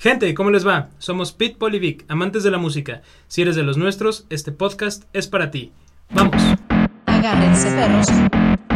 [0.00, 0.90] Gente, ¿cómo les va?
[0.98, 3.02] Somos Pete Polivic, amantes de la música.
[3.26, 5.72] Si eres de los nuestros, este podcast es para ti.
[6.10, 6.40] ¡Vamos!
[7.06, 8.06] Agárrense perros.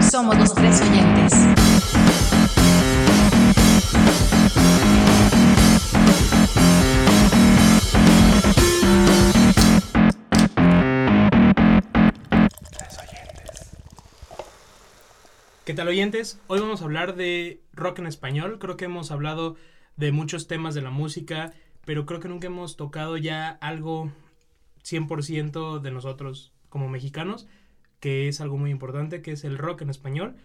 [0.05, 1.33] Somos los tres oyentes.
[15.65, 16.41] ¿Qué tal oyentes?
[16.49, 18.59] Hoy vamos a hablar de rock en español.
[18.59, 19.55] Creo que hemos hablado
[19.97, 21.53] de muchos temas de la música,
[21.85, 24.13] pero creo que nunca hemos tocado ya algo
[24.85, 27.47] 100% de nosotros como mexicanos,
[28.01, 30.37] que es algo muy importante, que es el rock en español.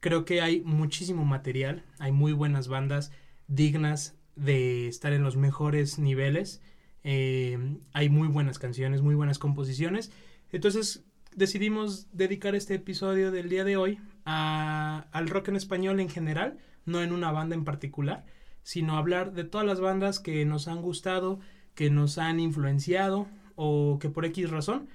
[0.00, 3.12] Creo que hay muchísimo material, hay muy buenas bandas
[3.46, 6.62] dignas de estar en los mejores niveles,
[7.04, 7.58] eh,
[7.92, 10.12] hay muy buenas canciones, muy buenas composiciones.
[10.52, 16.08] Entonces decidimos dedicar este episodio del día de hoy a, al rock en español en
[16.08, 18.24] general, no en una banda en particular,
[18.62, 21.40] sino hablar de todas las bandas que nos han gustado,
[21.74, 23.26] que nos han influenciado
[23.56, 24.88] o que por X razón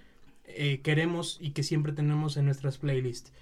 [0.46, 3.34] eh, queremos y que siempre tenemos en nuestras playlists.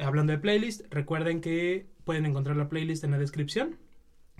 [0.00, 3.76] Hablando de playlist, recuerden que pueden encontrar la playlist en la descripción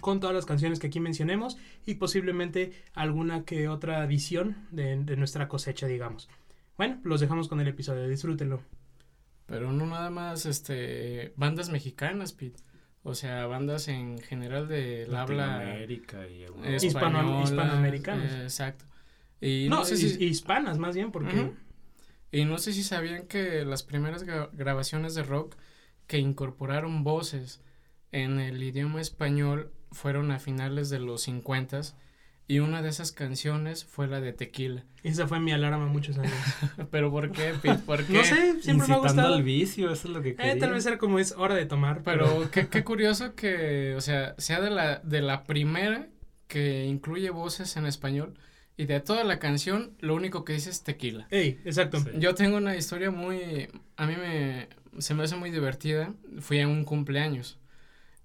[0.01, 5.17] con todas las canciones que aquí mencionemos y posiblemente alguna que otra adición de, de
[5.17, 6.29] nuestra cosecha, digamos.
[6.77, 8.63] Bueno, los dejamos con el episodio, disfrútenlo.
[9.47, 12.63] Pero no nada más este bandas mexicanas, Pete.
[13.05, 15.59] O sea, bandas en general del habla
[15.89, 16.77] y.
[16.87, 17.19] Hispano-
[18.23, 18.85] eh, exacto.
[19.41, 21.55] Y no, no, sé si hispanas más bien, porque Ujú.
[22.31, 25.57] y no sé si sabían que las primeras gra- grabaciones de rock
[26.07, 27.61] que incorporaron voces
[28.13, 31.81] en el idioma español fueron a finales de los 50
[32.49, 34.85] y una de esas canciones fue la de Tequila.
[35.03, 36.33] esa fue mi alarma muchos años.
[36.91, 37.79] Pero ¿por qué, Pete?
[37.87, 38.13] ¿Por qué?
[38.13, 39.35] no sé, siempre me ha Incitando gustado.
[39.35, 40.59] al vicio, eso es lo que Eh, quería.
[40.59, 44.01] tal vez era como es hora de tomar, pero, Pero qué, qué curioso que, o
[44.01, 46.09] sea, sea de la, de la primera
[46.49, 48.35] que incluye voces en español
[48.77, 51.27] y de toda la canción lo único que dice es tequila.
[51.31, 52.01] Ey, exacto.
[52.01, 52.11] Sí.
[52.19, 56.13] Yo tengo una historia muy, a mí me, se me hace muy divertida.
[56.41, 57.59] Fui a un cumpleaños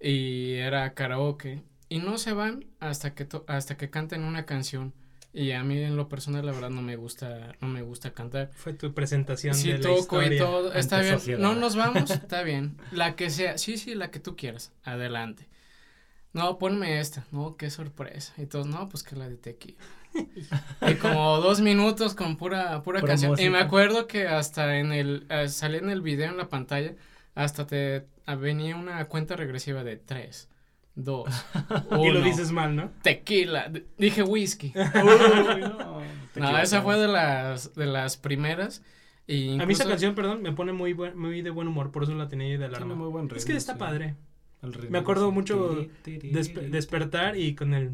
[0.01, 4.93] y era karaoke y no se van hasta que, to- hasta que canten una canción.
[5.33, 8.49] Y a mí en lo personal la verdad no me gusta, no me gusta cantar.
[8.55, 10.39] Fue tu presentación Sí, de la toco y historia.
[10.39, 11.13] todo, está bien.
[11.15, 11.39] sociedad.
[11.39, 12.77] No nos vamos, está bien.
[12.91, 14.71] La que sea, sí, sí, la que tú quieras.
[14.83, 15.47] Adelante.
[16.33, 17.25] No, ponme esta.
[17.31, 18.33] No, qué sorpresa.
[18.37, 19.77] Y todos, no, pues que la de tequila.
[20.89, 23.39] y como dos minutos con pura, pura Pura canción.
[23.39, 26.95] Y me acuerdo que hasta en el, eh, salía en el video en la pantalla,
[27.35, 30.49] hasta te ah, venía una cuenta regresiva de tres,
[30.97, 31.29] dos,
[32.03, 32.91] Y lo dices mal, ¿no?
[33.01, 33.69] tequila.
[33.69, 34.73] D- Dije whisky.
[34.75, 36.01] Uy, no,
[36.35, 38.83] No, esa fue de las, de las primeras.
[39.27, 41.91] Y A mí esa incluso- canción, perdón, me pone muy, buen, muy de buen humor,
[41.91, 42.95] por eso la tenía ahí de alarma.
[42.95, 43.79] muy buen Es que está sí.
[43.79, 44.15] padre.
[44.63, 45.69] El ritmo Me acuerdo mucho
[46.03, 46.67] tiri, tiri, Despe- tiri.
[46.71, 47.91] despertar y con el...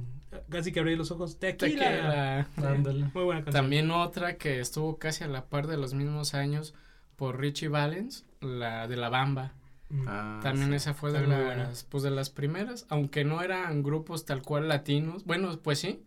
[0.49, 1.37] Casi que abrí los ojos.
[1.39, 2.47] Tequila.
[2.55, 3.11] Tequila.
[3.13, 3.51] Muy buena canción.
[3.63, 6.73] También otra que estuvo casi a la par de los mismos años
[7.17, 9.53] por Richie Valens, la de La Bamba.
[10.07, 10.75] Ah, También sí.
[10.75, 15.23] esa fue de las, pues de las primeras, aunque no eran grupos tal cual latinos.
[15.25, 16.01] Bueno, pues sí,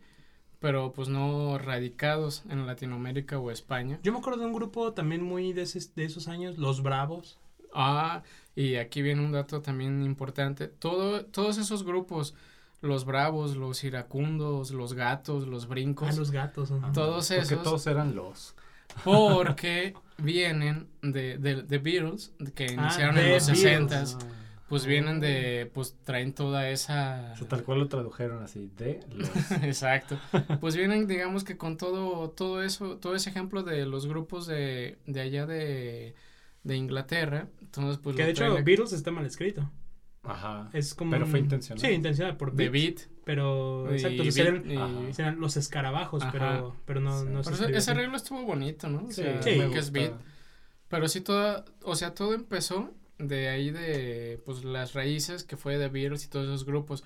[0.59, 4.01] pero pues no radicados en Latinoamérica o España.
[4.03, 7.39] Yo me acuerdo de un grupo también muy de, ese- de esos años, Los Bravos.
[7.75, 8.23] Ah,
[8.57, 10.67] y aquí viene un dato también importante.
[10.67, 12.35] Todo, todos esos grupos,
[12.81, 16.73] los bravos, los iracundos, los gatos, los brincos, Ah, los gatos.
[16.73, 18.56] Ah, todos Porque esos- todos eran los.
[19.05, 24.11] Porque vienen de, de, de Beatles, que Ah, iniciaron en los Beatles.
[24.11, 24.37] 60
[24.69, 27.31] pues vienen de, pues traen toda esa...
[27.35, 29.31] O sea, tal cual lo tradujeron así, de los.
[29.63, 30.19] Exacto.
[30.61, 34.99] Pues vienen, digamos que con todo, todo eso, todo ese ejemplo de los grupos de,
[35.07, 36.17] de allá de,
[36.65, 37.47] de Inglaterra.
[37.61, 38.57] Entonces, pues que de hecho.
[38.65, 39.71] Beatles está mal escrito.
[40.25, 40.69] Ajá.
[40.73, 41.81] Es como Pero un- fue intencional.
[41.81, 43.09] Sí, intencional por de beat, Beat.
[43.27, 44.31] Pero, y exacto, y-
[45.13, 46.31] serán los escarabajos, Ajá.
[46.31, 47.27] pero, pero no, Sí.
[47.29, 49.03] no se ese arreglo estuvo bonito, ¿no?
[49.03, 49.51] O Sí, sea, Sí.
[49.51, 49.91] que es.
[49.91, 50.13] Beat.
[50.87, 55.77] Pero sí toda, o sea, todo empezó de ahí de, pues, las raíces que fue
[55.77, 57.03] de Beatles y todos esos grupos.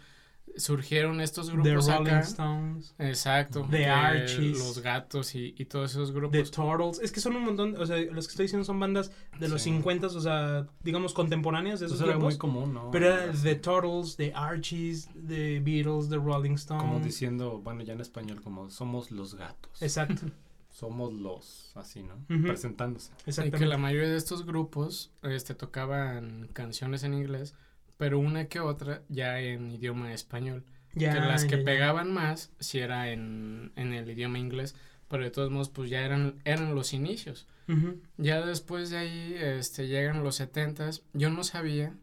[0.57, 2.19] Surgieron estos The grupos Rolling acá.
[2.21, 3.67] Stones, Exacto.
[3.71, 4.59] The Archies.
[4.59, 6.51] Los gatos y, y todos esos The grupos.
[6.51, 6.99] Turtles.
[7.01, 9.63] Es que son un montón, o sea, los que estoy diciendo son bandas de los
[9.63, 9.71] Sí.
[9.71, 12.35] 50, o sea, digamos contemporáneas de esos Eso era tiempos.
[12.35, 12.91] muy común, ¿no?
[12.91, 16.83] Pero era The Turtles, The Archies, The Beatles, The Rolling Stones.
[16.83, 19.81] Como diciendo, bueno, ya en español, como somos los gatos.
[19.83, 20.23] Exacto,
[20.73, 22.15] Somos los, así, ¿no?
[22.43, 23.11] Presentándose.
[23.27, 23.59] Y exactamente.
[23.59, 27.55] que la mayoría de estos grupos este, tocaban canciones en inglés,
[28.01, 30.65] pero una que otra ya en idioma español.
[30.95, 31.65] Ya, que las que ya, ya.
[31.67, 34.75] pegaban más si era en, en el idioma inglés,
[35.07, 37.47] pero de todos modos pues ya eran, eran los inicios.
[38.17, 41.03] Ya después de ahí este, llegan los setentas.
[41.13, 41.95] Yo no sabía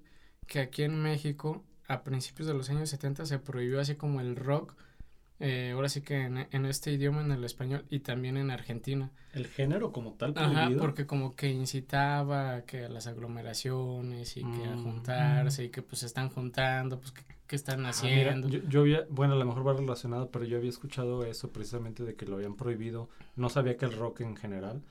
[0.45, 4.35] que aquí en México a principios de los años 70 se prohibió así como el
[4.35, 4.75] rock
[5.39, 9.12] eh, ahora sí que en, en, este idioma, en el español, y también en Argentina.
[9.34, 10.60] El género como tal prohibido.
[10.60, 14.84] Ajá, porque como que incitaba que a las aglomeraciones y que a mm.
[14.84, 17.13] juntarse y que pues se están juntando, pues
[17.48, 18.50] que, están ah, haciendo.
[18.50, 22.04] yo, yo, había, bueno, a lo mejor va relacionado, pero yo había escuchado eso precisamente
[22.04, 23.10] de que lo habían prohibido.
[23.36, 24.81] No sabía que el rock en general,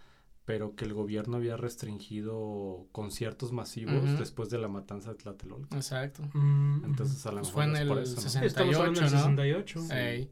[0.47, 5.75] pero que el gobierno había restringido conciertos masivos después de la matanza de Tlatelolco.
[5.75, 6.23] Exacto.
[6.35, 8.95] Mm, Entonces a lo pues mejor fue en el por eso, 68, ¿no?
[8.95, 9.81] 68.
[9.83, 10.31] Sí,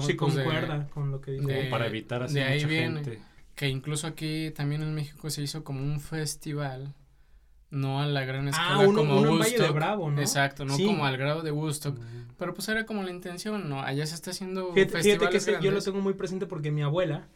[0.00, 1.48] sí concuerda con lo que dijo.
[1.70, 3.02] para evitar así de ahí viene
[3.56, 6.94] Que incluso aquí también en México se hizo como un festival
[7.70, 10.20] no a la gran ah, escala ah, uno, como uno Valle de Bravo, ¿no?
[10.20, 11.98] Exacto, no como al grado de Woodstock.
[11.98, 12.28] Mm.
[12.38, 13.80] Pero pues era como la intención, ¿no?
[13.80, 17.26] Allá se está haciendo fíjate, fíjate que yo lo tengo muy presente porque mi abuela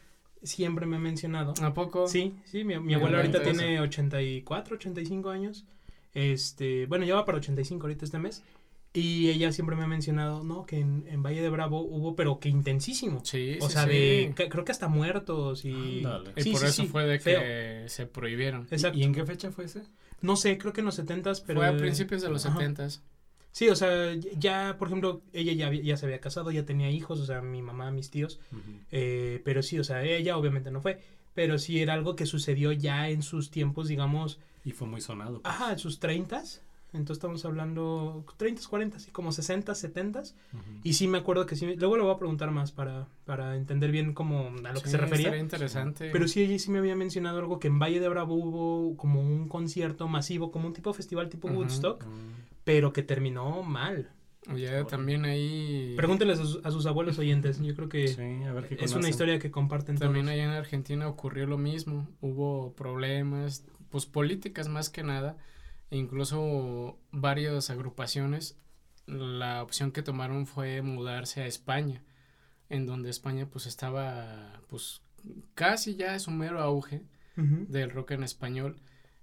[0.43, 1.53] siempre me ha mencionado.
[1.61, 2.07] ¿A poco?
[2.07, 5.65] Sí, sí, mi, mi abuela ahorita tiene 84, 85 años.
[6.13, 8.43] Este, bueno, ya va para 85 ahorita este mes.
[8.93, 10.65] Y ella siempre me ha mencionado, ¿no?
[10.65, 13.23] Que en, Valle de Bravo hubo, pero que intensísimo.
[13.23, 16.03] Sí, O sea, de, creo que hasta muertos y...
[16.35, 18.67] y por eso fue de que se prohibieron.
[18.71, 18.97] Exacto.
[18.97, 19.83] ¿Y en qué fecha fue ese?
[20.21, 21.59] No sé, creo que en los 70 pero...
[21.59, 22.87] Fue a principios de los 70
[23.51, 27.19] Sí, o sea, ya, por ejemplo, ella ya, ya se había casado, ya tenía hijos,
[27.19, 28.39] o sea, mi mamá, mis tíos,
[28.91, 30.99] eh, pero sí, o sea, ella obviamente no fue,
[31.33, 34.39] pero sí era algo que sucedió ya en sus tiempos, digamos.
[34.63, 35.41] Y fue muy sonado.
[35.41, 35.53] Pues.
[35.53, 36.61] Ajá, en sus treintas,
[36.93, 40.23] entonces estamos hablando 30, 40, sí, como 60, 70.
[40.83, 43.91] Y sí me acuerdo que sí, luego le voy a preguntar más para, para entender
[43.91, 45.35] bien cómo a lo que se refería.
[45.37, 46.09] interesante.
[46.11, 49.21] Pero sí, ella sí me había mencionado algo que en Valle de Bravo hubo como
[49.21, 52.05] un concierto masivo, como un tipo de festival tipo Woodstock
[52.67, 54.11] pero que terminó mal.
[54.53, 55.93] Ya también ahí.
[55.95, 57.61] Pregúnteles a sus, abuelos oyentes.
[57.61, 62.09] Yo creo que es una historia que comparten También allá en Argentina ocurrió lo mismo.
[62.19, 65.37] Hubo problemas, pues políticas más que nada.
[65.91, 68.57] E incluso varias agrupaciones.
[69.05, 72.03] La opción que tomaron fue mudarse a España.
[72.67, 75.01] En donde España pues estaba pues
[75.55, 77.01] casi ya es un mero auge
[77.37, 78.75] del rock en español.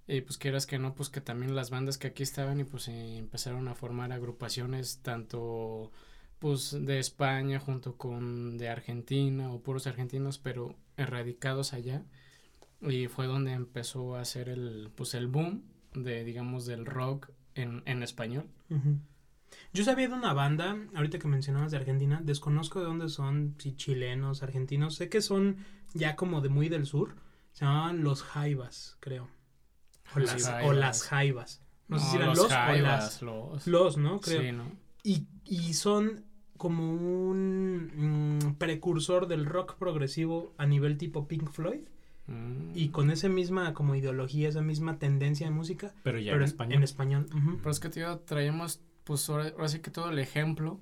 [0.07, 2.87] Y pues quieras que no, pues que también las bandas que aquí estaban y pues
[2.87, 5.91] empezaron a formar agrupaciones tanto
[6.39, 12.03] pues de España junto con de Argentina o puros argentinos pero erradicados allá
[12.81, 15.63] y fue donde empezó a hacer el pues el boom
[15.93, 18.47] de digamos del rock en, en español.
[19.73, 23.75] Yo sabía de una banda, ahorita que mencionabas de Argentina, desconozco de dónde son, si
[23.75, 25.57] chilenos, argentinos, sé que son
[25.93, 27.15] ya como de muy del sur,
[27.53, 29.29] se llaman Los Jaivas, creo.
[30.13, 30.19] O,
[30.73, 31.61] las, jaivas.
[31.87, 33.21] No, sé si eran los, o las.
[33.67, 33.97] Los.
[33.97, 34.19] ¿no?
[34.19, 34.63] Creo.
[35.03, 36.25] Y, y son
[36.57, 41.81] como un mm, precursor del rock progresivo a nivel tipo Pink Floyd.
[42.27, 42.71] Mm.
[42.73, 45.93] Y con esa misma como ideología, esa misma tendencia de música.
[46.03, 46.77] Pero ya en español.
[46.77, 47.27] En español.
[47.57, 50.79] Pero es que, tío, traemos, pues ahora, sí que todo el ejemplo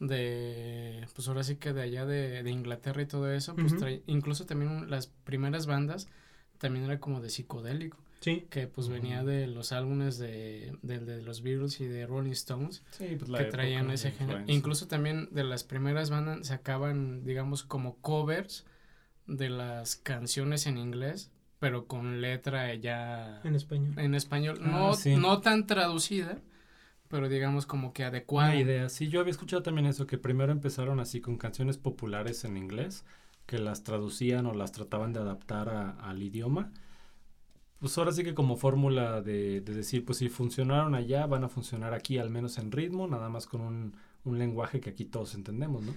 [0.00, 3.74] de, pues ahora sí que de allá de, de Inglaterra y todo eso, pues
[4.06, 6.08] incluso también las primeras bandas
[6.58, 7.98] también era como de psicodélico.
[8.24, 12.82] Que pues venía de los álbumes de, de, los Beatles y de Rolling Stones.
[12.98, 14.42] Pues, que traían ese género.
[14.46, 18.64] Incluso también de las primeras bandas sacaban, digamos, como covers
[19.26, 23.40] de las canciones en inglés, pero con letra ya...
[23.44, 23.98] En español.
[23.98, 24.58] En español.
[24.62, 26.40] Ah, no, no tan traducida,
[27.08, 28.50] pero digamos como que adecuada.
[28.50, 28.88] Una idea.
[28.88, 33.04] Sí, yo había escuchado también eso, que primero empezaron así con canciones populares en inglés,
[33.46, 36.72] que las traducían o las trataban de adaptar al idioma
[37.84, 41.92] pues ahora sí que como fórmula de, decir, pues si funcionaron allá, van a funcionar
[41.92, 45.94] aquí, al menos en ritmo, nada más con un, lenguaje que aquí todos entendemos, ¿no?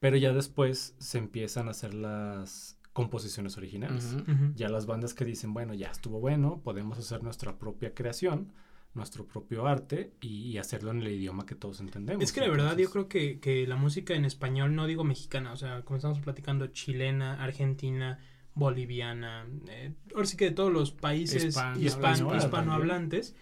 [0.00, 4.16] Pero ya después se empiezan a hacer las composiciones originales.
[4.54, 8.50] Ya las bandas que dicen, bueno, ya estuvo bueno, podemos hacer nuestra propia creación,
[8.94, 12.24] nuestro propio arte y, hacerlo en el idioma que todos entendemos.
[12.24, 15.52] Es que la verdad yo creo que, que la música en español, no digo mexicana,
[15.52, 18.18] o sea, como estamos platicando, chilena, argentina,
[18.54, 23.34] boliviana, eh, ahora sí que de todos los países hispanohablantes,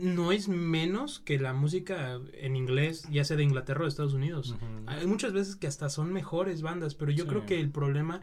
[0.00, 4.14] no es menos que la música en inglés, ya sea de Inglaterra o de Estados
[4.14, 4.56] Unidos.
[4.86, 8.22] Hay muchas veces que hasta son mejores bandas, pero yo creo que el problema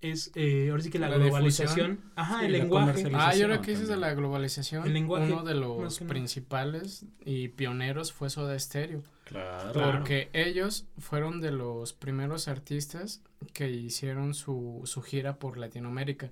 [0.00, 3.10] es eh, ahora sí que la, globalización, ajá, el lenguaje.
[3.14, 7.48] Ah, y ahora que dices de la globalización, el lenguaje, uno de los principales y
[7.48, 9.02] pioneros fue Soda Stereo.
[9.24, 9.72] Claro.
[9.72, 16.30] Porque ellos fueron de los primeros artistas que hicieron su, su gira por Latinoamérica.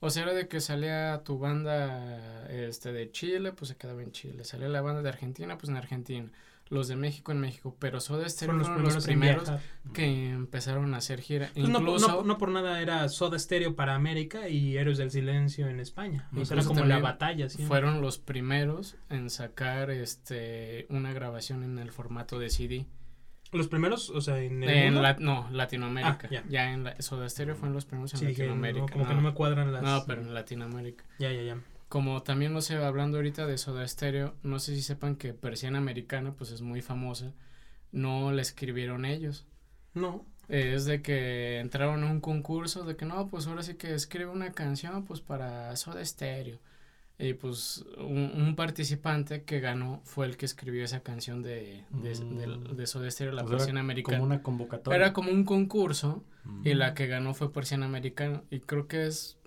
[0.00, 4.12] O sea, era de que salía tu banda este de Chile, pues se quedaba en
[4.12, 4.44] Chile.
[4.44, 6.30] Salía la banda de Argentina, pues en Argentina
[6.70, 9.50] los de México en México, pero Soda Stereo fueron los primeros,
[9.92, 11.50] que empezaron a hacer gira.
[11.54, 15.80] Pues Incluso, no, por nada era Soda Stereo para América y Héroes del Silencio en
[15.80, 16.28] España.
[16.36, 17.48] O sea, era como la batalla.
[17.66, 22.86] Fueron los primeros en sacar este una grabación en el formato de CD.
[23.50, 26.26] Los primeros, o sea, en el En la, no, Latinoamérica.
[26.26, 26.44] Ah, ya.
[26.48, 26.72] ya.
[26.72, 28.92] en la, Soda Stereo fueron los primeros en Sí, dije, no, Latinoamérica.
[28.92, 29.82] como que no me cuadran las...
[29.82, 31.04] No, pero en Latinoamérica.
[31.18, 31.58] Ya, ya, ya.
[31.88, 35.78] Como también, no sé, hablando ahorita de Soda Stereo, no sé si sepan que Persiana
[35.78, 37.32] Americana, pues es muy famosa.
[37.92, 39.46] No la escribieron ellos.
[39.94, 40.26] No.
[40.48, 43.94] Eh, Es de que entraron a un concurso de que no, pues ahora sí que
[43.94, 46.58] escribe una canción pues para Soda Stereo.
[47.20, 52.10] Y pues un, un participante que ganó fue el que escribió esa canción de, de,
[52.14, 54.18] de- de Soda Stereo, la O sea, era Persiana Americana.
[54.18, 54.96] Como una convocatoria.
[54.96, 56.22] Era como un concurso
[56.64, 56.78] y Mm.
[56.78, 58.42] la que ganó fue Persiana Americana.
[58.50, 59.37] Y creo que es,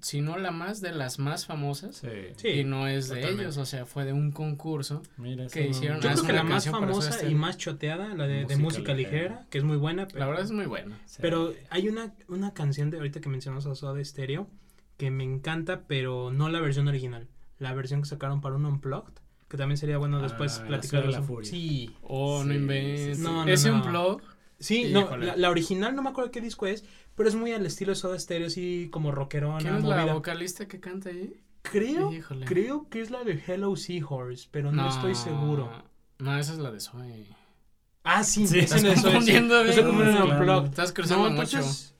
[0.00, 1.96] si no la más, de las más famosas.
[1.96, 2.08] Sí.
[2.36, 2.48] Sí.
[2.48, 3.42] y no es de totalmente.
[3.44, 5.02] ellos, o sea, fue de un concurso.
[5.16, 7.38] Mira, que no- hicieron- Yo creo que la más famosa y Stereo.
[7.38, 9.46] más choteada, la de, de Música ligera, ligera.
[9.50, 10.06] que es muy buena.
[10.06, 10.98] Pero, La verdad es muy buena.
[11.06, 11.18] Sí.
[11.22, 14.48] pero hay una, una canción de ahorita que mencionamos a Soda Stereo
[14.96, 17.26] que me encanta, pero no la versión original.
[17.58, 19.14] La versión que sacaron para un Unplugged,
[19.48, 21.22] que también sería bueno después Ah, La platicar de la.
[21.22, 21.50] Furia.
[21.50, 23.00] Sí, Oh, no inventes.
[23.00, 23.22] sí, sí.
[23.22, 23.76] No, no, Ese no.
[23.76, 24.22] un blog.
[24.58, 25.26] sí, no, Híjole.
[25.26, 27.96] la, la original no me acuerdo qué disco es, pero es muy al estilo de
[27.96, 30.14] Soda Stereo, así como rockerona, ¿Quién es la movida.
[30.14, 31.40] vocalista que canta ahí?
[31.62, 32.44] Creo, Híjole.
[32.46, 35.70] creo que es la de Hello Seahorse, pero no, estoy seguro.
[36.18, 37.26] No, esa es la de Zoe.
[38.04, 39.02] Ah, sí, Sí, estás no es.
[39.78, 40.64] Unplugged.
[40.68, 41.56] Estás cruzando No, mucho.
[41.58, 41.94] entonces.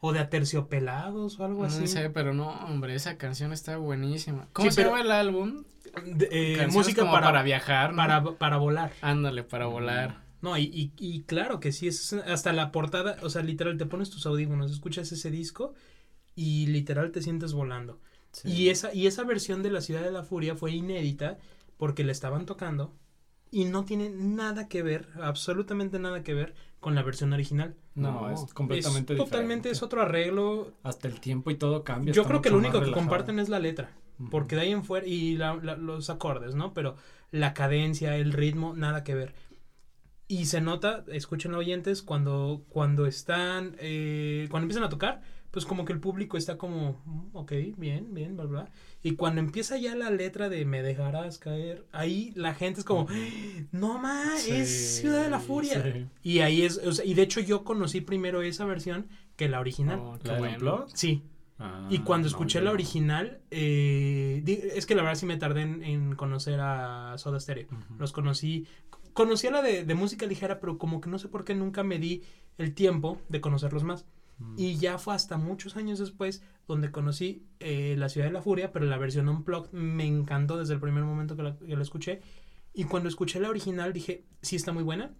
[0.00, 1.88] O de Aterciopelados o algo No así.
[1.88, 4.46] sé, pero no, hombre, esa canción está buenísima.
[4.52, 5.64] ¿Cómo Sí, se pero- llama el álbum?
[6.06, 7.96] De- eh, música como para, para viajar, ¿no?
[7.96, 8.92] para, para volar.
[9.00, 10.22] Ándale, para volar.
[10.40, 13.86] No, y, y, y claro que sí, es hasta la portada, o sea, literal, te
[13.86, 15.74] pones tus audífonos, escuchas ese disco
[16.34, 18.00] y literal te sientes volando.
[18.32, 18.48] Sí.
[18.50, 21.38] Y esa, y esa versión de La Ciudad de la Furia fue inédita
[21.76, 22.94] porque la estaban tocando
[23.50, 27.74] y no tiene nada que ver, absolutamente nada que ver con la versión original.
[27.94, 30.72] No, No, es completamente es, Totalmente es otro arreglo.
[30.84, 32.12] Hasta el tiempo y todo cambia.
[32.14, 33.00] Yo creo que lo único que relajado.
[33.06, 33.90] comparten es la letra.
[34.30, 36.74] Porque de ahí en fuera, y la- la- los acordes, ¿no?
[36.74, 36.96] Pero
[37.30, 39.34] la cadencia, el ritmo, nada que ver.
[40.28, 45.86] Y se nota, escuchen oyentes, cuando, cuando están, eh, cuando empiezan a tocar, pues como
[45.86, 48.70] que el público está como, "Mm, ok, bien, bien, bla, bla.
[49.02, 53.06] Y cuando empieza ya la letra de me dejarás caer, ahí la gente es como,
[53.72, 55.82] no más, es Ciudad de la Furia.
[55.82, 56.06] sí.
[56.22, 59.06] Y ahí es, o sea, y de hecho yo conocí primero esa versión
[59.36, 59.98] que la original.
[59.98, 60.86] Oh, ¿La bueno.
[60.92, 61.22] Sí,
[61.60, 64.44] Ah, y cuando escuché la original, eh,
[64.76, 67.66] es que la verdad sí me tardé en, en conocer a Soda Stereo.
[67.98, 68.68] Los conocí,
[69.18, 71.82] conocí a la de, de música ligera, pero como que no sé por qué nunca
[71.82, 72.22] me di
[72.56, 74.06] el tiempo de conocerlos más.
[74.38, 74.54] Mm.
[74.56, 78.70] Y ya fue hasta muchos años después donde conocí eh, La Ciudad de la Furia,
[78.70, 82.22] pero la versión Unplugged me encantó desde el primer momento que la, que la escuché.
[82.72, 85.12] Y cuando escuché la original dije, sí está muy buena,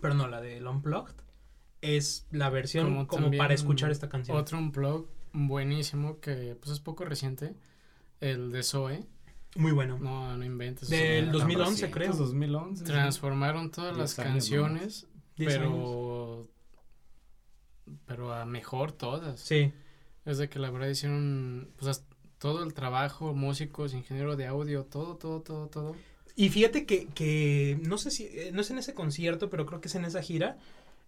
[0.00, 1.16] pero no, la de Unplugged
[1.82, 4.34] es la versión como, para escuchar esta canción.
[4.34, 7.54] Otro un blog buenísimo que pues es poco reciente.
[8.18, 9.06] El de Zoe.
[9.56, 9.98] Muy bueno.
[9.98, 10.88] No, no inventes.
[10.88, 12.12] Del o sea, 2011 recientes, creo.
[12.12, 12.84] 2011.
[12.84, 12.84] sí.
[12.84, 15.62] Transformaron todas las canciones, 10 años.
[15.62, 16.48] pero
[18.06, 19.40] pero a mejor todas.
[19.40, 19.72] Sí.
[20.24, 22.04] Es de que la verdad hicieron pues
[22.38, 25.96] todo el trabajo, músicos, ingeniero de audio, todo, todo, todo, todo.
[26.34, 29.80] Y fíjate que, que no sé si, eh, no es en ese concierto, pero creo
[29.80, 30.58] que es en esa gira.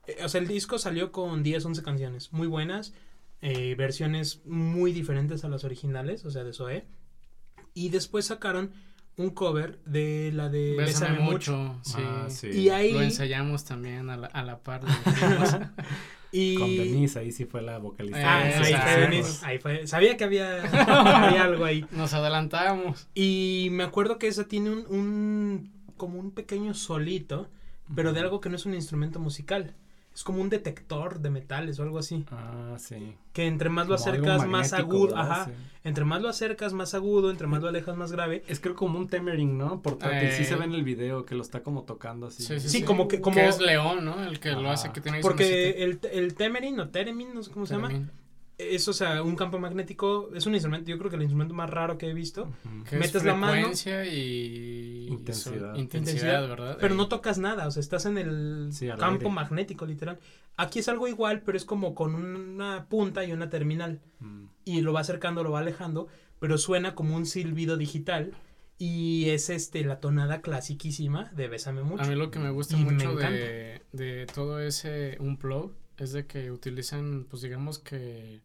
[0.07, 2.95] Eh, o sea, el disco salió con 10, 11 canciones muy buenas,
[3.43, 6.87] eh, versiones muy diferentes a las originales, o sea, de Zoe.
[7.79, 8.73] Y después sacaron
[9.17, 11.57] un cover de la de Bésame, Bésame mucho.
[11.57, 11.99] mucho, sí.
[11.99, 12.49] Ah, sí.
[12.49, 14.83] Y ahí Lo ensayamos también a la, a la par.
[15.07, 15.57] hicimos.
[16.33, 18.21] y Con Denise, ahí sí fue la vocalista.
[18.23, 19.01] Ah, ahí fue.
[19.01, 19.87] Denise, ahí fue.
[19.87, 20.63] Sabía que había,
[21.27, 21.85] había algo ahí.
[21.91, 23.09] Nos adelantamos.
[23.15, 27.49] Y me acuerdo que esa tiene un, un como un pequeño solito,
[27.95, 29.75] pero de algo que no es un instrumento musical.
[30.19, 32.25] Es como un detector de metales o algo así.
[32.33, 33.15] Ah, sí.
[33.33, 35.31] Que entre más lo Como acercas más agudo, ¿verdad?
[35.31, 35.45] ajá.
[35.45, 35.53] Sí.
[35.85, 38.43] Entre más lo acercas más agudo, entre más lo alejas más grave.
[38.49, 39.81] Es creo como un Temering, ¿no?
[40.33, 40.45] Sí Eh.
[40.45, 42.43] se ve en el video que lo está como tocando así.
[42.43, 42.85] Sí, sí, Sí, sí.
[42.85, 44.21] como que- como- Que es León, ¿no?
[44.25, 47.65] El que lo hace que tiene Porque el, el temerin o teremin, no sé cómo
[47.67, 47.91] se llama.
[48.59, 51.71] Es o sea, un campo magnético, es un instrumento, yo creo que el instrumento más
[51.71, 52.53] raro que he visto,
[52.91, 53.53] es Metes la mano.
[53.53, 55.75] frecuencia y Intensidad.
[55.75, 56.77] so- intensidad, Intensidad, ¿verdad?
[56.81, 59.31] pero Eh, no tocas nada, o sea, estás en el Sí, campo aire.
[59.31, 60.19] magnético, literal.
[60.57, 64.01] Aquí es algo igual, pero es como con una punta y una terminal.
[64.21, 64.45] Mm.
[64.65, 66.09] y lo va acercando, lo va alejando,
[66.41, 68.33] pero suena como un silbido digital
[68.77, 72.03] y es este la tonada clasiquísima de Bésame mucho.
[72.03, 76.27] A mí lo que me gusta Y mucho de, de todo ese Unplug es de
[76.27, 78.43] que utilizan, pues digamos que,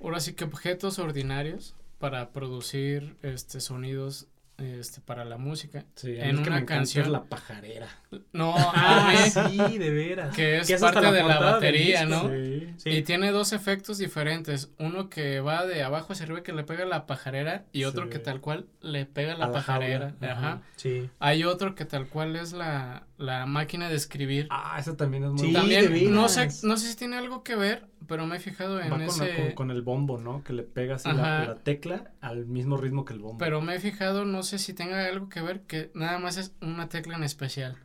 [0.00, 4.26] ahora sí que objetos ordinarios para producir este sonidos
[4.60, 5.84] este, para la música.
[5.94, 7.10] Sí, en una una canción.
[7.12, 7.88] la pajarera.
[8.32, 9.14] No, Ah,
[9.48, 10.34] sí, de veras.
[10.34, 12.04] que es, parte de la batería.
[12.06, 12.28] ¿no?
[12.28, 12.68] Sí.
[12.76, 12.90] Sí.
[12.90, 14.70] Y tiene dos efectos diferentes.
[14.78, 18.10] Uno que va de abajo hacia arriba que le pega la pajarera y otro Sí.
[18.10, 20.14] que tal cual le pega la A la pajarera.
[20.20, 20.62] jaula, Ajá.
[20.76, 21.08] Sí.
[21.18, 24.46] Hay otro que tal cual es la, la máquina de escribir.
[24.50, 27.84] Ah, eso también es muy También, no sé, no sé si tiene algo que ver,
[28.06, 29.36] pero me he fijado en Va con, la- ese...
[29.36, 30.42] con- con el bombo, ¿no?
[30.42, 31.46] Que le pega así la, Ajá.
[31.48, 33.38] la tecla al mismo ritmo que el bombo.
[33.38, 36.52] Pero me he fijado, no sé si tenga algo que ver, que nada más es
[36.60, 37.76] una tecla en especial.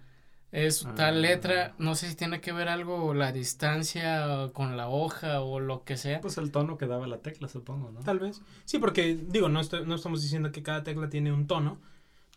[0.52, 0.96] Es Ah.
[0.96, 5.60] tal letra, no sé si tiene que ver algo la distancia con la hoja o
[5.60, 6.22] lo que sea.
[6.22, 8.00] Pues el tono que daba la tecla, supongo, ¿no?
[8.02, 8.42] Tal vez.
[8.64, 11.80] Sí, porque, digo, no, estoy- no estamos diciendo que cada tecla tiene un tono,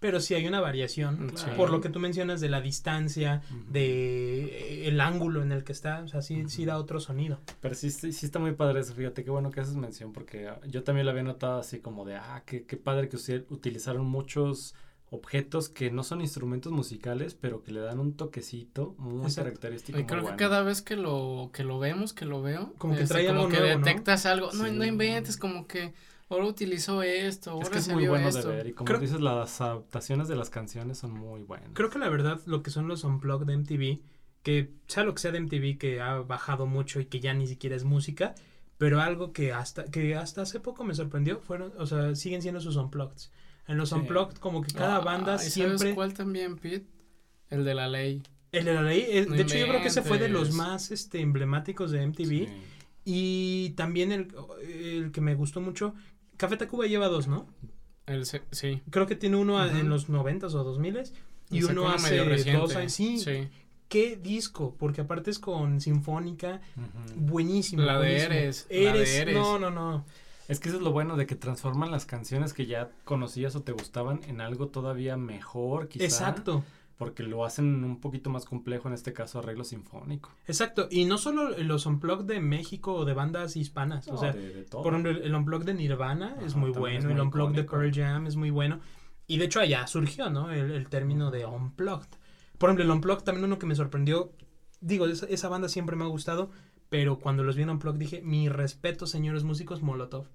[0.01, 1.33] pero sí hay una variación.
[1.35, 1.47] Sí.
[1.57, 3.73] Por lo que tú mencionas de la distancia, Ujú.
[3.73, 7.41] de eh, el ángulo en el que está, o sea, sí, sí da otro sonido.
[7.61, 10.49] Pero sí, sí, sí está muy padre eso, fíjate, qué bueno que haces mención, porque
[10.49, 13.45] ah, yo también lo había notado así como de, ah, qué, qué padre que usi-
[13.51, 14.75] utilizaron muchos
[15.11, 19.45] objetos que no son instrumentos musicales, pero que le dan un toquecito muy Exacto.
[19.49, 19.99] característico.
[19.99, 20.37] Y muy creo que bueno.
[20.37, 23.41] cada vez que lo, que lo vemos, que lo veo, Como que este, trae como
[23.41, 23.85] algo que nuevo, ¿no?
[23.87, 24.53] detectas algo.
[24.53, 24.71] No, Sí.
[24.73, 25.95] no inventes, como que
[26.31, 28.49] ahora utilizó esto, ahora Es que es se muy vio bueno esto.
[28.49, 31.71] de ver, y como Creo- dices, las adaptaciones de las canciones son muy buenas.
[31.75, 34.01] Creo que la verdad, lo que son los unplugged de MTV,
[34.43, 37.47] que sea lo que sea de MTV, que ha bajado mucho y que ya ni
[37.47, 38.35] siquiera es música,
[38.79, 42.61] pero algo que hasta, que hasta hace poco me sorprendió, fueron, o sea, siguen siendo
[42.61, 43.23] sus unplugged.
[43.67, 43.97] En los Sí.
[43.97, 45.95] unplugged, como que cada Ah, banda ¿y ¿Sabes siempre...
[45.95, 46.87] cuál también, Pete?
[47.51, 48.23] El de la ley.
[48.53, 50.53] El de la ley, eh, No de hecho yo creo que ese fue de los
[50.55, 52.47] más este, emblemáticos de MTV.
[52.47, 52.49] Sí.
[53.05, 54.29] Y también el,
[54.63, 55.95] el que me gustó mucho,
[56.39, 57.47] Café Tacuba lleva dos, ¿no?
[58.07, 58.81] El sí.
[58.91, 61.13] Creo que tiene uno en los noventas o dos miles
[61.51, 62.17] y uno hace
[62.53, 62.93] dos años.
[62.93, 63.49] Sí, sí.
[63.89, 67.21] qué disco, porque aparte es con Sinfónica, Ujú.
[67.21, 67.83] buenísimo.
[67.83, 68.23] La de.
[68.23, 69.35] Eres, la de Eres, Eres.
[69.35, 70.07] no, no, no.
[70.49, 73.61] Es que eso es lo bueno de que transforman las canciones que ya conocías o
[73.61, 76.05] te gustaban en algo todavía mejor, quizá.
[76.05, 76.65] Exacto,
[76.99, 80.31] Porque lo hacen un poquito más complejo, en este caso arreglo sinfónico.
[80.47, 80.89] exacto.
[80.91, 84.65] Y no solo los unplugged de México o de bandas hispanas, o sea, de, de
[84.65, 84.83] todo.
[84.83, 87.21] por ejemplo, el, el unplugged de Nirvana es Ajá, muy también bueno, es el muy
[87.21, 87.65] unplugged de.
[87.65, 88.81] Pearl Jam es muy bueno.
[89.29, 90.51] Y de hecho allá surgió, ¿no?
[90.51, 92.09] El, el término de unplugged.
[92.59, 94.33] Por ejemplo, el unplugged también uno que me sorprendió,
[94.81, 96.51] digo, esa, esa banda siempre me ha gustado,
[96.89, 100.27] pero cuando los vi en unplugged dije, mi respeto, señores músicos, Molotov.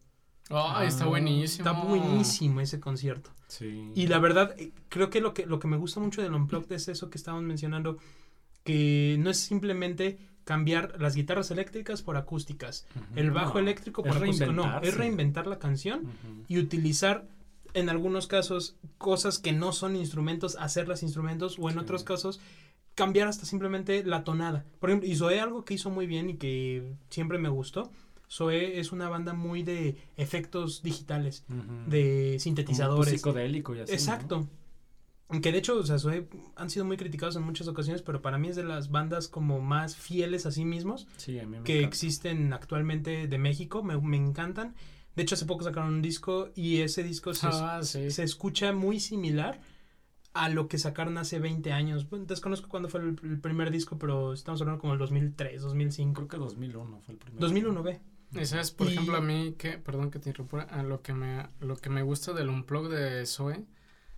[0.50, 1.68] Ay, está Ah, buenísimo.
[1.70, 3.32] Está buenísimo ese concierto.
[3.48, 3.92] Sí.
[3.96, 6.72] Y la verdad, eh, creo que lo que, lo que me gusta mucho del Unplugged
[6.74, 7.98] es eso que estábamos mencionando,
[8.64, 14.08] que no es simplemente cambiar las guitarras eléctricas por acústicas, el bajo No, eléctrico es
[14.14, 16.04] por acústico, no, es reinventar la canción
[16.50, 17.26] y utilizar
[17.74, 21.80] en algunos casos cosas que no son instrumentos, hacerlas instrumentos o en Sí.
[21.80, 22.40] otros casos
[22.94, 24.66] cambiar hasta simplemente la tonada.
[24.80, 27.90] Por ejemplo, Zoé algo que hizo muy bien y que siempre me gustó,
[28.30, 31.46] Zoé es una banda muy de efectos digitales,
[31.88, 33.14] de Como sintetizadores.
[33.14, 33.92] psicodélico y así.
[33.92, 33.96] ¿no?
[33.96, 34.50] Exacto.
[35.42, 38.38] Que de hecho, o sea, Zoé han sido muy criticados en muchas ocasiones, pero para
[38.38, 41.64] mí es de las bandas como más fieles a sí mismos Sí, a mí me
[41.64, 41.88] que encanta.
[41.88, 44.76] existen actualmente de México, me, me encantan.
[45.16, 48.10] De hecho, hace poco sacaron un disco y ese disco se, Ah, sí.
[48.12, 49.60] se escucha muy similar
[50.34, 52.08] a lo que sacaron hace 20 años.
[52.28, 56.14] Desconozco cuándo fue el, primer disco, pero estamos hablando como el 2003, 2005.
[56.16, 57.40] Creo que 2001 fue el primero.
[57.42, 58.02] 2001, ve.
[58.34, 61.14] Y sabes, por Y- ejemplo, a mí, que, perdón que te interrumpa, a lo que
[61.14, 63.64] me, lo que me gusta del unplug de Zoe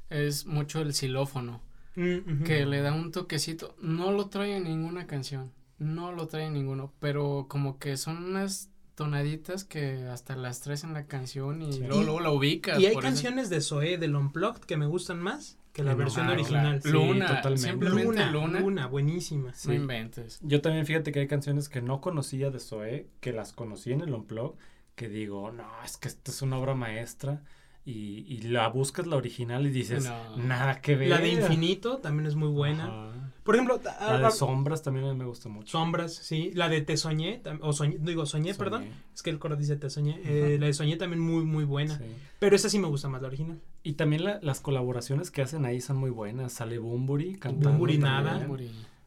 [0.10, 1.62] es mucho el xilófono,
[1.95, 3.75] Mm, que le da un toquecito.
[3.82, 8.23] No lo trae en ninguna canción, no lo trae en ninguno, pero como que son
[8.23, 11.80] unas tonaditas que hasta las traes en la canción y Sí.
[11.80, 12.80] luego, Y- luego la ubicas.
[12.80, 15.97] Y hay eso- canciones de Zoé del Unplugged que me gustan más que la no.
[15.97, 16.81] versión Ah, original.
[16.81, 17.67] Sí, Luna, totalmente.
[17.69, 18.59] simplemente Luna, Luna.
[18.61, 19.51] Luna, buenísima.
[19.65, 20.39] No inventes.
[20.41, 23.99] Yo también fíjate que hay canciones que no conocía de Zoé, que las conocí en
[24.01, 24.55] el Unplug,
[24.95, 27.43] que digo, no, es que esta es una obra maestra.
[27.88, 30.38] Y, y la buscas la original y dices, No.
[30.38, 31.07] nada que ver.
[31.09, 32.85] La de Infinito también es muy buena.
[32.85, 33.31] Ajá.
[33.43, 35.77] Por ejemplo, La a- de a- Sombras también me gusta mucho.
[35.77, 36.49] Sombras, sí.
[36.55, 38.57] La de Te Soñé, o soñé, digo Soñé, Soñé.
[38.57, 38.88] perdón.
[39.13, 40.19] Es que el coro dice Te Soñé.
[40.23, 41.95] Eh, la de Soñé también muy, muy buena.
[41.99, 42.05] Sí.
[42.39, 43.61] Pero esa sí me gusta más, la original.
[43.85, 46.53] Y también la- las colaboraciones que hacen ahí son muy buenas.
[46.53, 47.69] Sale Bumburi cantando.
[47.69, 48.45] Bumburi nada.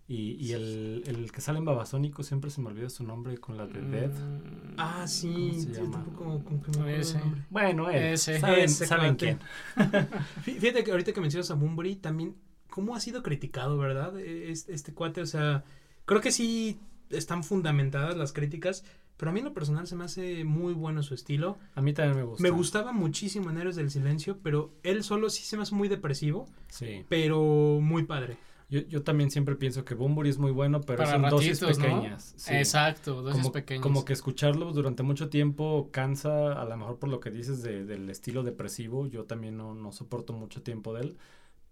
[0.07, 3.57] Y, y el, el que sale en Babasónico siempre se me olvida su nombre con
[3.59, 4.11] la de Dead.
[4.11, 5.51] Mm, Ah, sí.
[5.51, 5.91] ¿Cómo se llama?
[5.91, 7.19] tampoco como que me Ese.
[7.19, 7.43] nombre.
[7.51, 8.03] Bueno, él.
[8.15, 8.39] Ese.
[8.41, 9.37] ¿Saben, Ese saben cuate.
[9.75, 9.99] quién?
[10.45, 12.37] Fí- Fíjate que ahorita que mencionas a Bunbury, también,
[12.71, 14.19] ¿cómo ha sido criticado, verdad?
[14.19, 15.65] Este, este cuate, o sea,
[16.07, 16.79] creo que sí
[17.11, 18.85] están fundamentadas las críticas,
[19.19, 21.59] pero a mí en lo personal se me hace muy bueno su estilo.
[21.75, 22.43] A mí también me gusta.
[22.43, 25.89] Me gustaba muchísimo en Héroes del Silencio, pero él solo sí se me hace muy
[25.89, 27.05] depresivo, Sí.
[27.11, 28.39] pero muy padre.
[28.71, 32.35] Yo, yo también siempre pienso que Bumburi es muy bueno, pero Para son dosis pequeñas.
[32.37, 32.55] sí.
[32.55, 33.83] Exacto, dosis como, pequeñas.
[33.83, 37.87] como que escucharlo durante mucho tiempo cansa, a lo mejor por lo que dices de-
[37.87, 41.17] del estilo depresivo, yo también no, no soporto mucho tiempo de él,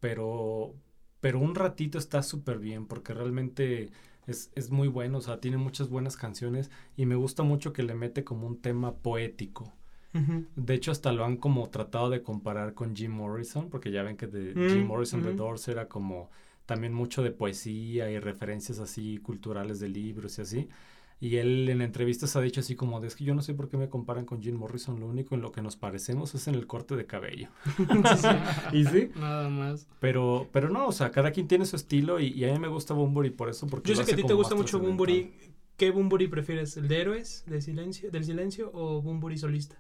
[0.01, 0.75] pero,
[1.21, 3.91] pero un ratito está súper bien porque realmente
[4.27, 7.83] es, es muy bueno, o sea, tiene muchas buenas canciones y me gusta mucho que
[7.83, 9.73] le mete como un tema poético.
[10.55, 14.17] De hecho, hasta lo han como tratado de comparar con Jim Morrison, porque ya ven
[14.17, 15.37] que de Mm, Jim Morrison The mm.
[15.37, 16.31] Doors era como
[16.65, 20.69] también mucho de poesía y referencias así culturales de libros y así.
[21.19, 23.71] Y él en entrevistas ha dicho así como de es que yo no sé por
[23.71, 26.55] qué me comparan con Jim Morrison, lo único en lo que nos parecemos es en
[26.55, 27.49] el corte de cabello.
[28.73, 29.87] y sí, Nada más.
[29.99, 32.69] pero, pero no, o sea, cada quien tiene su estilo y, y a mí me
[32.69, 34.79] gusta Bumburi por eso, porque Yo sé que a ti te gusta mucho.
[34.79, 35.33] Bumburi.
[35.77, 36.77] ¿Qué Bumburi prefieres?
[36.77, 39.77] ¿El de Héroes de silencio, del Silencio o Bumburi solista?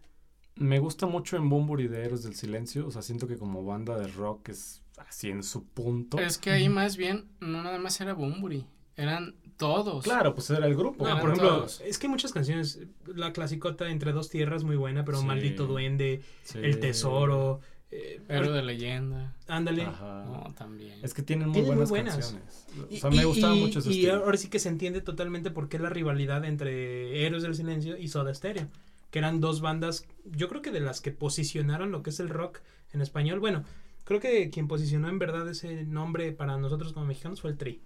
[0.54, 3.98] Me gusta mucho en Bumburi de Héroes del Silencio, o sea, siento que como banda
[3.98, 6.18] de rock es así en su punto.
[6.18, 10.04] Es que ahí más bien no nada más era Bumburi, eran todos.
[10.04, 11.06] Claro, pues era el grupo.
[11.08, 11.80] No, por ejemplo, todos.
[11.80, 12.80] es que hay muchas canciones.
[13.06, 15.26] La clasicota Entre dos tierras, muy buena, pero Sí.
[15.26, 16.58] Maldito Duende, Sí.
[16.62, 17.60] El Tesoro.
[17.92, 19.34] eh, Héroe de leyenda.
[19.46, 19.84] ándale.
[19.84, 20.24] Ajá.
[20.24, 20.98] No, también.
[21.04, 22.32] Es que tienen muy Tienen muy buenas, buenas.
[22.32, 22.66] canciones.
[22.90, 24.14] Y- O sea, me gustaba y- mucho ese Y estilo.
[24.24, 28.08] ahora sí que se entiende totalmente por qué la rivalidad entre Héroes del Silencio y
[28.08, 28.66] Soda Stereo.
[29.12, 32.28] Que eran dos bandas, yo creo que de las que posicionaron lo que es el
[32.28, 32.58] rock
[32.92, 33.38] en español.
[33.38, 33.64] Bueno,
[34.04, 37.80] creo que quien posicionó en verdad ese nombre para nosotros como mexicanos fue el Tri.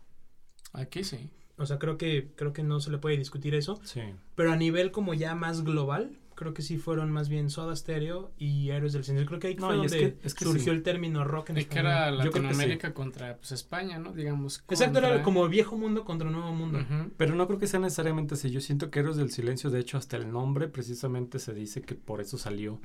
[0.73, 1.29] Aquí sí.
[1.61, 3.81] O sea, creo que, creo que no se le puede discutir eso.
[3.85, 4.01] Sí.
[4.35, 8.33] Pero a nivel como ya más global, creo que sí fueron más bien Soda Stereo
[8.38, 9.27] y Héroes del Silencio.
[9.29, 10.70] Creo que ahí No, fue es donde que- es que surgió sí.
[10.70, 11.87] el término rock en que español.
[11.87, 12.25] era que sí.
[12.25, 14.12] Latinoamérica contra pues España, ¿no?
[14.14, 14.64] Digamos.
[14.70, 16.79] Exacto, contra- era como viejo mundo contra nuevo mundo.
[17.18, 18.51] Pero no creo que sea necesariamente así.
[18.51, 21.94] Yo siento que Héroes del Silencio, de hecho, hasta el nombre precisamente se dice que
[21.94, 22.81] por eso salió.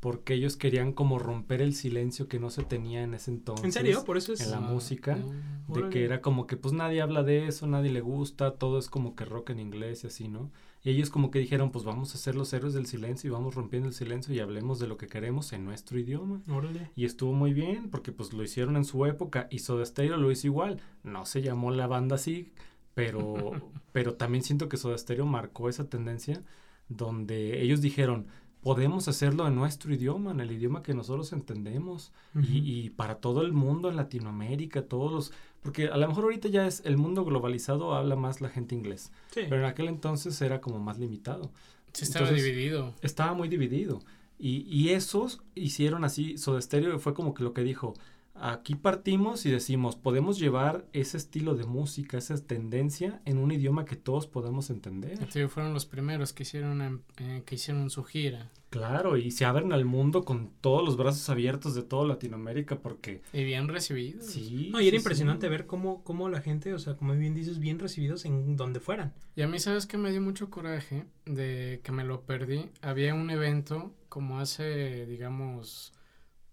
[0.00, 3.64] Porque ellos querían como romper el silencio que no se tenía en ese entonces.
[3.64, 4.04] ¿En serio?
[4.04, 4.40] Por eso es...
[4.42, 5.74] en la Ah, música, no.
[5.74, 8.88] De que era como que pues nadie habla de eso, nadie le gusta, todo es
[8.88, 10.52] como que rock en inglés y así, ¿no?
[10.84, 13.56] Y ellos como que dijeron, pues vamos a ser los héroes del silencio y vamos
[13.56, 16.40] rompiendo el silencio y hablemos de lo que queremos en nuestro idioma.
[16.48, 16.92] Órale.
[16.94, 20.30] Y estuvo muy bien porque pues lo hicieron en su época y Soda Stereo lo
[20.30, 20.80] hizo igual.
[21.02, 22.52] No se llamó la banda así,
[22.94, 23.50] pero,
[23.92, 26.44] pero también siento que Soda Stereo marcó esa tendencia
[26.88, 28.26] donde ellos dijeron,
[28.62, 33.42] podemos hacerlo en nuestro idioma, en el idioma que nosotros entendemos y, y para todo
[33.42, 35.32] el mundo en Latinoamérica, todos los...
[35.62, 39.10] Porque a lo mejor ahorita ya es el mundo globalizado, habla más la gente inglés,
[39.32, 39.42] Sí.
[39.48, 41.50] pero en aquel entonces era como más limitado.
[41.92, 42.94] Sí estaba Entonces, dividido.
[43.02, 44.00] Estaba muy dividido.
[44.38, 47.94] Y, y esos hicieron así, Soda Stereo fue como que lo que dijo,
[48.40, 53.84] aquí partimos y decimos, podemos llevar ese estilo de música, esa tendencia en un idioma
[53.84, 55.18] que todos podemos entender.
[55.30, 58.50] Sí, fueron los primeros que hicieron, eh, que hicieron su gira.
[58.70, 63.22] Claro, y se abren al mundo con todos los brazos abiertos de toda Latinoamérica porque
[63.32, 64.26] Y bien recibidos.
[64.26, 64.68] sí.
[64.70, 65.50] No, y era sí, impresionante sí.
[65.50, 69.14] ver cómo, cómo la gente, o sea, como bien dices, bien recibidos en donde fueran.
[69.36, 69.96] Y a mí, ¿sabes qué?
[69.96, 72.68] Me dio mucho coraje de que me lo perdí.
[72.82, 75.94] Había un evento como hace, digamos,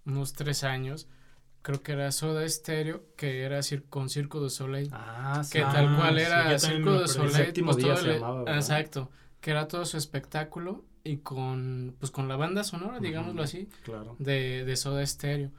[0.05, 1.07] unos tres años.
[1.65, 4.89] Creo que era Soda Stereo, que era cir- con Circo de Soleil.
[4.93, 5.53] Ah, sí.
[5.53, 7.07] que Ah, tal cual sí, era Circo de.
[7.07, 7.35] Soleil.
[7.55, 8.55] El pues, día todo se el- llamaba, ¿verdad?
[8.57, 9.09] Exacto.
[9.41, 14.15] Que era todo su espectáculo y con, pues con la banda sonora, digámoslo así, Claro.
[14.19, 15.49] de, de Soda Stereo.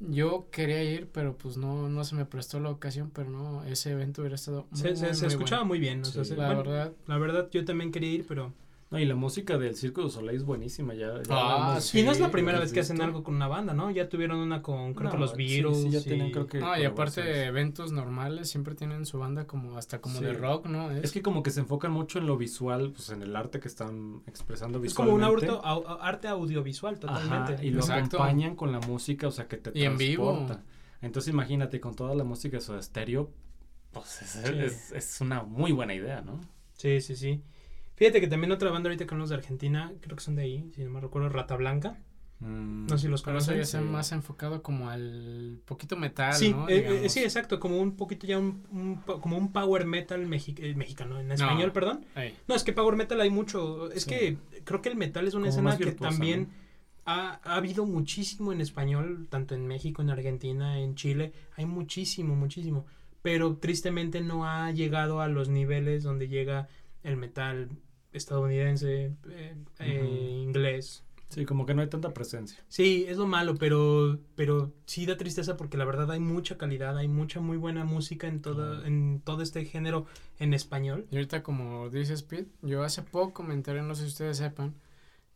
[0.00, 3.92] Yo quería ir, pero pues no, no se me prestó la ocasión, pero no, ese
[3.92, 5.68] evento hubiera estado muy, Se, se, se muy escuchaba bueno.
[5.68, 6.02] muy bien.
[6.02, 6.30] O sea, Sí.
[6.30, 8.52] se- La bueno, verdad, la verdad, yo también quería ir, pero...
[8.90, 11.22] No, y la música del Circo de Soleil es buenísima, ya.
[11.22, 12.00] ya Ah, sí.
[12.00, 13.90] y no es la primera ¿lo vez que hacen algo con una banda, ¿no?
[13.90, 15.82] Ya tuvieron una con, creo que No, los sí, Beatles.
[15.82, 17.48] sí, ya y- tenían, creo que No, y aparte colaboraciones.
[17.48, 20.24] eventos normales siempre tienen su banda como hasta como Sí.
[20.24, 20.90] de rock, ¿no?
[20.90, 23.68] Es que como que se enfocan mucho en lo visual, pues en el arte que
[23.68, 25.48] están expresando Es como un visualmente.
[25.54, 27.54] auto, au- au- arte audiovisual, totalmente.
[27.56, 28.16] Ajá, y lo Exacto.
[28.16, 30.32] acompañan con la música, o sea, que te Y en vivo.
[30.32, 30.64] transporta.
[31.02, 33.30] Entonces imagínate, con toda la música de su estéreo,
[33.92, 34.52] pues es, Sí.
[34.58, 36.40] es- es una muy buena idea, ¿no?
[36.72, 37.42] Sí, sí, sí.
[37.98, 40.70] Fíjate que también otra banda ahorita con los de Argentina, creo que son de ahí,
[40.74, 41.98] si no me recuerdo, Rata Blanca.
[42.40, 43.82] Mm, No sé si los Pero eso ya conocen.
[43.82, 43.88] Sí.
[43.88, 46.68] más enfocado como al poquito metal, Sí, ¿no?
[46.68, 50.74] eh, eh, sí, exacto, como un poquito ya un, como un power metal mexi- eh,
[50.76, 52.04] mexicano, en español, perdón.
[52.46, 53.90] No, es que power metal hay mucho.
[53.90, 54.10] Es Sí.
[54.10, 56.50] que creo que el metal es una Como escena que también
[57.04, 61.32] ha, ha habido muchísimo en español, tanto en México, en Argentina, en Chile.
[61.56, 62.86] Hay muchísimo, muchísimo.
[63.22, 66.68] Pero tristemente no ha llegado a los niveles donde llega
[67.02, 67.70] el metal
[68.18, 71.04] estadounidense, eh, eh, inglés.
[71.28, 72.64] Sí, como que no hay tanta presencia.
[72.68, 76.96] Sí, es lo malo, pero, pero sí da tristeza porque la verdad hay mucha calidad,
[76.96, 80.06] hay mucha muy buena música en todo, en todo este género
[80.38, 81.06] en español.
[81.10, 84.74] Y ahorita como dice Speed, yo hace poco me enteré, no sé si ustedes sepan,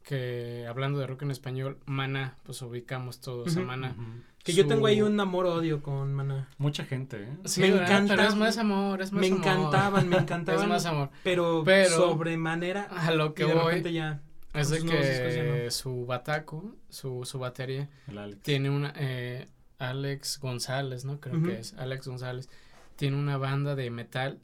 [0.03, 3.61] que hablando de rock en español, Maná, pues ubicamos todos a.
[3.61, 4.03] Ujú.
[4.45, 6.49] Que yo tengo ahí un amor-odio con Maná.
[6.59, 7.37] Mucha gente, ¿eh?
[7.45, 9.39] Sí, me encanta- Pero es más amor, es más Me amor.
[9.39, 10.63] encantaban, me encantaban.
[10.63, 11.11] Es más amor.
[11.23, 12.83] Pero, Pero- sobremanera.
[12.85, 14.21] A lo que de voy ya.
[14.55, 15.71] es de que no.
[15.71, 18.43] su bataco, su, su batería, El Alex.
[18.43, 19.47] tiene una, eh,
[19.79, 21.21] Alex González, ¿no?
[21.21, 22.49] Creo que es Alex González.
[22.97, 24.41] Tiene una banda de metal,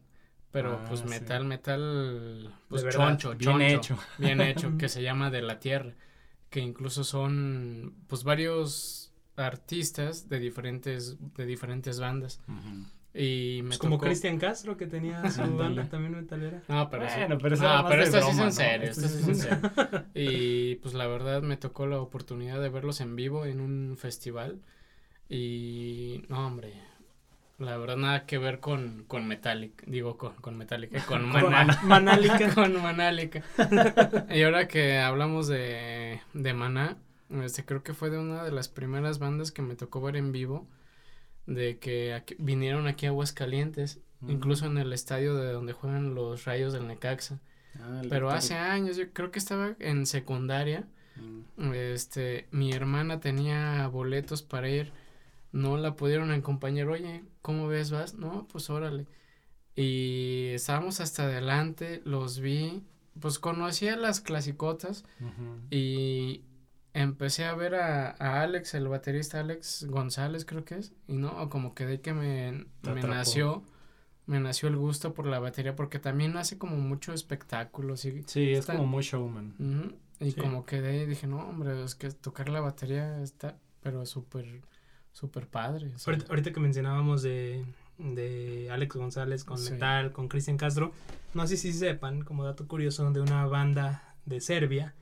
[0.53, 1.07] pero Ah, pues sí.
[1.09, 3.99] metal, metal, pues De verdad, choncho, bien choncho, hecho.
[4.19, 5.93] bien hecho, que se llama De la Tierra,
[6.51, 9.08] que incluso son, pues varios
[9.39, 12.41] artistas de diferentes, de diferentes bandas.
[12.49, 12.87] Ujú.
[13.15, 16.63] Y me Pues como tocó- Cristian Castro, que tenía su banda también metalera.
[16.69, 17.05] No, pero.
[17.07, 18.53] Bueno, pero eso No, pero esto sí es broma, en ¿no?
[18.53, 20.05] serio, Esto esto sí es en serio.
[20.15, 24.61] Y pues la verdad me tocó la oportunidad de verlos en vivo en un festival.
[25.29, 26.73] Y no, hombre,
[27.59, 31.81] la verdad nada que ver con, con Metallica, digo con, con Metallica, con Con Maná.
[31.85, 32.51] Manálica.
[32.55, 33.43] con Manálica.
[34.31, 36.99] y ahora que hablamos de, de Maná,
[37.31, 40.33] este, creo que fue de una de las primeras bandas que me tocó ver en
[40.33, 40.67] vivo,
[41.47, 44.31] de que aquí- vinieron aquí a Aguascalientes, Mm.
[44.31, 47.39] incluso en el estadio de donde juegan los Rayos del Necaxa.
[47.81, 50.87] Ah, Pero hace años, yo creo que estaba en secundaria,
[51.57, 51.73] Mm.
[51.75, 54.93] este, mi hermana tenía boletos para ir,
[55.53, 58.15] no la pudieron acompañar, oye, ¿cómo ves, vas?
[58.15, 59.07] No, pues órale.
[59.77, 62.83] Y estábamos hasta adelante, los vi,
[63.21, 65.61] pues conocía las clasicotas Ujú.
[65.71, 66.43] y
[67.03, 71.49] empecé a ver a, a Alex, el baterista Alex González creo que es, y no,
[71.49, 73.63] como que de que me, me nació,
[74.27, 78.53] me nació el gusto por la batería, porque también hace como mucho espectáculo, sí, Sí,
[78.53, 79.97] es como muy showman.
[80.21, 80.41] Y Sí.
[80.41, 84.63] como que de ahí dije, no, hombre, es que tocar la batería está, pero súper,
[85.13, 85.93] súper padre.
[85.95, 87.65] o ahorita que mencionábamos de,
[87.99, 89.73] de Alex González con Sí.
[89.73, 90.93] metal, con Cristian Castro,
[91.35, 94.95] no sé si sepan, como dato curioso, de una banda de Serbia.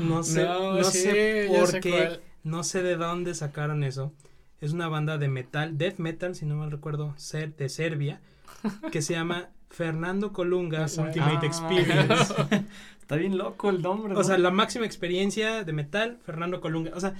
[0.00, 2.20] No sé, no, sí, sé por sé qué, cuál.
[2.44, 4.12] no sé de dónde sacaron eso.
[4.60, 8.20] Es una banda de metal, death metal, si no mal recuerdo, ser, de Serbia,
[8.92, 10.82] que se llama Fernando Colunga.
[10.98, 12.34] Ultimate Ah, Experience.
[13.00, 14.14] Está bien loco el nombre.
[14.14, 14.42] O sea, ¿no?
[14.44, 16.92] la máxima experiencia de metal, Fernando Colunga.
[16.94, 17.14] O sea,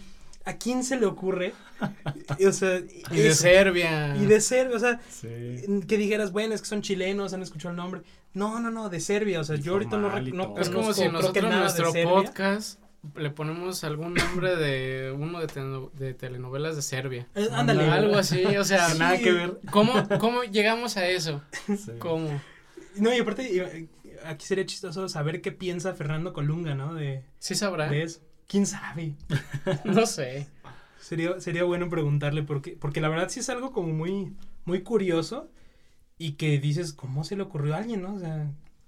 [0.44, 1.52] ¿a quién se le ocurre?
[2.38, 3.42] Y, o sea, Y de eso.
[3.42, 4.14] Serbia.
[4.16, 5.26] Y de Serbia, o sea, Sí.
[5.88, 8.02] que dijeras, bueno, es que son chilenos, han escuchado el nombre.
[8.34, 9.40] No, no, no, de Serbia.
[9.40, 10.58] O sea, yo ahorita no, no.
[10.58, 12.80] Es como si nosotros nuestro podcast
[13.16, 17.26] le ponemos algún nombre de uno de, teleno- de telenovelas de Serbia.
[17.34, 17.84] Eh, ándale.
[17.90, 18.98] Algo así, o sea, Sí.
[18.98, 19.58] nada que ver.
[19.70, 21.42] ¿Cómo, ¿Cómo llegamos a eso?
[21.66, 21.92] Sí.
[21.98, 22.28] ¿Cómo?
[22.96, 23.88] No, y aparte, y-
[24.26, 26.94] aquí sería chistoso saber qué piensa Fernando Colunga, ¿no?
[26.94, 27.88] De, ¿Sí sabrá?
[27.88, 28.20] de eso.
[28.46, 29.14] ¿Quién sabe?
[29.84, 30.48] No sé.
[31.00, 34.34] Sería, sería bueno preguntarle porque, porque la verdad sí es algo como muy,
[34.66, 35.48] muy curioso
[36.20, 38.14] y que dices, ¿cómo se le ocurrió a alguien, no?
[38.14, 38.46] O sea,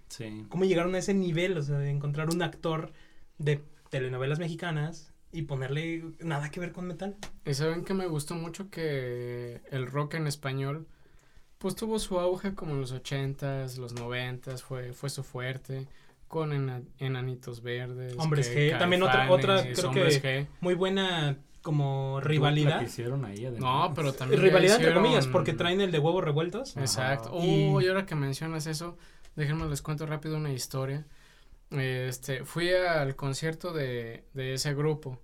[0.08, 0.44] Sí.
[0.50, 1.56] ¿cómo llegaron a ese nivel?
[1.56, 2.92] O sea, de encontrar un actor
[3.38, 7.16] de telenovelas mexicanas y ponerle nada que ver con metal.
[7.46, 10.86] Y saben que me gustó mucho que el rock en español
[11.56, 15.86] pues tuvo su auge como en los ochentas, los noventas, fue, fue su fuerte,
[16.28, 18.14] con ena- Enanitos Verdes.
[18.18, 20.46] Hombres que G, también otra- otra, creo que- G.
[20.60, 22.80] Muy buena como rivalidad.
[22.80, 23.60] que hicieron ahí, además.
[23.88, 26.76] No, pero también Rivalidad entre hicieron- comillas, porque traen el de huevos revueltos.
[26.76, 27.30] Exacto.
[27.32, 28.98] Oh, Y- y ahora que mencionas eso,
[29.36, 31.06] déjenme les cuento rápido una historia.
[31.70, 35.20] Este, fui al concierto de, de ese grupo.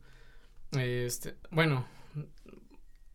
[0.72, 1.86] Este, bueno,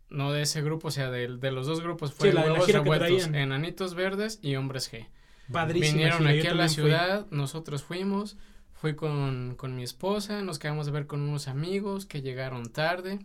[0.10, 2.48] no de ese grupo, o sea, de, de los dos grupos fue Sí, la de
[2.48, 3.28] la Huevos que Revueltos.
[3.34, 5.08] Enanitos Verdes y Hombres G.
[5.52, 6.76] Padrísima Vinieron aquí a la fui.
[6.76, 8.38] ciudad, nosotros fuimos,
[8.84, 13.20] fui con, con mi esposa, nos quedamos de ver con unos amigos que llegaron tarde.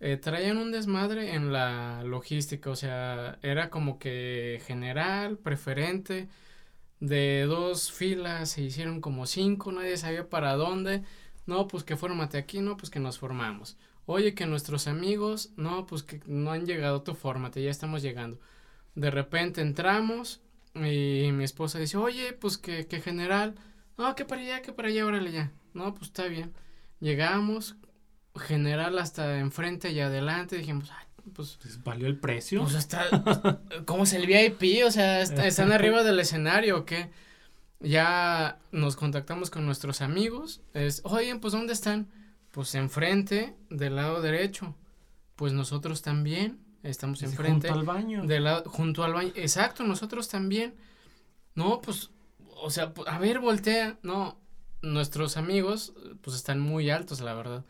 [0.00, 6.28] Eh, traían un desmadre en la logística, o sea, era como que general, preferente,
[6.98, 11.04] de dos filas se hicieron como cinco, nadie sabía para dónde.
[11.46, 13.76] No, pues que fórmate aquí, no, pues que nos formamos.
[14.04, 18.40] Oye, que nuestros amigos, no, pues que no han llegado, tú fórmate, ya estamos llegando.
[18.96, 20.40] De repente entramos
[20.74, 23.54] y mi esposa dice, oye, pues que, que general,
[23.98, 25.52] no, que para allá, que para allá, órale ya.
[25.74, 26.52] No, pues está bien.
[27.00, 27.76] Llegamos,
[28.36, 32.62] general hasta enfrente y adelante, dijimos, ay, pues Pues, ¿Valió el precio?
[32.62, 33.04] pues está,
[33.86, 34.84] ¿cómo es el VIP?
[34.86, 37.10] O sea, está- están arriba del escenario, ¿o qué?
[37.80, 40.60] Ya nos contactamos con nuestros amigos.
[40.74, 42.08] Es, oye, pues ¿dónde están?
[42.50, 44.74] Pues enfrente, del lado derecho.
[45.36, 47.68] Pues nosotros también estamos enfrente.
[47.68, 48.24] Junto al baño.
[48.66, 49.32] junto al baño.
[49.36, 50.74] Exacto, nosotros también.
[51.54, 52.10] No, pues,
[52.62, 53.98] o sea, a ver, voltea.
[54.02, 54.38] No,
[54.82, 55.92] nuestros amigos,
[56.22, 57.64] pues están muy altos, la verdad.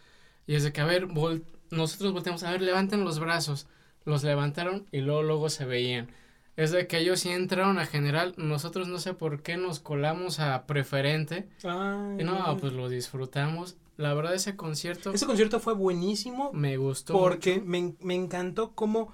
[0.47, 3.67] Y es de que, a ver, vol- nosotros volteamos, a ver, levanten los brazos.
[4.05, 6.11] Los levantaron y luego, luego se veían.
[6.57, 10.41] Es de que ellos sí entraron a general, nosotros no sé por qué nos colamos
[10.41, 11.49] a preferente.
[11.63, 13.77] Ay, Y no, pues lo disfrutamos.
[13.97, 17.13] La verdad, ese concierto Ese concierto fue buenísimo me gustó.
[17.13, 19.13] porque me, me encantó cómo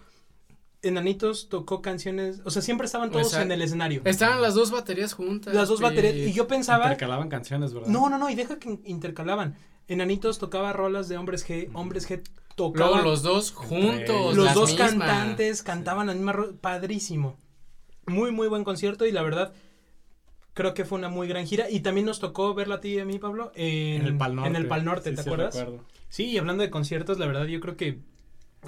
[0.85, 3.47] Enanitos tocó canciones, o sea, siempre estaban todos Exacto.
[3.47, 4.03] en el escenario.
[4.05, 5.55] Estaban las dos baterías juntas.
[5.55, 6.14] Las dos baterías.
[6.14, 7.88] Y yo pensaba, Intercalaban canciones, ¿verdad?
[7.88, 9.57] no, no, no, y deja que intercalaban.
[9.88, 12.23] Enanitos tocaba rolas de Hombres G, Hombres G
[12.55, 14.37] tocaba Luego los dos juntos.
[14.37, 14.90] los dos mismas.
[14.90, 17.37] cantantes cantaban la misma ro- padrísimo.
[18.07, 19.53] Muy muy buen concierto y la verdad
[20.55, 22.99] creo que fue una muy gran gira y también nos tocó verla a ti y
[23.01, 24.49] a mí Pablo en, En el Pal Norte.
[24.51, 25.66] en el Pal Norte, Sí, ¿te sí, acuerdas?
[26.09, 27.99] Sí, y hablando de conciertos, la verdad yo creo que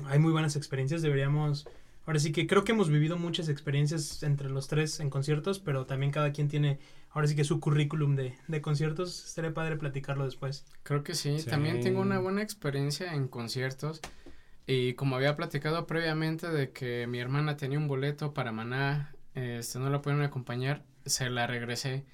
[0.09, 1.68] hay muy buenas experiencias, deberíamos
[2.06, 5.86] Ahora sí que creo que hemos vivido muchas experiencias entre los tres en conciertos, pero
[5.86, 6.78] también cada quien tiene
[7.10, 9.26] ahora sí que su currículum de, de conciertos.
[9.26, 10.64] Estaría padre platicarlo después.
[10.84, 11.40] Creo que sí.
[11.40, 11.50] Sí.
[11.50, 14.00] También tengo una buena experiencia en conciertos.
[14.68, 19.78] Y como había platicado previamente de que mi hermana tenía un boleto para Maná, este,
[19.78, 22.04] no la pudieron acompañar, se la regresé.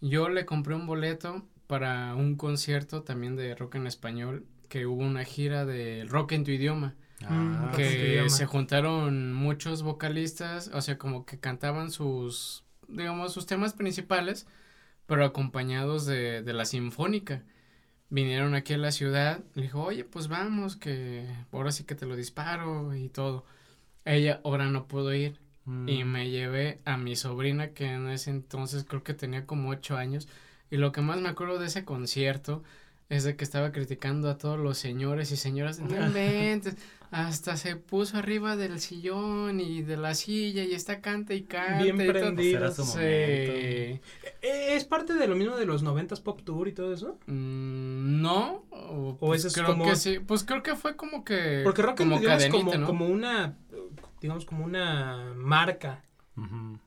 [0.00, 5.02] Yo le compré un boleto para un concierto también de rock en español, que hubo
[5.02, 10.70] una gira de rock en tu idioma, Ah, ¿Cómo se que se juntaron muchos vocalistas,
[10.74, 14.46] o sea, como que cantaban sus, digamos, sus temas principales,
[15.06, 17.42] pero acompañados de, de la sinfónica.
[18.08, 22.06] Vinieron aquí a la ciudad, le dijo, oye, pues vamos, que ahora sí que te
[22.06, 23.44] lo disparo y todo.
[24.04, 25.88] Ella ahora no pudo ir mm.
[25.88, 29.96] y me llevé a mi sobrina que en ese entonces creo que tenía como ocho
[29.96, 30.28] años
[30.70, 32.62] y lo que más me acuerdo de ese concierto
[33.08, 36.76] es de que estaba criticando a todos los señores y señoras, no inventes,
[37.12, 41.82] hasta se puso arriba del sillón y de la silla y está canta y canta
[41.84, 42.58] Bien y prendido.
[42.58, 42.98] Será su Sí.
[43.00, 44.00] Eh,
[44.42, 47.18] ¿Es parte de lo mismo de los 90s Pop Tour y todo eso?
[47.26, 50.96] Mm, no, o, O pues ese es creo como- que sí, pues creo que fue
[50.96, 52.86] como que Porque Rock como and Roll es cadenita, como, ¿no?
[52.86, 53.56] como una,
[54.20, 56.02] digamos, como una marca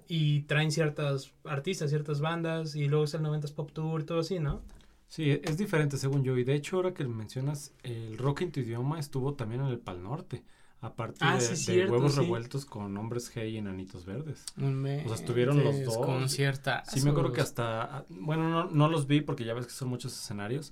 [0.07, 4.19] y traen ciertas artistas, ciertas bandas y luego es el 90s Pop Tour y todo
[4.19, 4.61] así, ¿no?
[5.09, 6.37] Sí, e- es diferente según yo.
[6.37, 9.79] Y de hecho, ahora que mencionas, el rock en tu idioma estuvo también en el
[9.79, 10.43] Pal Norte.
[10.81, 12.19] Aparte Ah, de, sí, de cierto, huevos sí.
[12.21, 14.45] revueltos con hombres G y enanitos verdes.
[14.55, 15.97] No O sea, estuvieron los dos.
[15.97, 16.93] conciertazos.
[16.93, 18.05] Sí, me acuerdo que hasta.
[18.07, 20.71] Bueno, no, no los vi porque ya ves que son muchos escenarios.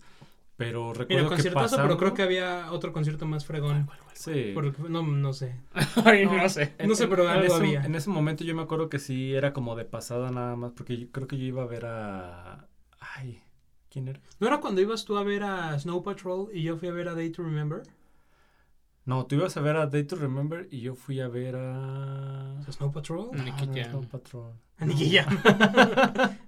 [0.56, 3.89] Pero Mira, recuerdo que conciertazo, pero creo que había otro concierto más fregón.
[4.13, 4.52] Sí.
[4.56, 5.56] Porque, no, no sé.
[6.06, 6.73] Ay, no sé.
[6.88, 7.84] No sé, pero algo ese, había.
[7.84, 10.71] En ese momento yo me acuerdo que sí era como de pasada nada más.
[10.71, 12.67] Porque yo creo que yo iba a ver a.
[13.00, 13.43] Ay,
[13.97, 14.19] ¿quién era?
[14.39, 17.07] ¿No era cuando ibas tú a ver a Snow Patrol y yo fui a ver
[17.10, 17.83] a Day to Remember?
[19.05, 22.60] No, tú ibas a ver a Day to Remember y yo fui a ver a.
[22.60, 23.31] ¿A Snow Patrol?
[23.31, 23.89] Nicky Ah, no, Jam.
[23.89, 24.53] Snow Patrol.
[24.79, 25.39] A Nicky Jam.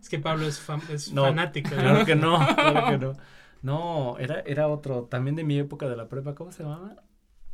[0.01, 1.69] es que Pablo es, fan- es No, fanático.
[1.71, 1.81] ¿no?
[1.81, 3.13] Claro que no, claro que no.
[3.62, 6.95] No, era, era otro, también de mi época de la prepa, ¿cómo se llamaba?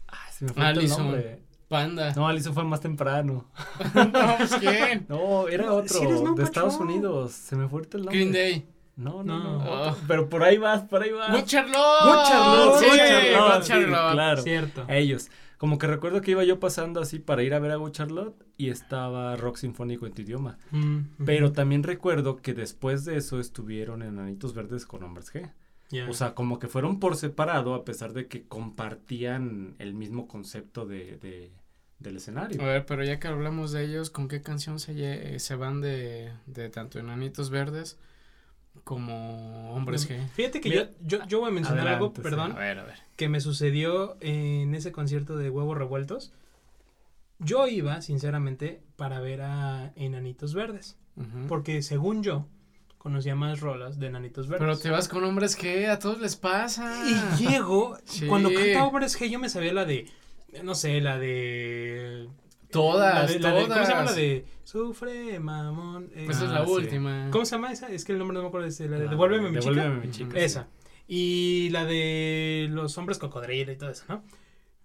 [0.08, 1.42] Ay, se me fue el nombre.
[1.68, 2.14] Panda.
[2.16, 3.50] No, Alison fue más temprano.
[3.96, 5.06] No, pues, ¿quién?
[5.10, 6.90] No, era No, otro, sí eres Snow de Estados Patrol.
[6.90, 7.32] Unidos.
[7.32, 8.16] Se me fue el nombre.
[8.16, 8.68] Green Day.
[8.98, 9.58] No, no, No.
[9.64, 9.70] no.
[9.70, 9.90] Oh.
[9.90, 10.04] otro.
[10.08, 11.32] Pero por ahí vas, por ahí vas.
[11.32, 11.76] Good Charlotte.
[12.06, 14.12] Good Charlotte, Sí, Good Charlotte, Good sí, Charlotte.
[14.14, 14.42] claro.
[14.42, 14.86] Cierto.
[14.90, 15.30] Ellos.
[15.58, 18.36] Como que recuerdo que iba yo pasando así para ir a ver a Good Charlotte
[18.58, 20.58] y estaba rock sinfónico en tu idioma.
[20.72, 21.00] Mm.
[21.26, 25.52] Pero también recuerdo que después de eso estuvieron en Anitos Verdes con Hombres G.
[25.92, 26.10] Ya.
[26.10, 30.86] O sea, como que fueron por separado a pesar de que compartían el mismo concepto
[30.86, 31.52] de, de-
[32.00, 32.62] del escenario.
[32.62, 35.80] A ver, pero ya que hablamos de ellos, ¿con qué canción se, lle- se van
[35.82, 37.98] de, de tanto Enanitos Verdes
[38.86, 40.26] como Hombres G?
[40.30, 42.22] Fíjate que Mira, yo, yo, yo voy a mencionar algo, sí.
[42.22, 42.96] perdón, A ver, a ver.
[43.18, 46.32] que me sucedió en ese concierto de Huevos Revueltos.
[47.40, 50.98] Yo iba, sinceramente, para ver a Enanitos Verdes.
[51.18, 51.48] Ujú.
[51.50, 52.48] Porque según yo,
[52.98, 54.66] conocía más rolas de Enanitos Verdes.
[54.66, 57.04] Pero te vas con Hombres G, a todos les pasa.
[57.10, 58.28] Y llego, Sí.
[58.28, 60.10] cuando canta Hombres G, yo me sabía la de,
[60.64, 62.30] no sé, la de...
[62.72, 66.10] Todas, la de- la de- ¿Cómo se llama la de Sufre, mamón?
[66.16, 66.72] eh, Pues esa es Ah, la sí.
[66.72, 67.30] última.
[67.32, 67.88] ¿Cómo se llama esa?
[67.90, 68.68] Es que el nombre no me acuerdo.
[68.68, 69.72] Es la de La Devuélveme de mi chica.
[69.74, 70.40] Devuélveme mi chica.
[70.40, 70.68] Esa.
[71.08, 74.24] Y la de los hombres cocodrilo y todo eso, ¿no?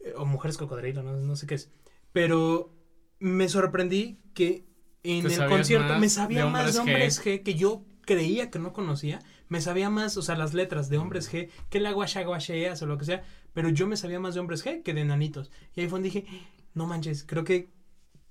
[0.00, 1.70] Eh, O mujeres cocodrilo, no, no sé qué es.
[2.12, 2.74] Pero
[3.18, 4.66] me sorprendí que
[5.02, 7.42] en el concierto me sabía de más de Hombres G.
[7.42, 9.20] que yo creía que no conocía.
[9.48, 12.86] Me sabía más, o sea, las letras de hombres G que la guasha guacheas o
[12.86, 13.22] lo que sea.
[13.52, 15.50] Pero yo me sabía más de hombres G que de nanitos.
[15.74, 16.26] Y ahí fue donde dije,
[16.74, 17.68] no manches, creo que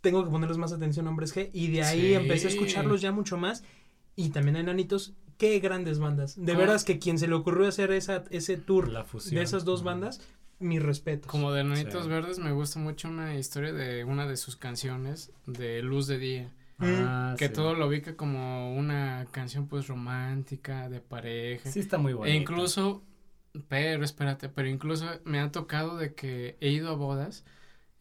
[0.01, 1.49] tengo que ponerles más atención a hombres G.
[1.53, 2.13] Y de ahí Sí.
[2.13, 3.63] empecé a escucharlos ya mucho más.
[4.15, 5.13] Y también a enanitos.
[5.37, 6.35] Qué grandes bandas.
[6.35, 6.59] De ¿Cómo?
[6.59, 9.35] veras que quien se le ocurrió hacer esa, ese tour La fusión.
[9.35, 10.19] de esas dos bandas,
[10.59, 11.31] mis respetos.
[11.31, 12.09] Como de Enanitos Sí.
[12.09, 16.51] Verdes me gusta mucho una historia de una de sus canciones de Luz de Día.
[16.79, 17.53] Ah, Que sí.
[17.53, 21.69] todo lo ubica como una canción pues romántica, de pareja.
[21.71, 22.33] Sí, está muy bueno.
[22.33, 23.01] e incluso,
[23.69, 27.45] pero espérate, pero incluso me ha tocado de que he ido a bodas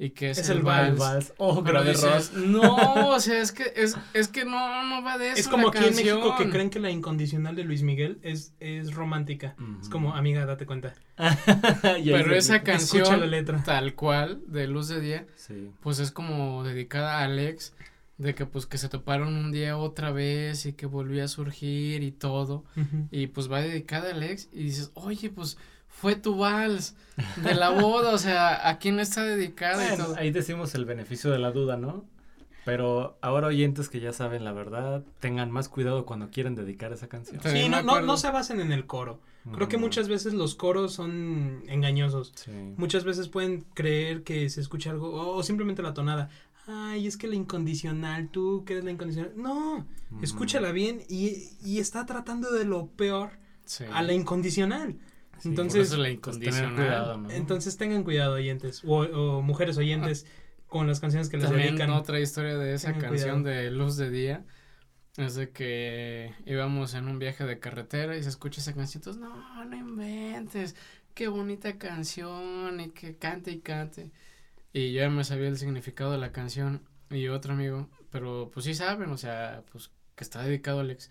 [0.00, 0.98] y que es, Es el, el vals.
[0.98, 1.32] vals.
[1.38, 5.18] Oh, Pero grave dices, no, o sea, es que, es, es que no, no va
[5.18, 6.50] de eso Es como la aquí en México que canción".
[6.50, 9.56] creen que la incondicional de Luis Miguel es, es romántica.
[9.82, 10.94] Es como, amiga, date cuenta.
[11.82, 13.62] Pero esa canción, la letra.
[13.64, 15.70] tal cual, de Luz de Día, Sí.
[15.80, 17.74] pues es como dedicada a Alex,
[18.18, 22.02] de que pues que se toparon un día otra vez y que volvió a surgir
[22.02, 22.64] y todo.
[23.10, 25.56] Y pues va dedicada a Alex y dices, oye, pues
[26.00, 26.94] fue tu vals
[27.36, 30.16] de la boda, o sea, ¿a quién está dedicada y Bueno, todo?
[30.16, 32.04] ahí decimos el beneficio de la duda, ¿no?
[32.64, 37.08] Pero ahora oyentes que ya saben la verdad, tengan más cuidado cuando quieren dedicar esa
[37.08, 37.40] canción.
[37.42, 39.20] Sí, no, no, no se basen en el coro.
[39.54, 42.32] Creo que Mm, muchas veces los coros son engañosos.
[42.36, 42.50] Sí.
[42.76, 46.28] Muchas veces pueden creer que se escucha algo o, o simplemente la tonada.
[46.66, 49.32] Ay, es que la incondicional, tú que eres la incondicional.
[49.36, 50.22] No, Ujú.
[50.22, 53.30] escúchala bien y, y está tratando de lo peor
[53.64, 53.84] Sí.
[53.90, 54.96] a la incondicional.
[55.38, 56.74] Sí, Entonces, Por eso la pues, tener incondicional.
[56.74, 57.30] cuidado, ¿no?
[57.30, 60.26] Entonces tengan cuidado, oyentes o, o mujeres oyentes
[60.66, 61.90] con las canciones que les También dedican.
[61.90, 63.44] otra historia de esa Tengan canción cuidado.
[63.44, 64.44] de Luz de Día
[65.16, 69.20] es de que íbamos en un viaje de carretera y se escucha esa canción, entonces,
[69.22, 70.76] no, no inventes,
[71.14, 74.10] qué bonita canción y que cante y cante.
[74.72, 78.64] Y yo ya me sabía el significado de la canción y otro amigo, pero pues
[78.66, 81.10] sí saben, o sea, pues que está dedicado a Alex.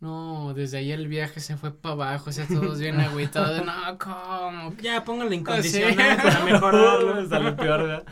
[0.00, 3.98] No, desde ahí el viaje se fue para abajo, o sea, todos bien agüitados, no,
[3.98, 4.74] ¿cómo?
[4.82, 6.22] Ya Ah, incondicional sí.
[6.22, 7.28] para mejorarlo.
[7.28, 8.04] Sale peor, ¿verdad?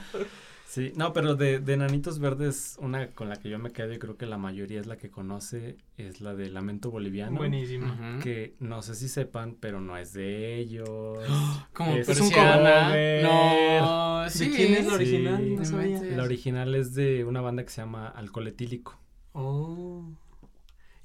[0.66, 3.98] Sí, no, pero de, de Nanitos Verdes, una con la que yo me quedo y
[4.00, 7.36] creo que la mayoría es la que conoce, es la de Lamento Boliviano.
[7.36, 7.94] Buenísimo.
[8.22, 10.88] Que no sé si sepan, pero no es de ellos.
[11.74, 12.86] Como Es un persiana.
[12.88, 13.22] cover.
[13.22, 14.50] No, ¿De sí.
[14.56, 14.94] quién es la Sí.
[14.96, 15.56] original?
[15.56, 16.00] No sabía.
[16.02, 18.98] La original es de una banda que se llama Alcohol Etílico.
[19.32, 20.06] Oh.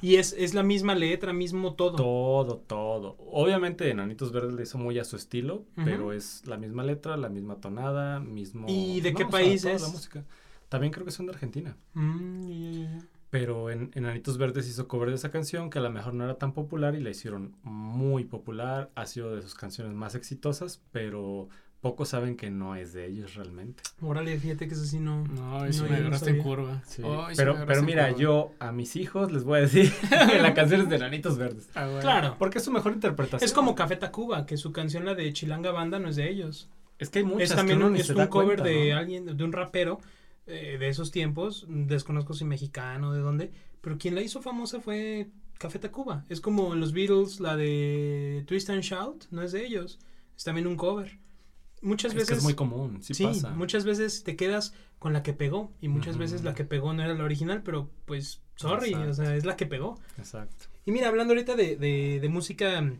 [0.01, 1.95] Y es, es la misma letra, mismo todo.
[1.95, 3.17] Todo, todo.
[3.19, 7.29] Obviamente Nanitos Verdes le hizo muy a su estilo, pero es la misma letra, la
[7.29, 8.65] misma tonada, mismo...
[8.69, 9.81] ¿Y de qué sea, país es?
[9.81, 10.25] la música.
[10.69, 11.75] También creo que son de Argentina.
[11.93, 12.99] Mm.
[13.29, 16.23] Pero en, en Nanitos Verdes hizo cover de esa canción que a lo mejor no
[16.23, 18.91] era tan popular y la hicieron muy popular.
[18.95, 21.49] Ha sido de sus canciones más exitosas, pero
[21.81, 23.81] pocos saben que no es de ellos realmente.
[24.01, 25.23] Órale, fíjate que eso sí no.
[25.27, 26.81] No, No, me no agarraste en curva.
[26.85, 28.19] Sí, Oh, pero, me pero mira, curva.
[28.21, 29.91] yo a mis hijos les voy a decir
[30.31, 31.69] que la canción es de Nanitos Verdes.
[31.75, 31.99] Ah, bueno.
[32.01, 32.35] Claro.
[32.37, 33.45] Porque es su mejor interpretación.
[33.45, 36.69] Es como Café Tacuba, que su canción, la de Chilanga Banda, no es de ellos.
[36.97, 38.57] Es que hay muchas es también que uno un, ni es se un da cover
[38.59, 38.97] cuenta, de ¿no?
[38.97, 39.99] alguien, de un rapero
[40.47, 41.65] eh, de esos tiempos.
[41.69, 43.51] Desconozco si mexicano, de dónde.
[43.79, 46.25] Pero quien la hizo famosa fue Café Tacuba.
[46.27, 49.97] Es como en los Beatles, la de Twist and Shout, no es de ellos.
[50.35, 51.17] Es también un cover.
[51.81, 52.29] Muchas Es veces.
[52.29, 53.51] que es muy común, sí, Sí, pasa.
[53.51, 57.03] muchas veces te quedas con la que pegó y muchas veces la que pegó no
[57.03, 59.09] era la original, pero pues sorry, Exacto.
[59.11, 59.97] o sea, es la que pegó.
[60.17, 60.65] Exacto.
[60.85, 62.99] Y mira, hablando ahorita de, de, de música mm,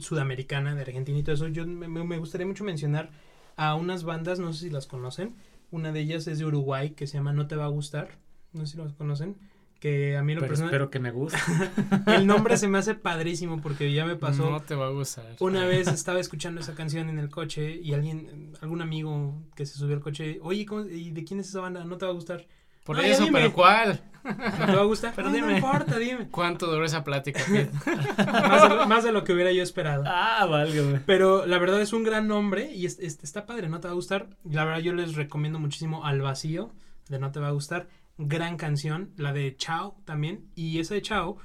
[0.00, 3.10] sudamericana, de Argentina y todo eso, yo me, me gustaría mucho mencionar
[3.56, 5.34] a unas bandas, no sé si las conocen,
[5.70, 8.18] una de ellas es de Uruguay que se llama No Te Va a Gustar,
[8.52, 9.36] no sé si las conocen,
[9.84, 11.36] que a mí lo Pero personal, espero que me guste.
[12.06, 14.50] el nombre se me hace padrísimo porque ya me pasó...
[14.50, 15.26] No te va a gustar.
[15.40, 19.76] Una vez estaba escuchando esa canción en el coche y alguien, algún amigo que se
[19.76, 21.84] subió al coche, oye, ¿cómo- ¿y de quién es esa banda?
[21.84, 22.46] No te va a gustar.
[22.82, 23.40] Por No, ya eso, dime.
[23.40, 24.02] pero ¿cuál?
[24.24, 25.12] ¿No te va a gustar?
[25.14, 25.58] Pero "Ay, no dime".
[25.58, 26.28] importa, dime.
[26.30, 27.40] ¿Cuánto duró esa plática?
[28.26, 30.04] Más de, lo- más de lo que hubiera yo esperado.
[30.06, 31.00] ah, válgame.
[31.04, 33.92] Pero la verdad es un gran nombre y es- es- está padre, no te va
[33.92, 34.28] a gustar.
[34.50, 36.72] La verdad yo les recomiendo muchísimo Al Vacío
[37.10, 37.86] de No te va a gustar.
[38.18, 40.48] Gran canción, la de Chao también.
[40.54, 41.36] Y esa de Chao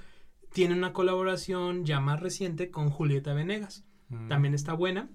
[0.53, 3.86] tiene una colaboración ya más reciente con Julieta Venegas.
[4.09, 4.28] Mm.
[4.28, 5.09] También está buena.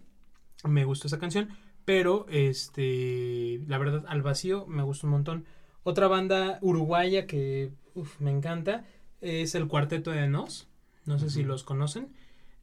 [0.64, 1.48] Me gustó esa canción.
[1.84, 5.44] Pero, este, la verdad, Al Vacío me gustó un montón.
[5.82, 8.84] Otra banda uruguaya que uf, me encanta
[9.20, 10.68] es el Cuarteto de Nos.
[11.04, 12.08] No sé si los conocen.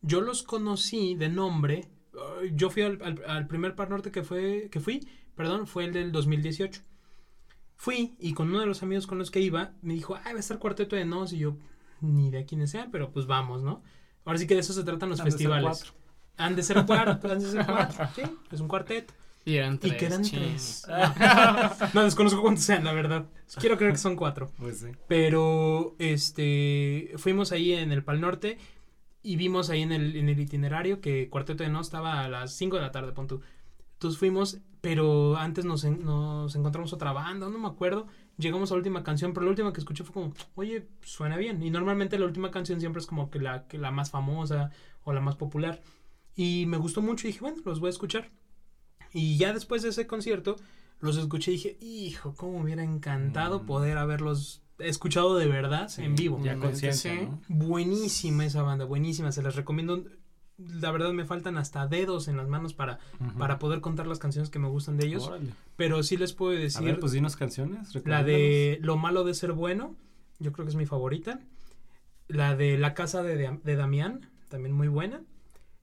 [0.02, 1.88] Yo los conocí de nombre.
[2.14, 5.86] uh, Yo fui al, al- al primer Par Norte que, fue, que fui, perdón, fue
[5.86, 6.82] el del 2018.
[7.82, 10.38] Fui y con uno de los amigos con los que iba me dijo, ah, va
[10.38, 11.34] a estar Cuarteto de Nos.
[11.34, 11.56] Y yo,
[12.00, 13.82] ni de quiénes sean, pero pues vamos, ¿no?
[14.24, 15.66] Ahora sí que de eso se tratan los Han de ser festivales.
[15.80, 15.94] cuatro.
[16.38, 18.08] Han de ser cuatro, han de ser cuatro.
[18.16, 18.22] Sí,
[18.52, 19.16] es un cuarteto.
[19.46, 19.94] Y eran tres.
[19.94, 20.40] Y quedan chin.
[20.40, 20.86] tres.
[21.96, 23.26] No, desconozco cuántos sean, la verdad.
[23.60, 24.52] Quiero creer que son cuatro.
[24.60, 24.90] Pues sí.
[25.08, 28.60] Pero, este, fuimos ahí en el Pal Norte
[29.24, 32.54] y vimos ahí en el, en el itinerario que Cuarteto de No estaba a las
[32.54, 33.42] 5 de la tarde, pon tú.
[34.02, 38.08] Entonces fuimos, pero antes nos, en- nos encontramos otra banda, no me acuerdo.
[38.40, 41.62] Llegamos a la última canción, pero la última que escuché fue como, oye, suena bien.
[41.62, 44.72] Y normalmente la última canción siempre es como que la, que la más famosa
[45.04, 45.84] o la más popular.
[46.36, 48.32] Y me gustó mucho y dije, bueno, los voy a escuchar.
[49.14, 50.56] Y ya después de ese concierto,
[51.00, 53.66] los escuché y dije, hijo, cómo me hubiera encantado Mm.
[53.68, 56.42] poder haberlos escuchado de verdad Sí, en vivo.
[56.44, 57.30] Ya conciencia.
[57.50, 60.04] Buenísima esa banda, buenísima, se las recomiendo
[60.58, 63.00] la verdad me faltan hasta dedos en las manos para,
[63.38, 65.28] para poder contar las canciones que me gustan de ellos.
[65.28, 65.54] Órale.
[65.76, 67.94] Pero sí les puedo A decir ver, pues dinos canciones.
[68.06, 69.96] la de Lo malo de ser bueno,
[70.40, 71.40] yo creo que es mi favorita.
[72.28, 75.22] La de La casa de, de Damián, también muy buena.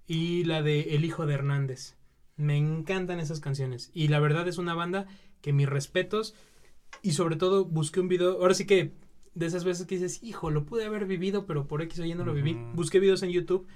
[0.06, 1.96] Y la de El hijo de Hernández.
[2.36, 3.90] Me encantan esas canciones.
[3.92, 5.06] Y la verdad es una banda
[5.42, 6.34] que mis respetos.
[7.02, 8.40] Y sobre todo busqué un video.
[8.40, 8.94] Ahora sí que
[9.34, 12.14] de esas veces que dices, hijo, lo pude haber vivido, pero por X o Y
[12.14, 12.56] no lo viví.
[12.74, 13.66] Busqué videos en YouTube.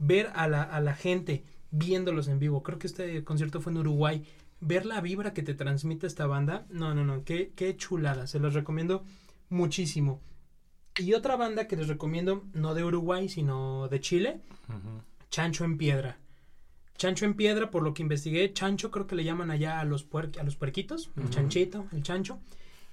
[0.00, 2.64] Ver a la, a la gente viéndolos en vivo.
[2.64, 4.24] Creo que este concierto fue en Uruguay.
[4.60, 6.66] Ver la vibra que te transmite esta banda.
[6.70, 7.22] No, no, no.
[7.22, 8.26] Qué, qué chulada.
[8.26, 9.04] Se los recomiendo
[9.50, 10.20] muchísimo.
[10.96, 14.40] Y otra banda que les recomiendo, no de Uruguay, sino de Chile.
[15.30, 16.18] Chancho en Piedra.
[16.96, 20.10] Chancho en Piedra, por lo que investigué, chancho creo que le llaman allá a los,
[20.10, 22.40] puer- a los puerquitos, el chanchito, el chancho.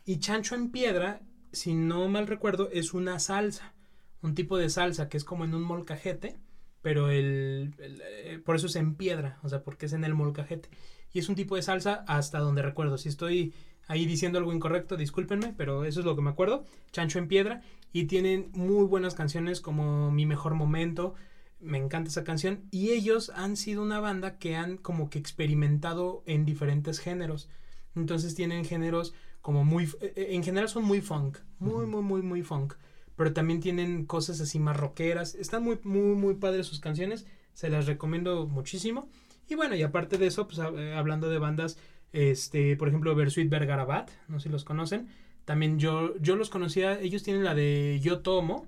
[0.05, 1.19] Y chancho en piedra,
[1.51, 3.73] si no mal recuerdo, es una salsa,
[4.21, 6.37] un tipo de salsa que es como en un molcajete,
[6.81, 10.13] pero el, el, eh, por eso es en piedra, o sea, porque es en el
[10.13, 10.69] molcajete.
[11.13, 12.97] Y es un tipo de salsa hasta donde recuerdo.
[12.97, 13.53] Si estoy
[13.87, 16.65] ahí diciendo algo incorrecto, discúlpenme, pero eso es lo que me acuerdo.
[16.91, 17.61] Chancho en piedra
[17.93, 21.15] y tienen muy buenas canciones como Mi mejor momento.
[21.59, 26.23] Me encanta esa canción y ellos han sido una banda que han como que experimentado
[26.27, 27.49] en diferentes géneros.
[27.95, 32.21] Entonces tienen géneros como muy eh, eh, en general son muy funk, muy muy muy
[32.21, 32.73] muy funk,
[33.17, 35.35] pero también tienen cosas así más rockeras.
[35.35, 39.09] Están muy muy muy padres sus canciones, se las recomiendo muchísimo.
[39.49, 41.77] Y bueno, y aparte de eso, pues eh, hablando de bandas
[42.13, 45.09] este, por ejemplo, Versuit Vergarabat, no sé si los conocen.
[45.43, 48.65] También yo, yo los conocía, ellos tienen la de Yo Tomo,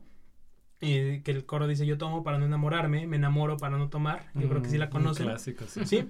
[0.82, 4.28] eh, que el coro dice Yo Tomo para no enamorarme, me enamoro para no tomar.
[4.36, 5.26] Yo creo que sí la Mm, conocen.
[5.26, 5.82] clásico, sí.
[5.86, 6.06] Sí.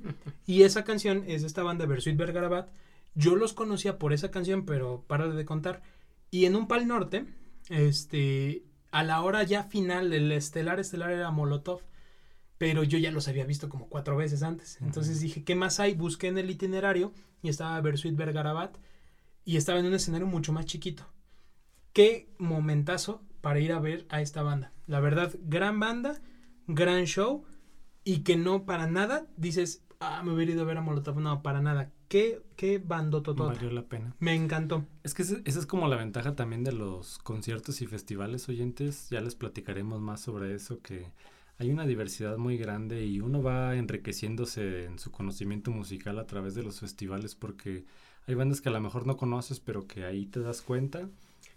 [0.46, 2.70] Y esa canción es esta banda Versuit Vergarabat.
[3.16, 5.82] Yo los conocía por esa canción, pero para de contar.
[6.30, 7.26] Y en un Pal Norte,
[7.70, 11.82] este, a la hora ya final, el estelar estelar era Molotov.
[12.58, 14.82] Pero yo ya los había visto como cuatro veces antes.
[14.82, 15.94] Entonces dije, ¿qué más hay?
[15.94, 18.76] Busqué en el itinerario y estaba Versuit Vergarabat.
[19.46, 21.08] Y estaba en un escenario mucho más chiquito.
[21.94, 24.74] Qué momentazo para ir a ver a esta banda.
[24.88, 26.20] La verdad, gran banda,
[26.68, 27.46] gran show.
[28.04, 31.18] Y que no para nada dices, ah, me hubiera ido a ver a Molotov.
[31.22, 31.94] No, para nada.
[32.10, 32.80] Qué, qué.
[32.80, 34.16] Valió la pena.
[34.20, 34.86] Me encantó.
[35.04, 39.08] Es que ese- esa es como la ventaja también de los conciertos y festivales oyentes.
[39.10, 41.06] Ya les platicaremos más sobre eso, que
[41.60, 46.56] hay una diversidad muy grande y uno va enriqueciéndose en su conocimiento musical a través
[46.56, 47.86] de los festivales porque
[48.28, 51.08] hay bandas que a lo mejor no conoces, pero que ahí te das cuenta.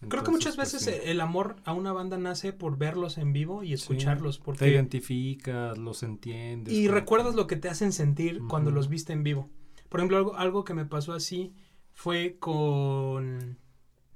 [0.09, 1.03] Creo que muchas veces pues, sí.
[1.11, 4.39] el amor a una banda nace por verlos en vivo y escucharlos.
[4.39, 6.75] te Porque identificas, los entiendes.
[6.75, 9.49] Y recuerdas lo que te hacen sentir cuando los viste en vivo.
[9.93, 11.53] Por ejemplo, algo, algo que me pasó así
[11.93, 13.59] fue con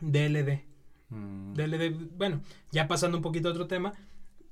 [0.00, 0.64] DLD.
[1.10, 2.40] Mm, DLD, bueno,
[2.72, 3.92] ya pasando un poquito a otro tema,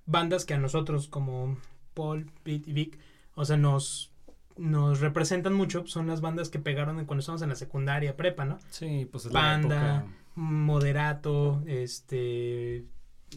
[0.05, 1.57] bandas que a nosotros como
[1.95, 2.99] Paul, Pete y Vic,
[3.37, 4.12] o sea, nos,
[4.59, 8.59] nos representan mucho, son las bandas que pegaron cuando estábamos en la secundaria, prepa, ¿no?
[8.68, 10.12] Sí, pues es Panda, la época.
[10.35, 12.85] Moderato, este,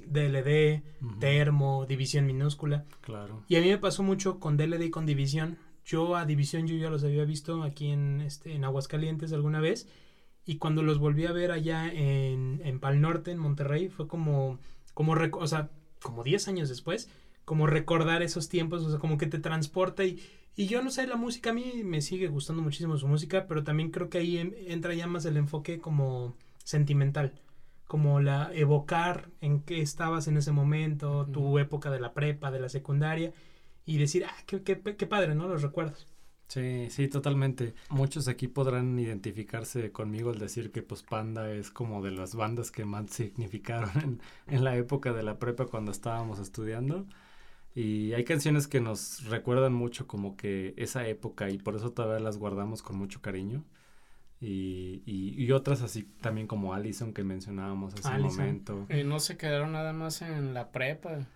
[0.06, 0.84] DLD,
[1.22, 2.84] Termo, División Minúscula.
[3.00, 3.46] Claro.
[3.48, 5.58] Y a mí me pasó mucho con DLD y con División.
[5.88, 9.88] Yo a División yo ya los había visto aquí en, este, en Aguascalientes alguna vez.
[10.46, 14.60] Y cuando los volví a ver allá en, en Pal Norte, en Monterrey, fue como,
[14.96, 15.70] como, rec- o sea,
[16.02, 17.10] como 10 años después,
[17.46, 20.20] como recordar esos tiempos, o sea, como que te transporta y,
[20.56, 23.64] y yo no sé, la música a mí me sigue gustando muchísimo su música, pero
[23.64, 27.34] también creo que ahí en- entra ya más el enfoque como sentimental,
[27.88, 32.60] como la evocar en qué estabas en ese momento, tu época de la prepa, de
[32.60, 33.34] la secundaria
[33.88, 35.48] y decir, ah, qué, qué, qué padre, ¿no?
[35.48, 36.08] Los recuerdos.
[36.48, 37.76] Sí, sí, totalmente.
[37.90, 42.72] Muchos aquí podrán identificarse conmigo al decir que pues Panda es como de las bandas
[42.72, 47.06] que más significaron en, en la época de la prepa cuando estábamos estudiando.
[47.76, 52.24] Y hay canciones que nos recuerdan mucho como que esa época y por eso todavía
[52.24, 53.66] las guardamos con mucho cariño.
[54.40, 58.38] Y, y, y otras así también como Allison que mencionábamos hace un Allison.
[58.46, 58.88] momento.
[58.90, 61.28] Y no se quedaron nada más en la prepa.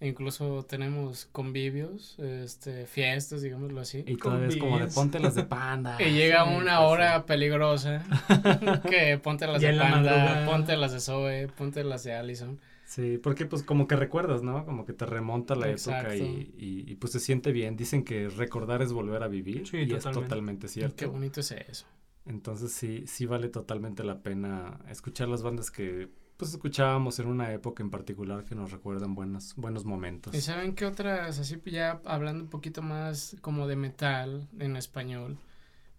[0.00, 4.04] Incluso tenemos convivios, este, fiestas, digámoslo así.
[4.06, 5.96] Y todavía es como de ponte las de Panda.
[5.98, 8.04] Y llega Sí, una hora peligrosa
[8.90, 12.60] que ponte las Ya de la Panda, ponte las de Zoe, ponte las de Allison.
[12.84, 14.64] Sí, porque pues como que recuerdas, ¿no?
[14.64, 17.76] Como que te remonta la época y, y, y, pues se siente bien.
[17.76, 20.20] Dicen que recordar es volver a vivir Sí, y es totalmente.
[20.28, 20.96] totalmente Y cierto.
[20.96, 21.86] Qué bonito es eso.
[22.24, 27.52] Entonces sí, sí vale totalmente la pena escuchar las bandas que pues escuchábamos en una
[27.52, 30.34] época en particular que nos recuerdan buenos, buenos momentos.
[30.34, 35.38] ¿Y saben qué otras, así ya hablando un poquito más como de metal en español?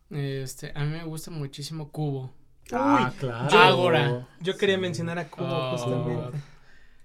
[0.09, 2.31] Este, a mí me gusta muchísimo Cubo.
[2.71, 3.49] Ah, Uy, claro.
[3.49, 4.27] yo- Ágora.
[4.41, 4.81] Yo quería Sí.
[4.81, 5.71] mencionar a Cubo Oh.
[5.77, 6.37] justamente.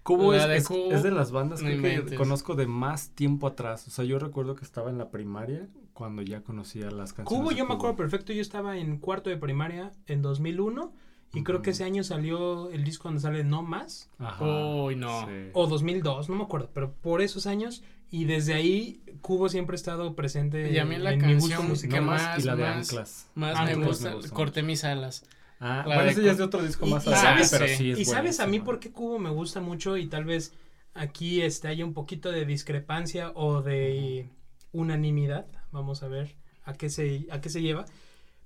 [0.03, 3.87] Cubo, es, de es- Cubo, es de las bandas que conozco de más tiempo atrás.
[3.87, 7.29] O sea, yo recuerdo que estaba en la primaria cuando ya conocía las canciones.
[7.41, 10.93] Cubo, de yo me acuerdo perfecto, yo estaba en cuarto de primaria en 2001
[11.35, 15.27] y creo que ese año salió el disco donde sale No Más Ajá, Uy, no.
[15.27, 15.51] sí.
[15.55, 19.77] o 2002, no me acuerdo, pero por esos años y desde ahí Cubo siempre ha
[19.77, 21.95] estado presente Y a mí la en mi gusto canción musical.
[21.99, 23.31] que No más, más, y la de más- Anclas.
[23.35, 25.25] Más Ah, me Anclas gusta, me gusta corté mis alas.
[25.61, 27.99] Ah, bueno, ese ya es de otro disco Y- más y sabes- pero sí es
[28.01, 30.53] Y sabes a mí por qué Cubo me gusta mucho y tal vez
[30.93, 34.29] aquí este, haya un poquito de discrepancia o de
[34.73, 35.47] unanimidad.
[35.71, 37.85] Vamos a ver a qué se, a qué se lleva.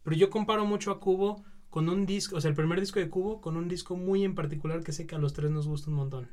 [0.05, 1.43] Pero yo comparo mucho a Cubo
[1.77, 4.35] con un disco, o sea, el primer disco de Cubo con un disco muy en
[4.35, 6.27] particular que sé que a los tres nos gusta un montón.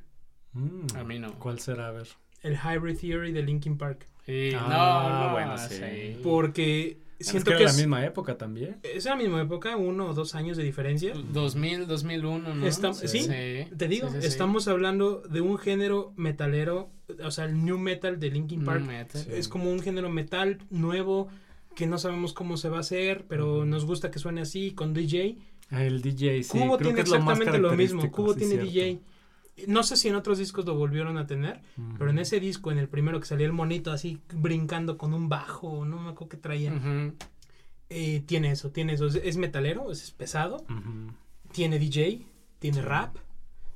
[0.53, 1.37] Mm, A mí no.
[1.37, 1.89] ¿Cuál será?
[1.89, 2.07] A ver.
[2.43, 4.07] El Hybrid Theory de Linkin Park.
[4.25, 5.75] Sí, Ah, no, no, bueno, sí.
[5.75, 6.19] sí.
[6.23, 8.77] Porque Es siento que que era es, la misma época también.
[8.83, 11.13] es la misma época, uno o dos años de diferencia.
[11.33, 12.65] 2000, 2001, ¿no?
[12.65, 13.27] Está- ¿sí?
[13.27, 14.27] Te digo, Sí, sí, sí.
[14.27, 16.89] estamos hablando de un género metalero,
[17.21, 18.85] o sea, el new metal de Linkin Park.
[18.85, 19.21] metal.
[19.21, 19.29] Sí.
[19.33, 21.27] Es como un género metal nuevo
[21.75, 24.93] que no sabemos cómo se va a hacer, pero nos gusta que suene así con
[24.93, 25.37] DJ.
[25.69, 26.59] Ah, El DJ, sí.
[26.59, 28.11] Cubo creo tiene que es lo más exactamente lo, mismo.
[28.11, 28.71] Cubo sí, tiene cierto.
[28.71, 28.99] DJ.
[29.67, 31.61] No sé si en otros discos lo volvieron a tener,
[31.99, 35.29] pero en ese disco, en el primero que salía el monito así brincando con un
[35.29, 36.73] bajo, no me acuerdo qué traía,
[37.89, 39.05] eh, tiene eso, tiene eso.
[39.05, 40.65] Es, es metalero, es pesado,
[41.51, 42.25] tiene DJ,
[42.57, 43.15] tiene rap,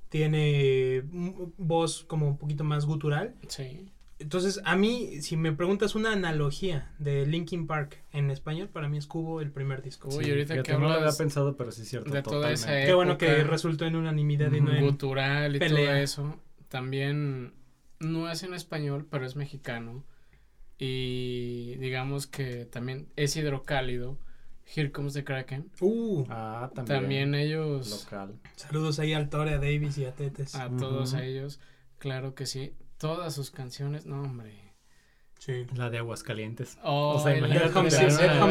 [0.09, 3.35] tiene mm, voz como un poquito más gutural.
[3.47, 3.87] Sí.
[4.19, 8.97] Entonces, a mí, si me preguntas una analogía de Linkin Park en español, para mí
[8.97, 10.09] es Cubo el primer disco.
[10.09, 12.11] Uy, Sí, ahorita que no lo había hablas pensado, pero sí es cierto.
[12.11, 12.87] de toda esa totalmente.
[12.89, 14.83] Qué bueno que resultó en unanimidad y no en...
[14.83, 16.39] Gutural y todo eso.
[16.67, 17.53] También
[17.99, 20.03] no es en español, pero es mexicano.
[20.79, 24.17] Y digamos que también es hidrocálido.
[24.75, 25.69] Here Comes the Kraken.
[25.79, 26.99] Uh, Ah, también.
[27.01, 28.33] También ellos, Local.
[28.55, 30.55] saludos ahí al Tore, a Davis y a Tetes.
[30.55, 31.21] a todos Ujú.
[31.21, 31.59] a ellos,
[31.99, 32.73] claro que sí.
[32.97, 34.53] Todas sus canciones, no hombre.
[35.39, 35.67] Sí.
[35.75, 36.79] La de Aguascalientes.
[36.83, 37.91] Oh, O sea, imagínate Home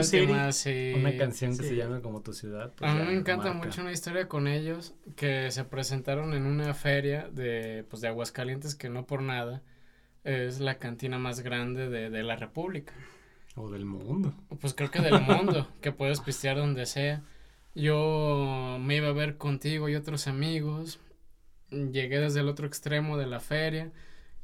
[0.04, 0.94] City, última, sí.
[0.96, 1.70] Una canción que sí.
[1.70, 2.72] se llama como tu ciudad.
[2.76, 3.66] pues A mí me encanta marca.
[3.66, 8.76] mucho una historia con ellos que se presentaron en una feria de, pues, de Aguascalientes
[8.76, 9.62] que no por nada
[10.22, 12.92] es la cantina más grande de, de la República.
[13.56, 14.32] O del mundo.
[14.60, 17.22] Pues creo que del mundo, que puedes pistear donde sea.
[17.74, 21.00] Yo me iba a ver contigo y otros amigos.
[21.70, 23.90] Llegué desde el otro extremo de la feria.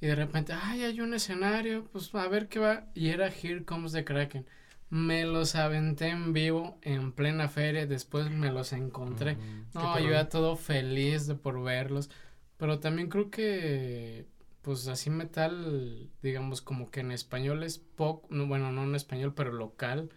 [0.03, 2.86] Y de repente, ay, hay un escenario, pues a ver qué va.
[2.94, 4.46] Y era Here Comes the Kraken.
[4.90, 7.86] Me los aventé en vivo en plena feria.
[7.86, 9.34] Después me los encontré.
[9.34, 9.42] Ujú.
[9.74, 12.11] No, yo ya todo feliz de por verlos.
[12.59, 14.26] Pero también creo que,
[14.62, 19.34] pues así metal, digamos, como que en español es poco, no, bueno, no en español,
[19.34, 20.11] pero local,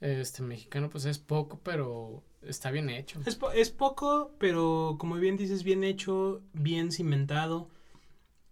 [0.00, 3.20] este mexicano, pues es poco, pero está bien hecho.
[3.26, 7.70] Es, po- es poco, pero como bien dices, bien hecho, bien cimentado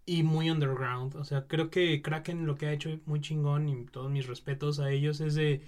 [0.09, 1.17] y muy underground.
[1.17, 4.81] O sea, creo que Kraken lo que ha hecho muy chingón y todos mis respetos
[4.81, 5.63] a ellos es de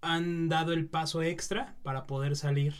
[0.00, 2.74] han dado el paso extra para poder salir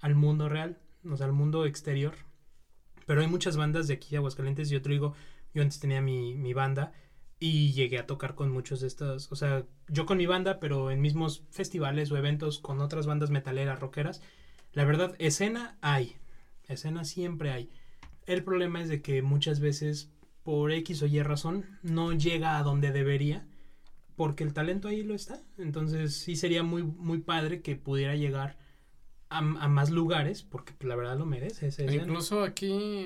[0.00, 2.14] al mundo real, o sea, al mundo exterior.
[3.06, 4.70] Pero hay muchas bandas de aquí de Aguascalientes.
[4.70, 5.14] Yo te digo,
[5.52, 6.92] yo antes tenía mi, mi banda
[7.40, 9.32] y llegué a tocar con muchos de estos.
[9.32, 13.30] O sea, yo con mi banda, pero en mismos festivales o eventos con otras bandas
[13.30, 14.22] metaleras, rockeras.
[14.72, 16.16] La verdad, escena hay.
[16.68, 17.68] Escena siempre hay.
[18.26, 20.12] El problema es de que muchas veces,
[20.46, 23.44] por X o Y razón, no llega a donde debería.
[24.14, 25.42] Porque el talento ahí lo está.
[25.58, 28.56] Entonces sí sería muy, muy padre que pudiera llegar
[29.28, 30.44] a, a más lugares.
[30.44, 31.70] Porque pues, la verdad lo merece.
[31.76, 33.04] E incluso aquí,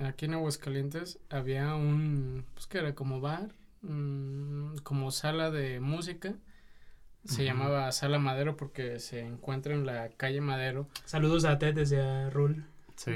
[0.00, 6.34] aquí en Aguascalientes había un, pues que era como bar, mm, como sala de música.
[7.24, 10.88] Se llamaba Sala Madero porque se encuentra en la calle Madero.
[11.06, 12.66] Saludos a Ted desde a Rul.
[12.96, 13.12] Sí.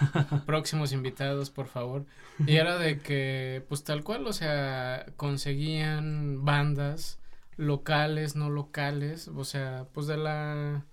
[0.46, 2.04] próximos invitados, por favor.
[2.46, 7.18] Y era de que, pues tal cual, o sea, conseguían bandas
[7.56, 10.84] locales, no locales, o sea, pues de la,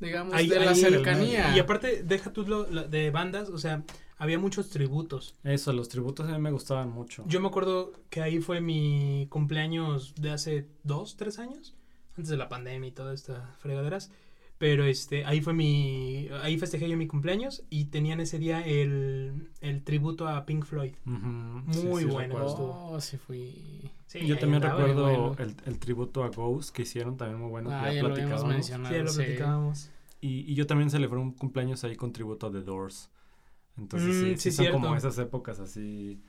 [0.00, 1.56] digamos, Ahí- de la cercanía.
[1.56, 3.84] Y aparte, deja tú lo, lo de bandas, o sea,
[4.18, 5.34] había muchos tributos.
[5.44, 7.24] Eso, los tributos a mí me gustaban mucho.
[7.26, 11.74] Yo me acuerdo que ahí fue mi cumpleaños de hace dos, tres años,
[12.16, 14.10] antes de la pandemia y todas estas fregaderas.
[14.62, 19.48] Pero este, ahí fue mi, ahí festejé yo mi cumpleaños y tenían ese día el,
[19.60, 20.94] el tributo a Pink Floyd.
[21.04, 22.36] Muy bueno.
[22.38, 23.90] Oh, sí fui.
[24.06, 25.34] Sí, Yo también recuerdo bueno.
[25.38, 27.70] el, el tributo a Ghost que hicieron también muy bueno.
[27.72, 28.54] Ah, ya ya lo habíamos platicábamos.
[28.54, 28.94] mencionado.
[28.94, 29.16] Sí, ya lo sí.
[29.16, 29.90] platicábamos.
[30.20, 33.10] Y, y yo también celebré un cumpleaños ahí con tributo a The Doors.
[33.76, 36.20] Entonces Mm, sí, sí, sí son como esas épocas así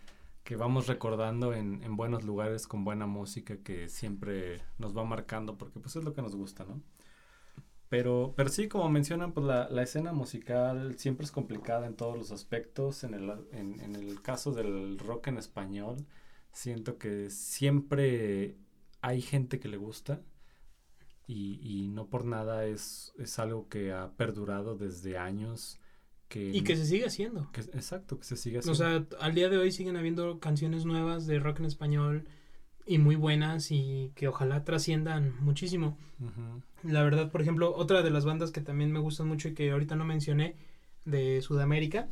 [0.43, 5.55] que vamos recordando en, en buenos lugares con buena música que siempre nos va marcando
[5.57, 6.81] porque pues es lo que nos gusta, ¿no?
[7.93, 12.17] Pero, pero sí, como mencionan, pues la, la escena musical siempre es complicada en todos
[12.17, 13.03] los aspectos.
[13.03, 15.97] En el, en, en el caso del rock en español,
[16.51, 18.57] siento que siempre
[19.01, 20.21] hay gente que le gusta
[21.27, 25.79] y, y no por nada es, es algo que ha perdurado desde años.
[26.29, 27.51] Que, Y que se sigue haciendo.
[27.51, 28.75] que- exacto, que se sigue O haciendo.
[29.11, 32.27] sea, al día de hoy siguen habiendo canciones nuevas de rock en español
[32.87, 35.95] y muy buenas y que ojalá trasciendan muchísimo.
[36.19, 36.63] Ujú.
[36.83, 39.71] La verdad, por ejemplo, otra de las bandas que también me gustan mucho y que
[39.71, 40.55] ahorita no mencioné
[41.05, 42.09] de Sudamérica,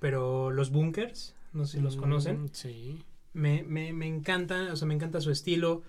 [0.00, 2.42] pero los Bunkers, no sé si los conocen.
[2.44, 2.98] Mm, Sí.
[3.34, 5.82] Me, me, me encanta, o sea, me encanta su estilo.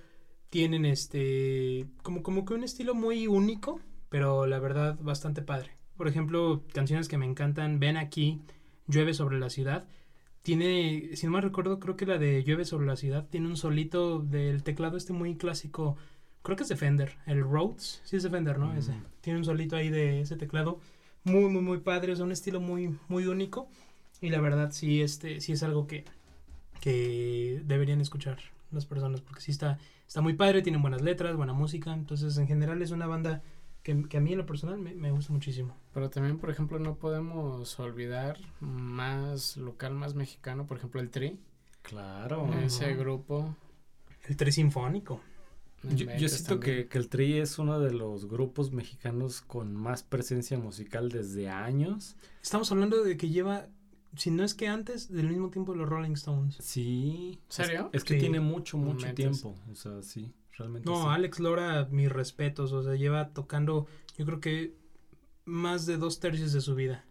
[0.49, 3.80] Tienen este, como, como que un estilo muy único,
[4.10, 5.72] pero la verdad bastante padre.
[5.95, 8.41] Por ejemplo, canciones que me encantan, Ven aquí,
[8.88, 9.88] Llueve sobre la ciudad.
[10.41, 13.57] Tiene, si no me recuerdo, creo que la de Llueve sobre la ciudad tiene un
[13.57, 15.97] solito del teclado este muy clásico.
[16.42, 18.74] Creo que es de Fender, el Rhodes, sí es de Fender, ¿no?
[18.74, 18.78] Mm.
[18.78, 18.94] Ese.
[19.22, 20.80] Tiene un solito ahí de ese teclado
[21.24, 23.70] muy, muy, muy padre, o sea, un estilo muy, muy único.
[24.22, 26.06] Y la verdad, sí, este, sí es algo que,
[26.82, 28.38] que deberían escuchar
[28.72, 32.48] las personas, porque sí está, está muy padre, tienen buenas letras, buena música, entonces en
[32.48, 33.42] general es una banda
[33.84, 35.76] que, que a mí en lo personal me, me gusta muchísimo.
[35.94, 41.40] Pero también, por ejemplo, no podemos olvidar más local, más mexicano, por ejemplo, el Tri,
[41.82, 42.50] Claro.
[42.62, 43.56] Ese grupo.
[44.28, 45.22] El tres sinfónico.
[45.84, 50.03] No Yo, siento que, que el Tri es uno de los grupos mexicanos con más
[50.03, 52.15] presencia musical desde años.
[52.41, 53.67] Estamos hablando de que lleva,
[54.17, 56.57] si no es que antes, del mismo tiempo los Rolling Stones.
[56.59, 57.39] Sí.
[57.47, 57.89] ¿Serio?
[57.93, 58.19] Es, es que Sí.
[58.19, 59.55] tiene mucho, mucho tiempo.
[59.71, 61.07] O sea, sí, realmente No, sí.
[61.09, 64.75] Alex Lora, mis respetos, o sea, lleva tocando, yo creo que
[65.45, 67.05] más de dos tercios de su vida.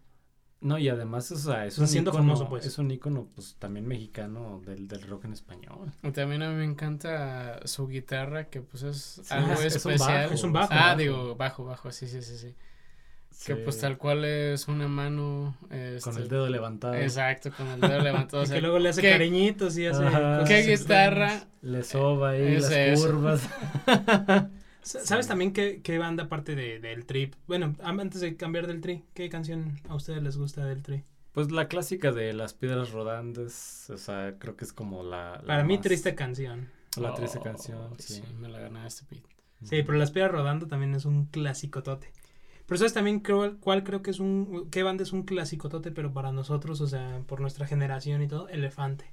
[0.61, 2.65] No, y además, o sea, es un siendo ícono, famoso, pues.
[2.65, 5.91] es un ícono, pues, también mexicano del, del rock en español.
[6.03, 9.85] Y También a mí me encanta su guitarra, que pues es Sí, algo es- es
[9.85, 10.23] un especial.
[10.23, 10.67] bajo, Es un bajo.
[10.73, 10.97] Ah, bajo.
[10.97, 12.55] digo, bajo, bajo, sí, sí, sí, sí.
[13.45, 15.55] Que pues tal cual es una mano.
[15.69, 16.95] Con este, el dedo levantado.
[16.95, 18.41] Exacto, con el dedo levantado.
[18.41, 20.43] o y sea, que luego le hace ¿qué- cariñitos y hace Ajá.
[20.45, 21.45] ¿Qué guitarra?
[21.61, 23.07] Le soba ahí Es las eso.
[23.11, 23.49] curvas.
[24.89, 27.35] Sa- ¿Sabes también qué, qué banda aparte de, del Trip?
[27.47, 31.03] Bueno, antes de cambiar del Tri, ¿qué canción a ustedes les gusta del Tri?
[31.31, 35.33] Pues la clásica de las piedras rodantes, o sea, creo que es como la...
[35.43, 36.69] la Para mí, triste canción.
[36.97, 38.23] La triste Oh, canción, sí.
[38.39, 39.29] Me la ganaste, Pete.
[39.63, 42.11] Sí, pero Las Piedras Rodando también es un clásico tote.
[42.65, 45.91] Pero sabes también creo, cuál creo que es un, qué banda es un clásico tote,
[45.91, 49.05] pero para nosotros, o sea, por nuestra generación y todo, Elefante.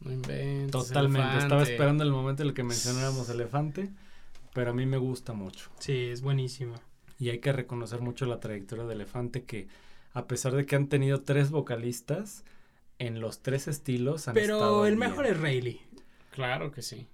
[0.00, 0.70] No inventes.
[0.72, 3.90] Totalmente, estaba esperando el momento en el que mencionáramos elefante,
[4.56, 5.70] pero a mí me gusta mucho.
[5.80, 6.76] Sí, es buenísimo.
[7.18, 9.68] Y hay que reconocer mucho la trayectoria de elefante que
[10.14, 12.42] a pesar de que han tenido tres vocalistas,
[12.98, 15.82] en los tres estilos han Pero estado el bien, mejor es Rayleigh.
[16.30, 17.06] Claro que sí.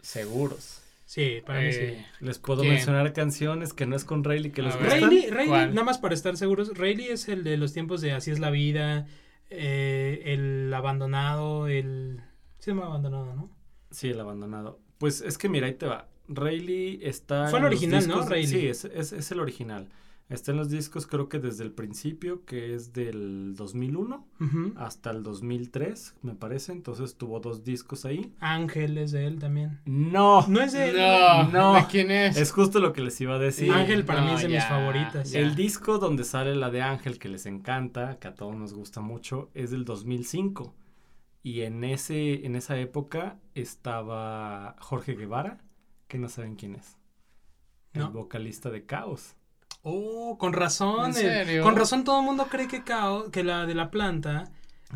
[0.00, 0.82] seguros.
[1.06, 1.78] Sí, para mí sí.
[1.80, 2.74] Eh, Les puedo ¿Quién?
[2.74, 5.00] mencionar canciones que no es con Rayleigh que A les gustan.
[5.00, 8.32] Rayleigh, Rayleigh, nada más para estar seguros, Rayleigh es el de los tiempos de Así
[8.32, 9.06] es la vida,
[9.48, 12.20] eh, el abandonado, el...
[12.58, 13.48] Se llama abandonado, ¿no?
[13.92, 14.80] Sí, el abandonado.
[14.98, 16.09] Pues es que mira, ahí te va.
[16.34, 17.48] Rayleigh está.
[17.48, 18.14] Fue el en los original, ¿no?
[18.14, 18.60] discos Rayleigh.
[18.60, 19.88] Sí, es, es, es el original.
[20.28, 24.72] Está en los discos, creo que desde el principio, que es del 2001 Ujú.
[24.76, 26.70] hasta el 2003, me parece.
[26.70, 28.32] Entonces tuvo dos discos ahí.
[28.38, 29.80] Ángel es de él también.
[29.86, 30.96] No, No es de él.
[30.96, 31.74] No, No.
[31.74, 32.36] ¿de quién es?
[32.36, 33.72] es justo lo que les iba a decir.
[33.72, 35.32] Ángel para mí es de mis favoritas.
[35.32, 35.40] ya.
[35.40, 39.00] El disco donde sale la de Ángel, que les encanta, que a todos nos gusta
[39.00, 40.76] mucho, es del 2005.
[41.42, 43.40] Y en, ese, en esa época
[43.84, 45.58] estaba Jorge Guevara,
[46.10, 46.98] que no saben quién es.
[47.94, 48.10] El No.
[48.12, 49.34] vocalista de Caos.
[49.82, 51.06] Oh, con razón.
[51.06, 51.62] ¿En serio?
[51.62, 54.50] con razón todo el mundo cree que, Cao- que la de la planta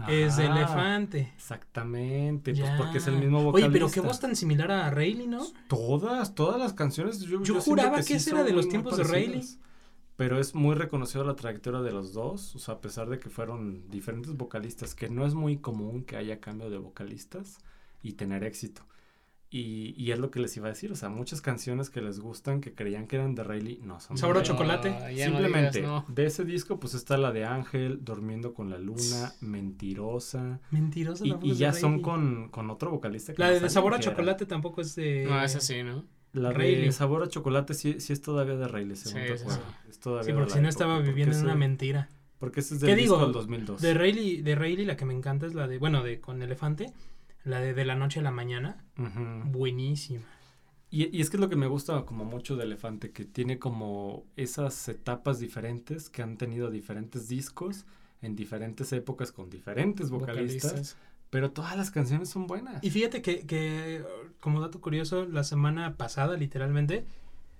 [0.09, 1.33] es de Ah, elefante.
[1.37, 2.77] Exactamente, pues Ya.
[2.77, 3.69] porque es el mismo vocalista.
[3.69, 5.47] Oye, pero qué voz tan similar a Rayleigh, ¿no?
[5.69, 7.21] Todas, todas las canciones.
[7.21, 9.05] Yo, juraba que ese era de los tiempos de.
[9.05, 9.47] Rayleigh.
[10.17, 13.31] Pero es muy reconocido la trayectoria de los dos, o sea, a pesar de que
[13.31, 17.59] fueron diferentes vocalistas, que no es muy común que haya cambio de vocalistas
[18.03, 18.83] y tener éxito.
[19.57, 22.19] Y, y es lo que les iba a decir, o sea, muchas canciones que les
[22.19, 24.17] gustan, que creían que eran de Rayleigh, no son.
[24.17, 24.89] de Sabor a chocolate.
[24.89, 26.13] Ah, no Simplemente, digas, no.
[26.13, 30.61] de ese disco, pues está la de Ángel, Durmiendo con la Luna, Mentirosa.
[30.71, 33.33] Mentirosa Y, y de ya son con, con otro vocalista.
[33.33, 34.05] que La de, sabía sabor a era.
[34.05, 35.27] chocolate tampoco es de.
[35.29, 36.05] No, es así, ¿no?
[36.33, 36.93] La de Rayleigh.
[36.93, 39.55] Sabor a Chocolate sí, sí es todavía de Rayleigh, según Sí, sí, recuerdo.
[39.63, 39.89] sí.
[39.91, 42.09] Es todavía Sí, de porque si no estaba viviendo en ese- una mentira.
[42.41, 43.27] Porque ese es ¿Qué del disco digo?
[43.27, 43.81] del 2002.
[43.81, 46.93] De Rayleigh, de Rayleigh la que me encanta es la de, bueno, de con Elefante,
[47.45, 48.85] la de De la noche a la mañana.
[49.45, 50.23] Buenísima.
[50.91, 53.59] y, y es que es lo que me gusta como mucho de Elefante, que tiene
[53.59, 57.85] como esas etapas diferentes, que han tenido diferentes discos
[58.23, 60.97] en diferentes épocas con diferentes vocalistas, Vocalistas.
[61.31, 62.83] pero todas las canciones son buenas.
[62.83, 64.03] Y fíjate que, que,
[64.41, 67.05] como dato curioso, la semana pasada, literalmente,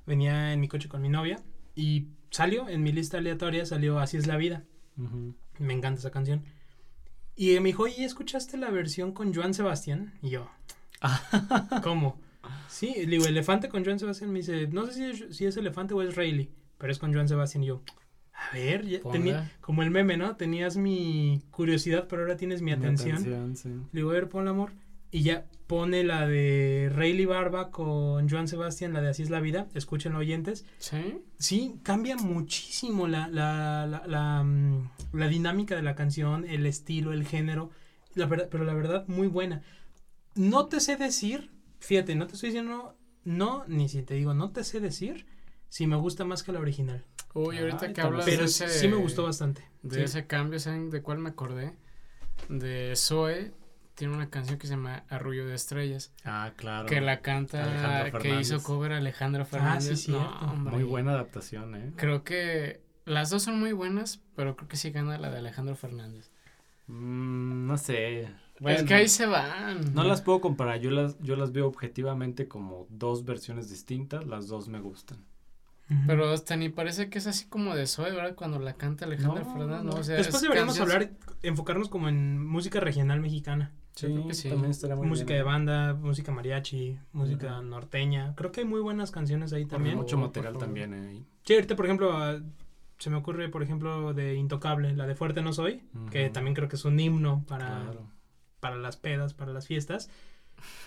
[0.07, 1.43] venía en mi coche con mi novia
[1.75, 4.65] Y salió en mi lista aleatoria, salió Así es la vida.
[5.59, 6.45] Me encanta esa canción.
[7.37, 10.15] Y me dijo, oye, ¿escuchaste la versión con Joan Sebastián?
[10.23, 10.49] Y yo,
[11.83, 12.21] ¿cómo?
[12.69, 14.31] Sí, le digo, Elefante con Joan Sebastián.
[14.33, 17.13] Me dice, no sé si es, si es Elefante o es Rayleigh, pero es con
[17.13, 17.65] Joan Sebastián.
[17.65, 17.83] Y yo,
[18.33, 20.37] a ver, ya tenía, como el meme, ¿no?
[20.37, 23.57] Tenías mi curiosidad, pero ahora tienes mi atención.
[23.57, 23.69] sí.
[23.69, 24.73] Le digo, a ver, pon amor.
[25.11, 29.41] Y ya pone la de Rayleigh Barba con Joan Sebastián, la de Así es la
[29.41, 29.69] vida.
[29.75, 30.67] Escúchenlo, oyentes.
[30.79, 31.21] ¿Sí?
[31.39, 37.13] Sí, cambia muchísimo la, la, la, la, mm, la dinámica de la canción, el estilo,
[37.13, 37.71] el género.
[38.15, 39.63] La verdad, pero la verdad, muy buena.
[40.35, 41.51] No te sé decir,
[41.81, 45.27] fíjate, no te estoy diciendo no, ni si te digo, no te sé decir
[45.69, 47.05] si me gusta más que la original.
[47.35, 48.79] Uy, ahorita Ay, que hablas Pero de sí ese...
[48.79, 49.65] sí me gustó bastante.
[49.83, 50.03] De Sí.
[50.03, 51.75] ese cambio, ¿saben de cuál me acordé?
[52.49, 53.53] De Zoe.
[53.95, 56.13] Tiene una canción que se llama Arrullo de Estrellas.
[56.25, 56.87] Ah, claro.
[56.87, 59.93] Que la canta, que hizo cover Alejandra Fernández.
[59.93, 60.75] Ah, sí, No, hombre.
[60.75, 61.93] Muy buena adaptación, ¿eh?
[61.97, 65.77] Creo que las dos son muy buenas, pero creo que sí gana la de Alejandro
[65.77, 66.31] Fernández.
[66.87, 68.23] Mm, no sé.
[68.23, 68.31] es
[68.61, 69.95] Bueno, que ahí se van.
[69.95, 74.49] No las puedo comparar, yo las, yo las veo objetivamente como dos versiones distintas, las
[74.49, 75.19] dos me gustan.
[76.07, 78.35] Pero hasta ni parece que es así como de Zoe, ¿verdad?
[78.35, 79.85] Cuando la canta Alejandra No, Fernández.
[79.85, 79.93] no.
[79.93, 83.71] No, o sea, Después es deberíamos canciones- hablar, enfocarnos como en música regional mexicana.
[83.97, 84.49] Yo creo que sí.
[84.49, 85.39] también estaría muy música bien.
[85.41, 88.35] de banda, música mariachi, música norteña.
[88.35, 89.97] Creo que hay muy buenas canciones ahí Por también.
[89.97, 91.25] mucho material también eh, ahí.
[91.45, 92.41] Sí, ahorita, por ejemplo,
[92.99, 96.33] se me ocurre, por ejemplo, de Intocable, la de Fuerte No Soy, que Ujú.
[96.33, 98.11] también creo que es un himno para, Claro.
[98.61, 100.11] para las pedas, para las fiestas.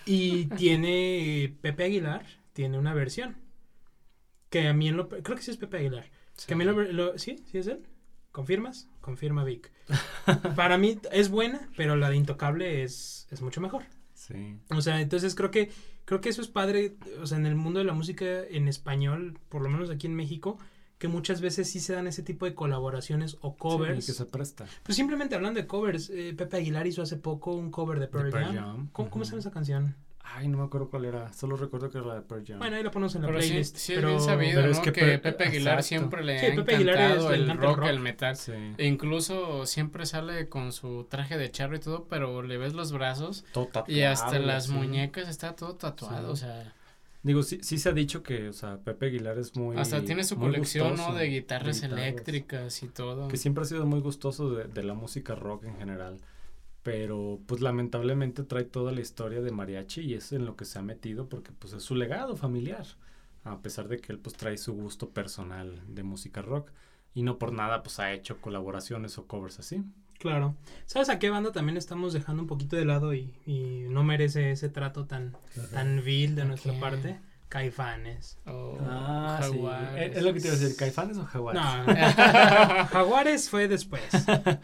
[0.06, 3.36] Y tiene Pepe Aguilar, tiene una versión.
[4.50, 5.08] Que a mí en lo...
[5.08, 6.10] Creo que sí es Pepe Aguilar.
[6.46, 7.36] Que a mí lo, lo- ¿Sí?
[7.50, 7.82] ¿Sí es él?
[8.32, 8.88] ¿Confirmas?
[9.00, 9.70] Confirma Vic.
[10.56, 13.84] Para mí es buena, pero la de Intocable es, es mucho mejor.
[14.14, 14.58] Sí.
[14.70, 15.70] O sea, entonces creo que
[16.04, 19.38] creo que eso es padre, o sea, en el mundo de la música en español,
[19.50, 20.58] por lo menos aquí en México,
[20.98, 24.04] que muchas veces sí se dan ese tipo de colaboraciones o covers.
[24.04, 24.66] Sí, que se presta.
[24.82, 28.26] Pues simplemente hablando de covers, eh, Pepe Aguilar hizo hace poco un cover de Pearl,
[28.26, 28.56] De Pearl Jam.
[28.56, 29.94] Jam, ¿Cómo, cómo se llama esa canción?
[30.30, 32.58] Ay, no me acuerdo cuál era, solo recuerdo que era la de Pearl Jam.
[32.58, 33.76] Bueno, ahí la ponemos en la Pero playlist.
[33.76, 34.08] sí pero...
[34.08, 34.72] bien sabido, pero ¿no?
[34.72, 35.88] es que, que Pe- Pepe Aguilar exacto.
[35.88, 37.88] siempre le Sí, ha Pepe Aguilar es- el encanta el rock, rock.
[37.88, 38.36] el metal.
[38.36, 38.52] Sí.
[38.76, 42.92] E incluso siempre sale con su traje de charro y todo, pero le ves los
[42.92, 44.72] brazos Todo y hasta tatuado, las sí.
[44.72, 46.44] muñecas está todo tatuado, Sí.
[46.44, 46.74] o sea,
[47.22, 50.22] Digo, sí, sí se ha dicho que, o sea, Pepe Aguilar es muy hasta tiene
[50.22, 51.18] su colección, gustoso ¿no?
[51.18, 51.98] De guitarras, guitarras.
[52.00, 53.28] eléctricas y todo.
[53.28, 56.18] Que siempre ha sido muy gustoso de, de la música rock en general.
[56.82, 60.78] Pero, pues, lamentablemente trae toda la historia de mariachi y es en lo que se
[60.78, 62.86] ha metido porque, pues, es su legado familiar.
[63.44, 66.70] A pesar de que él, pues, trae su gusto personal de música rock.
[67.14, 69.82] Y no por nada, pues, ha hecho colaboraciones o covers así.
[70.18, 70.56] Claro.
[70.86, 74.50] ¿Sabes a qué banda también estamos dejando un poquito de lado y, y no merece
[74.52, 75.36] ese trato tan,
[75.72, 77.20] tan vil de ¿A nuestra parte?
[77.48, 78.38] Caifanes.
[78.46, 79.38] Oh, Ah.
[79.40, 80.10] Jaguares.
[80.10, 81.62] Es es lo que te iba a decir, ¿Caifanes o Jaguares?
[81.62, 81.94] No,
[82.90, 84.02] Jaguares fue después.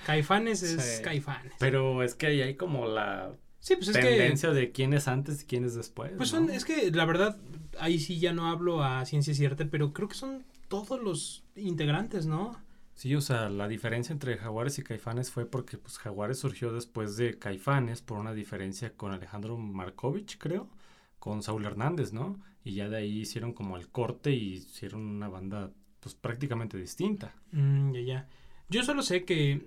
[0.06, 1.02] Caifanes es Sí.
[1.02, 1.52] Caifanes.
[1.58, 3.30] Pero es que ahí hay como la
[3.60, 6.12] Sí, pues es que tendencia de quién es antes y quién es después.
[6.18, 6.40] pues ¿no?
[6.40, 7.38] son es que la verdad
[7.80, 12.26] ahí sí ya no hablo a ciencia cierta, pero creo que son todos los integrantes,
[12.26, 12.60] ¿no?
[12.94, 17.16] Sí, o sea, la diferencia entre Jaguares y Caifanes fue porque pues Jaguares surgió después
[17.16, 20.70] de Caifanes por una diferencia con Alejandro Markovich, creo,
[21.18, 22.40] con Saúl Hernández, ¿no?
[22.62, 27.34] Y ya de ahí hicieron como el corte y hicieron una banda pues prácticamente distinta.
[27.52, 28.28] Mm, ya, ya.
[28.68, 29.66] Yo solo sé que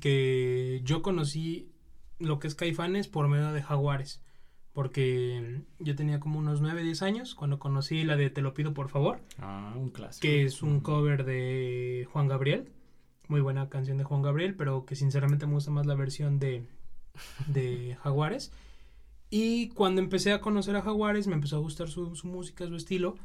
[0.00, 1.72] que yo conocí
[2.18, 4.20] lo que es Caifanes por medio de Jaguares.
[4.72, 8.74] Porque yo tenía como unos 9, 10 años cuando conocí la de Te lo pido
[8.74, 9.20] por favor.
[9.38, 10.22] Ah, un clásico.
[10.22, 12.68] que es un cover de Juan Gabriel.
[13.26, 16.64] Muy buena canción de Juan Gabriel, pero que sinceramente me gusta más la versión de,
[17.46, 18.52] de Jaguares.
[19.30, 22.76] Y cuando empecé a conocer a Jaguares, me empezó a gustar su, su música, su
[22.76, 23.16] estilo.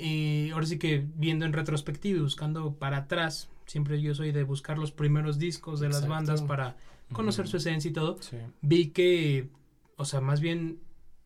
[0.00, 4.44] Y ahora sí que viendo en retrospectiva y buscando para atrás, siempre yo soy de
[4.44, 6.14] buscar los primeros discos de las Exacto.
[6.14, 6.76] bandas para
[7.12, 7.50] conocer Ujú.
[7.52, 8.16] su esencia y todo.
[8.22, 8.36] Sí.
[8.62, 9.48] Vi que,
[10.00, 10.80] o sea, más bien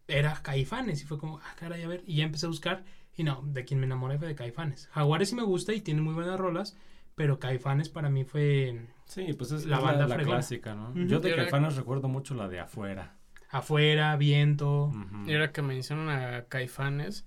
[0.08, 2.84] era Caifanes y fue como, ah, caray, a ver, y ya empecé a buscar
[3.16, 4.88] y no, de quien me enamoré fue de Caifanes.
[4.92, 6.76] Jaguares sí me gusta y tiene muy buenas rolas,
[7.14, 10.92] pero Caifanes para mí fue Sí, pues es La la, banda la clásica, ¿no?
[11.06, 13.16] Yo de Caifanes recuerdo mucho la de afuera.
[13.50, 14.86] afuera, viento.
[14.86, 15.28] Ujú.
[15.30, 17.24] Y ahora que mencionan a Caifanes,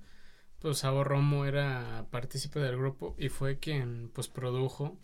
[0.60, 4.98] pues Sabo Romo era partícipe del grupo y fue quien pues produjo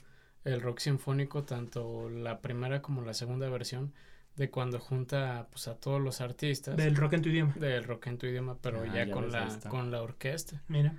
[0.43, 3.93] el rock sinfónico, tanto la primera como la segunda versión,
[4.35, 7.53] de cuando junta pues a todos los artistas Del rock en tu idioma.
[7.53, 10.63] del rock en tu idioma, pero Ah, ya, ya con la con la orquesta.
[10.67, 10.95] Mira.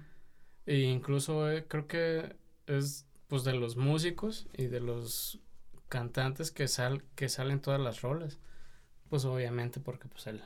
[0.66, 5.40] E incluso eh, creo que es pues de los músicos y de los
[5.88, 8.38] cantantes que sal que salen todas las rolas.
[9.08, 10.40] Pues obviamente porque pues él,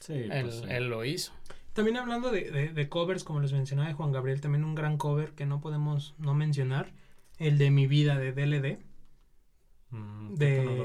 [0.00, 0.64] Sí, él, pues sí.
[0.68, 1.32] él lo hizo.
[1.72, 4.96] También hablando de, de, de covers, como les mencionaba de Juan Gabriel, también un gran
[4.98, 6.92] cover que no podemos no mencionar,
[7.38, 8.78] el de Mi Vida de DLD,
[9.90, 10.84] Mm, no lo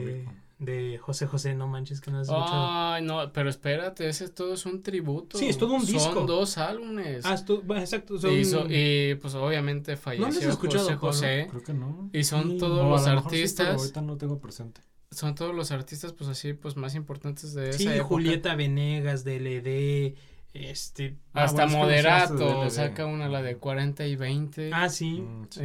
[0.61, 2.67] de, José José, no manches que no has escuchado.
[2.69, 5.37] Ay, no, pero espérate, ese todo es un tributo.
[5.37, 6.13] Sí, es todo un disco.
[6.13, 7.25] Son dos álbumes.
[7.25, 8.17] Ah, bueno, exacto.
[8.19, 11.07] son- y, so- y, pues obviamente falleció escuchado, José Pablo?
[11.07, 11.47] José.
[11.49, 12.09] Creo que no.
[12.13, 12.57] Y son Sí.
[12.59, 14.81] todos los lo mejor sí, pero artistas, ahorita no tengo presente.
[15.09, 18.07] son todos los artistas pues así pues más importantes de sí, esa época.
[18.09, 20.15] Julieta Venegas, DLD,
[20.53, 21.17] este...
[21.33, 24.69] Ah, Hasta bueno, que mencionaste Moderato saca una la de 40 y 20.
[24.73, 25.21] Ah, sí.
[25.21, 25.61] Mm, sí.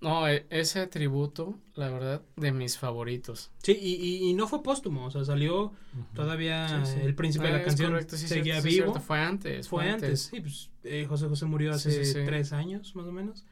[0.00, 3.50] No, e- ese tributo, la verdad, de mis favoritos.
[3.62, 5.72] Sí, y, y, y no fue póstumo, o sea, salió
[6.14, 7.00] todavía Sí, sí.
[7.02, 8.84] el príncipe de Ah, la es canción correcto, sí, seguía vivo.
[8.84, 9.68] cierto, Fue antes.
[9.68, 12.24] Fue antes, sí, pues eh, José José murió hace Sí, sí, sí.
[12.24, 13.44] tres años, más o menos.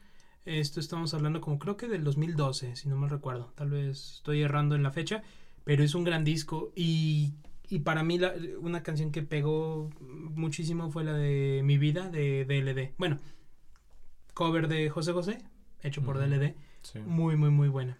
[0.45, 3.51] Esto estamos hablando como creo que del 2012, si no mal recuerdo.
[3.55, 5.21] Tal vez estoy errando en la fecha,
[5.65, 7.33] pero es un gran disco y,
[7.67, 12.45] y para mí la- una canción que pegó muchísimo fue la de Mi Vida de
[12.45, 12.95] DLD.
[12.97, 13.19] Bueno,
[14.33, 15.37] cover de José José,
[15.83, 16.17] hecho por.
[16.17, 16.55] DLD.
[16.81, 16.99] Sí.
[16.99, 17.97] Muy, muy, muy buena.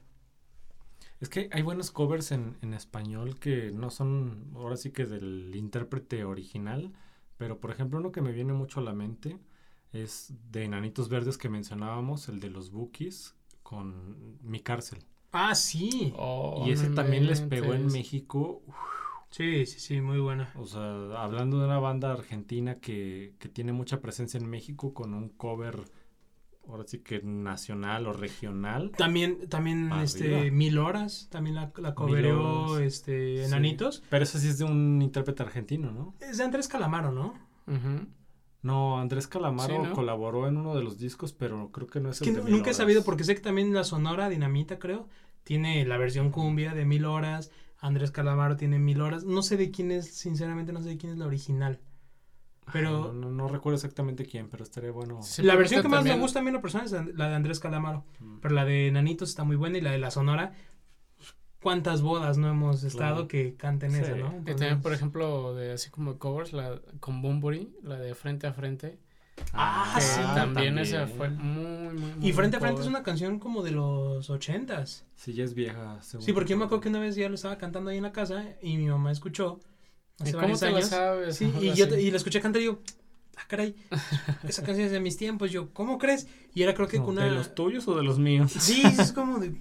[1.20, 5.54] Es que hay buenos covers en, en español que no son, ahora sí que del
[5.54, 6.94] intérprete original,
[7.38, 9.38] pero por ejemplo uno que me viene mucho a la mente
[9.92, 15.00] es de Enanitos Verdes que mencionábamos, el de los Bookies con Mi Cárcel.
[15.32, 16.14] Ah, sí.
[16.18, 17.88] Oh, y ese también les pegó en.
[17.88, 18.76] México, uf,
[19.32, 20.52] Sí, sí, sí, muy buena.
[20.56, 20.82] o sea,
[21.22, 25.84] hablando de una banda argentina que, que tiene mucha presencia en México con un cover,
[26.70, 28.92] ahora sí que nacional o regional.
[28.98, 30.04] También, también, Arriba.
[30.04, 33.44] este, Mil Horas, también la, la cobereó, este, Sí.
[33.46, 34.04] Enanitos.
[34.10, 36.16] Pero ese sí es de un intérprete argentino, ¿no?
[36.20, 37.34] Es de Andrés Calamaro, ¿no?
[37.68, 38.08] Ujú.
[38.62, 39.94] No, Andrés Calamaro Sí, ¿no?
[39.94, 42.38] colaboró en uno de los discos, pero creo que no es Es el que de
[42.40, 45.08] nu- Mil nunca he sabido, porque sé que también la Sonora Dinamita, creo,
[45.44, 47.52] tiene la versión cumbia de Mil Horas.
[47.80, 49.24] Andrés Calamaro tiene Mil Horas.
[49.24, 51.80] No sé de quién es, sinceramente, no sé de quién es la original.
[52.74, 55.22] Pero No, no, no recuerdo exactamente quién, pero estaría bueno.
[55.22, 57.30] Sí, la versión que más me también- gusta a mí en lo personal es la
[57.30, 58.06] de Andrés Calamaro.
[58.20, 58.40] Mm.
[58.42, 60.54] Pero la de Nanitos está muy buena y la de la Sonora.
[61.62, 63.28] ¿Cuántas bodas no hemos estado Claro.
[63.28, 63.98] que canten Sí.
[64.00, 64.34] esa, no?
[64.42, 68.54] Y también, por ejemplo, de así como covers, la con Bumburi, la de Frente a
[68.54, 68.98] Frente.
[69.54, 70.20] Ah, que sí.
[70.36, 73.72] también, esa fue muy, muy, muy Y Frente a Frente es una canción como de
[73.72, 75.06] los ochentas.
[75.16, 75.98] Sí, ya es vieja.
[76.02, 78.04] según Sí, porque yo me acuerdo que una vez ya lo estaba cantando ahí en
[78.04, 79.79] la casa y mi mamá escuchó ¿Y
[80.24, 80.90] hace cómo te la años.
[80.90, 81.36] sabes?
[81.38, 82.80] Sí, y yo y la escuché cantar y yo,
[83.38, 83.76] ah, caray,
[84.48, 85.52] esa canción es de mis tiempos.
[85.52, 86.28] Yo, ¿cómo crees?
[86.54, 87.26] Y era creo que No, con una...
[87.26, 88.52] ¿De los tuyos o de los míos?
[88.52, 89.54] Sí, es como de,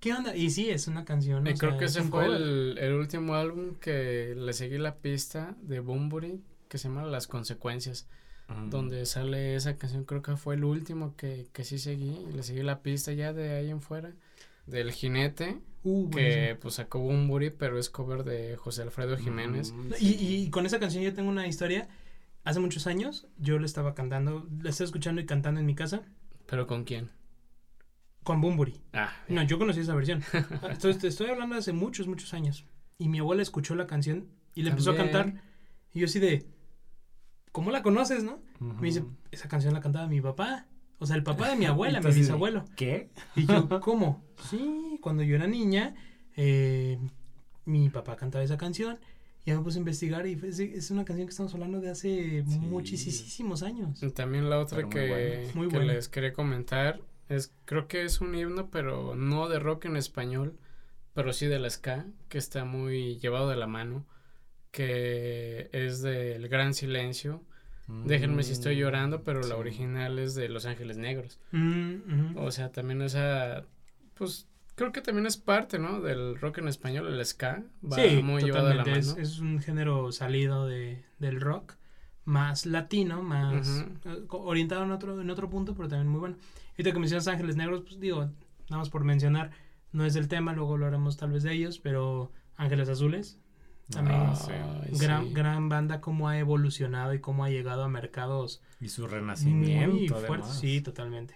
[0.00, 0.36] ¿qué onda?
[0.36, 1.46] Y sí, es una canción.
[1.46, 4.78] Y o creo sea, que es ese fue el, el último álbum que le seguí
[4.78, 8.06] la pista de Bumburi, que se llama Las Consecuencias,
[8.48, 8.70] Mm.
[8.70, 12.42] donde sale esa canción, creo que fue el último que, que sí seguí, y le
[12.42, 14.14] seguí la pista ya de ahí en fuera,
[14.68, 19.72] del jinete, Uh, que pues sacó Bumburi, pero es cover de José Alfredo Jiménez.
[19.72, 20.16] Mm, Y, sí.
[20.44, 21.88] y con esa canción yo tengo una historia.
[22.44, 26.02] Hace muchos años yo le estaba cantando, la estaba escuchando y cantando en mi casa
[26.46, 27.10] ¿Pero con quién?
[28.24, 28.74] con Bumburi.
[28.92, 30.22] Ah, No, yo conocí esa versión.
[30.34, 32.66] Entonces te estoy hablando de hace muchos, muchos años.
[32.98, 35.40] Y mi abuela escuchó la canción y la empezó a cantar.
[35.94, 36.44] Y yo así de,
[37.52, 38.42] ¿cómo la conoces, no?
[38.60, 40.66] Me dice, esa canción la cantaba mi papá.
[40.98, 42.64] O sea, el papá de mi abuela, mi bisabuelo.
[42.76, 43.10] ¿Qué?
[43.36, 44.24] Y yo, ¿cómo?
[44.50, 45.94] Sí, cuando yo era niña,
[46.36, 46.98] eh,
[47.64, 48.98] mi papá cantaba esa canción.
[49.44, 51.90] Y ya me puse a investigar y fue- es, una canción que estamos hablando de
[51.90, 52.58] hace Sí.
[52.58, 54.02] muchísimos años.
[54.02, 55.50] Y también la otra Pero muy que.
[55.54, 59.84] Muy que les quería comentar es, creo que es un himno, pero no de rock
[59.86, 60.58] en español,
[61.14, 64.04] pero sí de la ska, que está muy llevado de la mano,
[64.70, 67.42] que es del Gran Silencio.
[67.88, 71.40] Déjenme si estoy llorando, pero la Mm, original es de Los Ángeles Negros.
[71.52, 72.36] Mm.
[72.36, 73.64] O sea, también esa,
[74.14, 76.00] pues creo que también es parte, ¿no?
[76.00, 78.96] Del rock en español, el ska, va sí, muy llevado la mano.
[78.96, 81.74] Es, es un género salido de, del rock,
[82.24, 86.36] más latino, más eh, orientado en otro, en otro punto, pero también muy bueno.
[86.72, 88.20] Ahorita que mencionas Ángeles Negros, pues digo,
[88.68, 89.50] nada más por mencionar,
[89.92, 93.38] no es el tema, luego lo haremos tal vez de ellos, pero Ángeles Azules,
[93.90, 94.52] también Ah, sí.
[94.98, 95.32] Gran, sí.
[95.34, 100.14] gran banda, cómo ha evolucionado y cómo ha llegado a mercados Y su muy renacimiento.
[100.14, 100.30] fuertes.
[100.30, 100.58] además.
[100.60, 101.34] Sí, totalmente.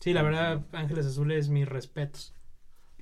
[0.00, 2.34] Sí, la verdad, Ángeles Azules, mis respetos.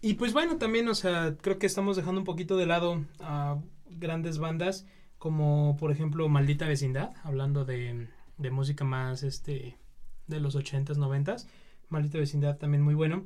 [0.01, 3.59] Y pues bueno, también, o sea, creo que estamos dejando un poquito de lado a
[3.91, 4.87] grandes bandas
[5.19, 9.79] como, por ejemplo, Maldita Vecindad, hablando de, de música más, este,
[10.27, 11.49] de los ochentas, noventas.
[11.89, 13.25] Maldita Vecindad también muy bueno.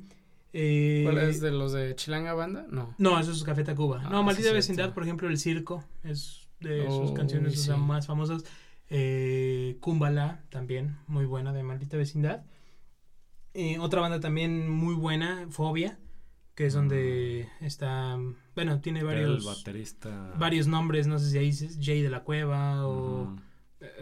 [0.53, 2.66] Eh, ¿Cuál es de los de Chilanga Banda?
[2.70, 2.94] No.
[2.99, 4.03] No, eso es Café Tacuba.
[4.05, 4.53] Ah, no, Maldita.
[4.53, 7.80] Vecindad, por ejemplo, El Circo, es de sus Uy, canciones o sea, sí.
[7.80, 8.44] más famosas.
[8.90, 12.44] Eh, Kumbala, también, muy buena, de Maldita Vecindad.
[13.55, 15.99] Eh, otra banda también muy buena, Fobia,
[16.55, 18.16] que es donde está,
[18.55, 20.32] bueno, tiene varios, El baterista.
[20.38, 23.36] varios nombres, no sé si ahí es Jay de la Cueva o.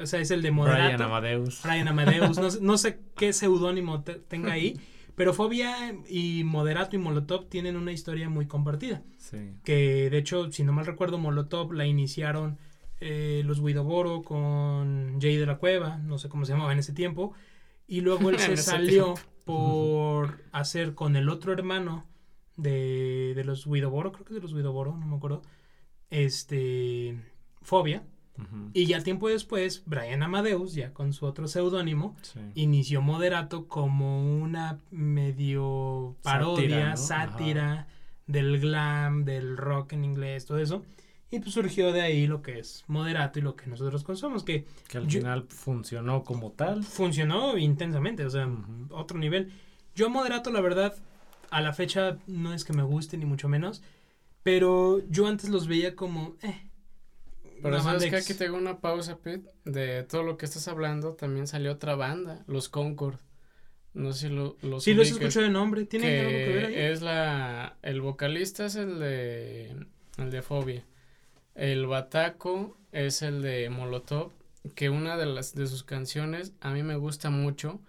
[0.00, 0.84] O sea, es el de Moderato.
[0.84, 1.60] Brian Amadeus.
[1.62, 2.38] Brian Amadeus.
[2.38, 4.78] No, sé- no sé qué seudónimo te- tenga ahí.
[5.16, 9.02] Pero Fobia y Moderato y Molotov tienen una historia muy compartida.
[9.16, 9.54] Sí.
[9.64, 12.58] Que de hecho, si no mal recuerdo, Molotov la iniciaron
[13.00, 16.92] eh, los Guidoboro con Jay de la Cueva, no sé cómo se llamaba en ese
[16.92, 17.32] tiempo.
[17.88, 19.14] Y luego él se salió
[19.44, 22.04] por hacer con el otro hermano
[22.58, 25.40] de, de los Guidoboro, creo que de los Guidoboro, no me acuerdo.
[26.10, 27.18] Este.
[27.62, 28.04] Fobia.
[28.74, 32.40] Y ya tiempo después, Brian Amadeus, ya con su otro seudónimo, Sí.
[32.54, 37.86] inició Moderato como una medio parodia, Sátira,
[38.26, 40.84] del glam, del rock en inglés, todo eso.
[41.30, 44.64] Y pues surgió de ahí lo que es Moderato y lo que nosotros consumimos, que
[44.88, 46.84] Que al Yo- final funcionó como tal.
[46.84, 48.94] funcionó intensamente, o sea, Ujú.
[48.94, 49.50] otro nivel.
[49.94, 50.94] Yo Moderato, la verdad,
[51.50, 53.82] a la fecha no es que me guste, ni mucho menos,
[54.42, 56.62] pero yo antes los veía como, eh.
[57.62, 61.46] Pero sabes que aquí tengo una pausa, Pete, de todo lo que estás hablando, también
[61.46, 63.18] salió otra banda, los Concord.
[63.94, 66.64] No sé si lo, los Sí, los escucho de nombre, ¿tienen que algo que ver
[66.66, 66.74] ahí?
[66.74, 69.74] es la, el vocalista es el de,
[70.18, 70.84] el de Fobia.
[71.54, 74.32] El bataco es el de Molotov,
[74.74, 77.80] que una de las, de sus canciones a mí me gusta mucho,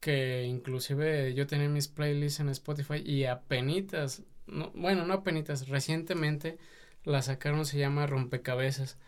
[0.00, 6.58] que inclusive yo tenía mis playlists en Spotify y apenitas, no, bueno, no apenitas, recientemente
[7.04, 8.98] la sacaron, se llama Rompecabezas.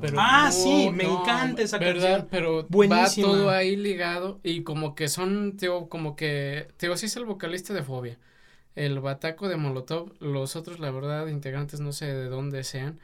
[0.00, 2.02] Pero Ah, no, sí, me no, encanta esa ¿verdad?
[2.20, 2.28] canción.
[2.30, 3.26] Pero Buenísima.
[3.28, 7.24] va todo ahí ligado y como que son, Teo, como que, Teo sí es el
[7.24, 8.18] vocalista de Fobia,
[8.74, 12.98] el bataco de Molotov, los otros, la verdad, integrantes no sé de dónde sean,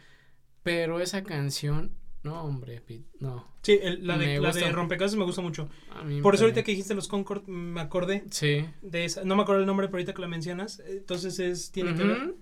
[0.62, 1.92] pero esa canción,
[2.22, 3.46] no, hombre, Pete, no.
[3.62, 5.68] Sí, el- la, de, la de Rompecabezas me gusta mucho.
[5.94, 8.64] A mí Por eso ahorita que dijiste los Concord, me acordé Sí.
[8.82, 9.24] de esa.
[9.24, 10.80] No me acuerdo el nombre, pero ahorita que la mencionas.
[10.86, 12.34] Entonces es, tiene que ver.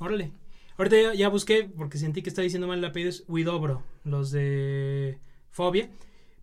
[0.00, 0.32] Órale.
[0.78, 4.30] Ahorita ya, ya busqué, porque sentí que estaba diciendo mal el apellido, es Widobro, los
[4.30, 5.18] de
[5.50, 5.88] Fobia.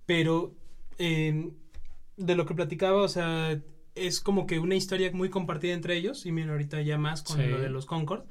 [0.06, 0.54] Pero
[0.98, 1.52] eh,
[2.18, 3.60] de lo que platicaba, o sea,
[3.96, 6.26] es como que una historia muy compartida entre ellos.
[6.26, 7.46] Y miren, ahorita ya más con Sí.
[7.48, 8.24] lo de los Concord.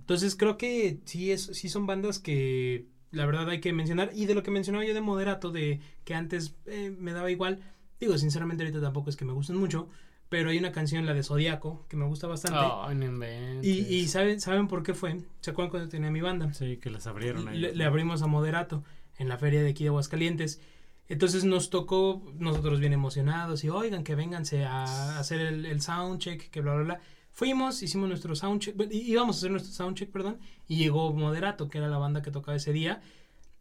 [0.00, 4.10] Entonces creo que sí, es, sí son bandas que la verdad hay que mencionar.
[4.14, 7.60] Y de lo que mencionaba yo de Moderato, de que antes eh, me daba igual,
[8.00, 9.88] digo, sinceramente ahorita tampoco es que me gusten mucho,
[10.34, 12.58] pero hay una canción, la de Zodíaco, que me gusta bastante.
[12.60, 13.24] Ay, no
[13.62, 15.20] y y ¿saben, ¿saben por qué fue?
[15.38, 16.52] ¿Se acuerdan cuando tenía mi banda?
[16.52, 17.56] Sí, que les abrieron ahí.
[17.56, 18.82] Le, le abrimos a Moderato
[19.16, 20.60] en la feria de aquí de Aguascalientes.
[21.08, 26.50] Entonces nos tocó, nosotros bien emocionados, y oigan, que vénganse a hacer el, el soundcheck,
[26.50, 27.00] que bla, bla, bla.
[27.30, 31.86] Fuimos, hicimos nuestro soundcheck, íbamos a hacer nuestro soundcheck, perdón, y llegó Moderato, que era
[31.86, 33.02] la banda que tocaba ese día,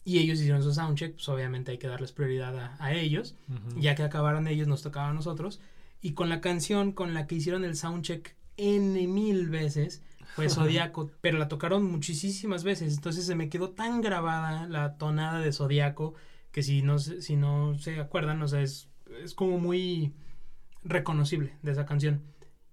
[0.04, 3.80] y ellos hicieron su soundcheck, pues obviamente hay que darles prioridad a, a ellos, Ujú.
[3.80, 5.60] ya que acabaran ellos, nos tocaba a nosotros,
[6.04, 10.04] y con la canción con la que hicieron el soundcheck N mil veces,
[10.36, 15.40] fue Zodíaco, pero la tocaron muchísimas veces, entonces se me quedó tan grabada la tonada
[15.40, 16.14] de Zodíaco,
[16.52, 18.90] que si no, si no se acuerdan, o sea, es,
[19.24, 20.14] es como muy
[20.84, 22.22] reconocible de esa canción.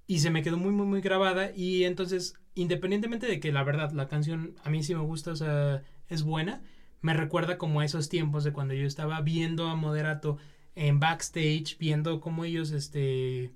[0.08, 1.52] Y se me quedó muy, muy, muy grabada.
[1.54, 5.36] Y entonces, independientemente de que la verdad la canción a mí sí me gusta, o
[5.36, 6.62] sea, es buena,
[7.00, 10.36] me recuerda como a esos tiempos de cuando yo estaba viendo a Moderato
[10.74, 13.52] en backstage, viendo cómo ellos, este,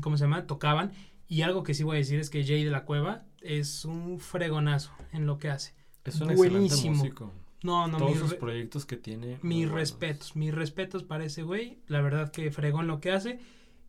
[0.00, 0.46] ¿cómo se llama?
[0.46, 0.92] Tocaban.
[1.28, 4.20] Y algo que sí voy a decir es que Jay de la Cueva es un
[4.20, 5.74] fregonazo en lo que hace.
[6.04, 6.64] Es un buenísimo.
[6.64, 7.32] excelente músico.
[7.62, 9.38] No, no, Todos los proyectos que tiene.
[9.42, 11.78] mis respetos, mis respetos para ese güey.
[11.88, 13.40] La verdad que fregó en lo que hace.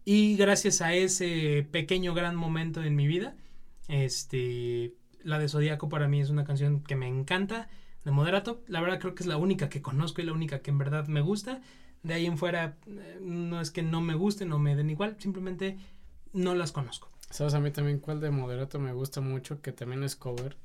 [0.03, 3.35] Y gracias a ese pequeño gran momento en mi vida,
[3.89, 7.67] este, la de Zodíaco para mí es una canción que me encanta,
[8.05, 8.63] de Moderato.
[8.67, 11.07] La verdad creo que es la única que conozco y la única que en verdad
[11.07, 11.61] me gusta.
[12.03, 15.15] De ahí en fuera, eh, no es que no me gusten o me den igual,
[15.19, 15.77] simplemente
[16.33, 17.09] no las conozco.
[17.29, 19.61] ¿Sabes a mí también cuál de Moderato me gusta mucho?
[19.61, 20.55] Que también es cover.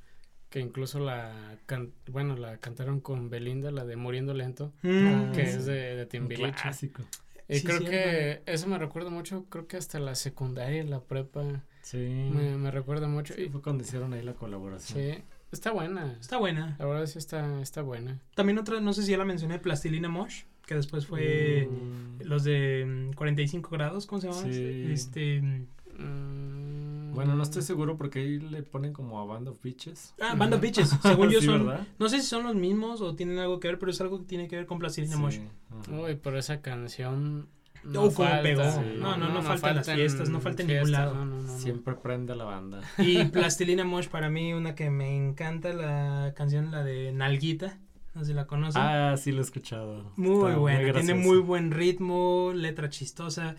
[0.50, 4.72] Que incluso la, can- bueno, la cantaron con Belinda, la de Muriendo Lento.
[4.82, 5.56] Mm, que sí.
[5.58, 6.52] es de, de Timbiriche.
[6.62, 7.02] clásico.
[7.48, 11.64] Y Sí, creo que eso me recuerda mucho, creo que hasta la secundaria, la prepa,
[11.82, 11.96] Sí.
[11.98, 13.34] me, me recuerda mucho.
[13.34, 15.00] Sí, Y, fue cuando hicieron ahí la colaboración.
[15.00, 16.16] sí, está buena.
[16.20, 16.76] Está buena.
[16.78, 18.20] La verdad sí está, está buena.
[18.36, 21.68] También otra, no sé si ya la mencioné, Plastilina Mosh, que después fue...
[21.70, 24.42] Mm, Los de mm, 45 grados, ¿cómo se llama?
[24.42, 24.86] Sí.
[24.92, 25.40] Este.
[25.42, 25.66] mm,
[25.98, 30.14] Mm, Bueno, no estoy seguro porque ahí le ponen como a Band of Bitches.
[30.20, 30.96] Ah, Band of Bitches.
[31.02, 31.66] Según yo Sí, son.
[31.66, 31.86] ¿verdad?
[31.98, 34.24] No sé si son los mismos o tienen algo que ver, pero es algo que
[34.24, 35.34] tiene que ver con Plastilina Mosh.
[35.34, 36.00] Sí, ajá.
[36.00, 37.48] Uy, pero esa canción.
[37.84, 38.62] Uf, cómo pegó.
[38.98, 41.14] No, no, no falta en las fiestas, no falta en ningún lado.
[41.14, 41.58] No, no, no, no.
[41.58, 42.80] Siempre prende la banda.
[42.98, 47.78] Y Plastilina Mosh, para mí, una que me encanta, la canción, la de Nalguita.
[48.14, 48.82] No sé si la conocen.
[48.82, 50.12] Ah, sí lo he escuchado.
[50.16, 53.56] Muy Está buena, tiene muy buen ritmo, letra chistosa.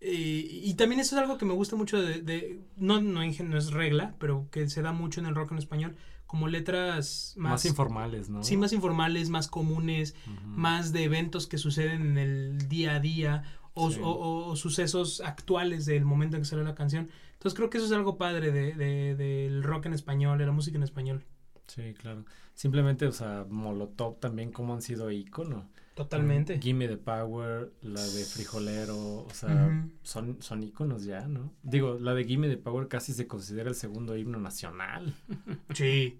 [0.00, 3.70] Y, y también eso es algo que me gusta mucho de, de- no, no, es
[3.72, 5.96] regla, pero que se da mucho en el rock en español,
[6.26, 8.44] como letras Más, más, informales, ¿no?
[8.44, 10.14] sí, más informales, más comunes,
[10.44, 13.42] más de eventos que suceden en el día a día
[13.74, 13.98] o, Sí.
[14.02, 17.08] o- o- o sucesos actuales del momento en que sale la canción.
[17.32, 20.52] Entonces creo que eso es algo padre de, de- del rock en español, de la
[20.52, 21.24] música en español.
[21.68, 22.24] Sí, claro.
[22.54, 25.68] Simplemente, o sea, Molotov también como han sido ícono.
[25.94, 26.58] Totalmente.
[26.60, 31.52] Gimme the Power, la de Frijolero, o sea, son, son íconos ya, ¿no?
[31.62, 35.14] Digo, la de Gimme the Power casi se considera el segundo himno nacional.
[35.74, 36.18] Sí.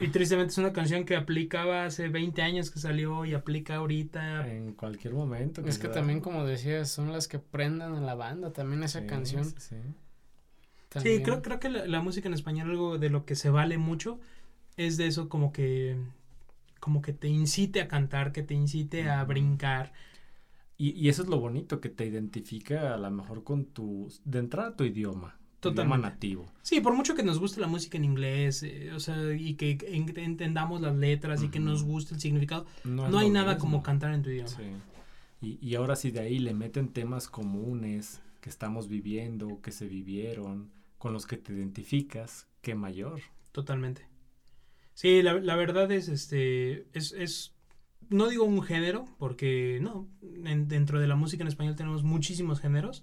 [0.00, 4.50] y tristemente es una canción que aplicaba hace 20 años que salió y aplica ahorita.
[4.50, 5.60] En cualquier momento.
[5.66, 9.06] Es que también, como decías, son las que prendan a la banda también esa Sí,
[9.06, 9.44] canción.
[9.44, 9.76] sí, sí.
[10.88, 11.18] también.
[11.18, 13.76] Sí, creo, creo que la, la música en español, algo de lo que se vale
[13.76, 14.18] mucho,
[14.86, 15.96] es de eso como que
[16.80, 19.92] como que te incite a cantar, que te incite a brincar.
[20.78, 24.38] Y, y eso es lo bonito, que te identifica a lo mejor con tu, de
[24.38, 26.08] entrada tu idioma, tu idioma Totalmente.
[26.08, 26.46] nativo.
[26.62, 29.76] Sí, por mucho que nos guste la música en inglés, eh, o sea, y que
[29.88, 33.60] en- entendamos las letras y que nos guste el significado, No, hay nada mismo.
[33.60, 34.48] como cantar en tu idioma.
[34.48, 34.62] Sí.
[35.42, 39.86] Y, y ahora sí de ahí le meten temas comunes que estamos viviendo, que se
[39.86, 43.20] vivieron, con los que te identificas, qué mayor.
[43.52, 44.06] Totalmente.
[45.00, 47.54] Sí, la, la verdad es, este, es, es,
[48.10, 50.06] no digo un género, porque no,
[50.44, 53.02] en- dentro de la música en español tenemos muchísimos géneros,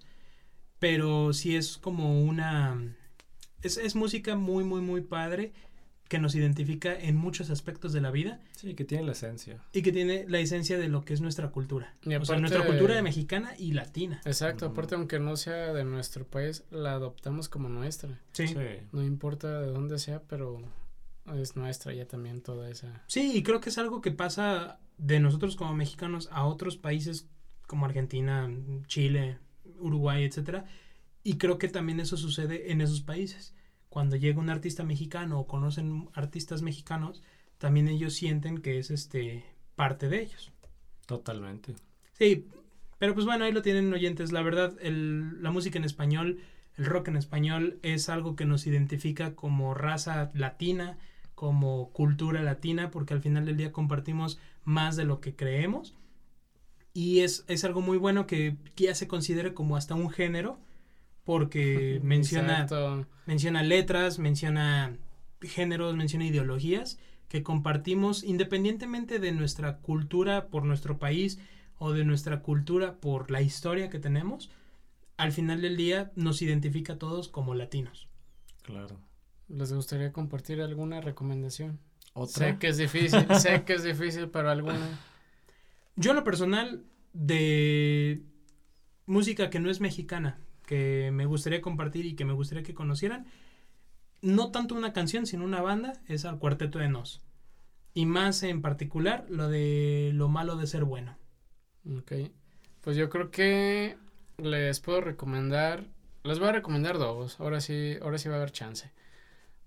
[0.77, 2.95] pero sí es como una,
[3.63, 5.53] es, es música muy, muy, muy padre
[6.07, 9.61] que nos identifica en muchos aspectos de la vida Sí, que tiene la esencia.
[9.73, 11.95] y que tiene la esencia de lo que es nuestra cultura.
[12.03, 14.21] Y o sea, nuestra cultura mexicana y latina.
[14.23, 18.21] Exacto, aparte aunque no sea de nuestro país, la adoptamos como nuestra.
[18.33, 18.47] Sí.
[18.49, 18.55] Sí.
[18.91, 20.61] No importa de dónde sea, pero
[21.35, 23.03] es nuestra ya también toda esa.
[23.07, 27.27] Sí, y creo que es algo que pasa de nosotros como mexicanos a otros países
[27.67, 28.49] como Argentina,
[28.87, 29.37] Chile,
[29.79, 30.65] Uruguay, etcétera.
[31.23, 33.53] Y creo que también eso sucede en esos países.
[33.89, 37.23] Cuando llega un artista mexicano o conocen artistas mexicanos,
[37.57, 39.43] también ellos sienten que es este
[39.75, 40.51] parte de ellos.
[41.05, 41.75] Totalmente.
[42.13, 42.47] Sí,
[42.97, 44.31] pero pues bueno, ahí lo tienen oyentes.
[44.31, 46.39] La verdad, el- la música en español,
[46.77, 50.97] el rock en español es algo que nos identifica como raza latina,
[51.37, 55.93] como cultura latina, porque al final del día compartimos más de lo que creemos.
[56.95, 60.57] Y es, es algo muy bueno que ya se considere como hasta un género,
[61.23, 62.65] porque menciona,
[63.27, 64.97] menciona letras, menciona
[65.43, 66.97] géneros, menciona ideologías
[67.27, 71.37] que compartimos independientemente de nuestra cultura por nuestro país
[71.77, 74.49] o de nuestra cultura por la historia que tenemos,
[75.17, 78.07] al final del día nos identifica a todos como latinos.
[78.63, 78.97] Claro.
[79.49, 81.79] ¿Les gustaría compartir alguna recomendación?
[82.13, 82.47] Otra.
[82.47, 84.99] Sé que es difícil, sé que es difícil, pero alguna.
[85.95, 86.83] Yo en lo personal
[87.13, 88.21] de
[89.05, 93.25] música que no es mexicana, que me gustaría compartir y que me gustaría que conocieran,
[94.21, 97.21] no tanto una canción, sino una banda, es al Cuarteto de Nos.
[97.93, 101.17] Y más en particular lo de lo malo de ser bueno.
[101.97, 102.13] Ok.
[102.81, 103.97] Pues yo creo que
[104.37, 105.85] les puedo recomendar.
[106.23, 107.39] Les voy a recomendar dos.
[107.39, 108.91] Ahora sí, ahora sí va a haber chance.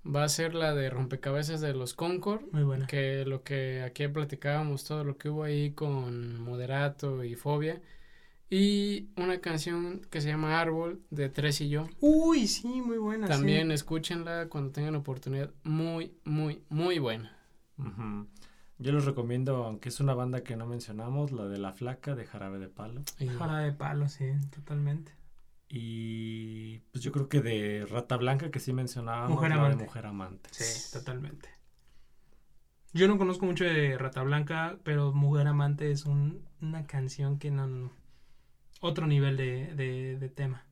[0.06, 2.42] Va a ser la de Rompecabezas de los Concord.
[2.52, 2.86] Muy buena.
[2.86, 7.80] Que lo que aquí platicábamos, todo lo que hubo ahí con Moderato y Fobia.
[8.48, 11.86] Y una canción que se llama Árbol de Tres y yo.
[12.00, 13.26] Uy, sí, muy buena.
[13.26, 13.32] sí.
[13.32, 15.50] También escúchenla cuando tengan oportunidad.
[15.62, 17.36] Muy, muy, muy buena.
[18.78, 22.24] Yo les recomiendo, aunque es una banda que no mencionamos, la de La Flaca de
[22.24, 23.02] Jarabe de Palo.
[23.18, 24.24] Y- Jara de palo, sí,
[24.54, 25.12] totalmente.
[25.72, 29.84] Y pues yo creo que de Rata Blanca, que sí mencionábamos, Mujer la de Amante.
[29.84, 30.50] Mujer Amante.
[30.52, 31.48] Sí, totalmente.
[32.92, 37.52] Yo no conozco mucho de Rata Blanca, pero Mujer Amante es un- una canción que
[37.52, 37.92] no, no-
[38.80, 40.66] Otro nivel de, de- de tema.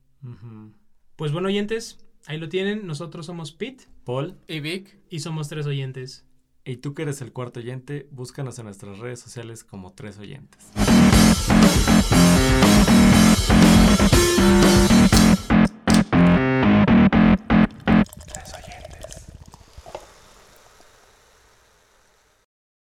[1.15, 2.85] Pues bueno, oyentes, ahí lo tienen.
[2.85, 4.97] Nosotros somos Pete Paul, Y Vic.
[5.09, 6.25] y somos tres oyentes.
[6.65, 10.71] y tú que eres el cuarto oyente, búscanos en nuestras redes sociales como Tres Oyentes.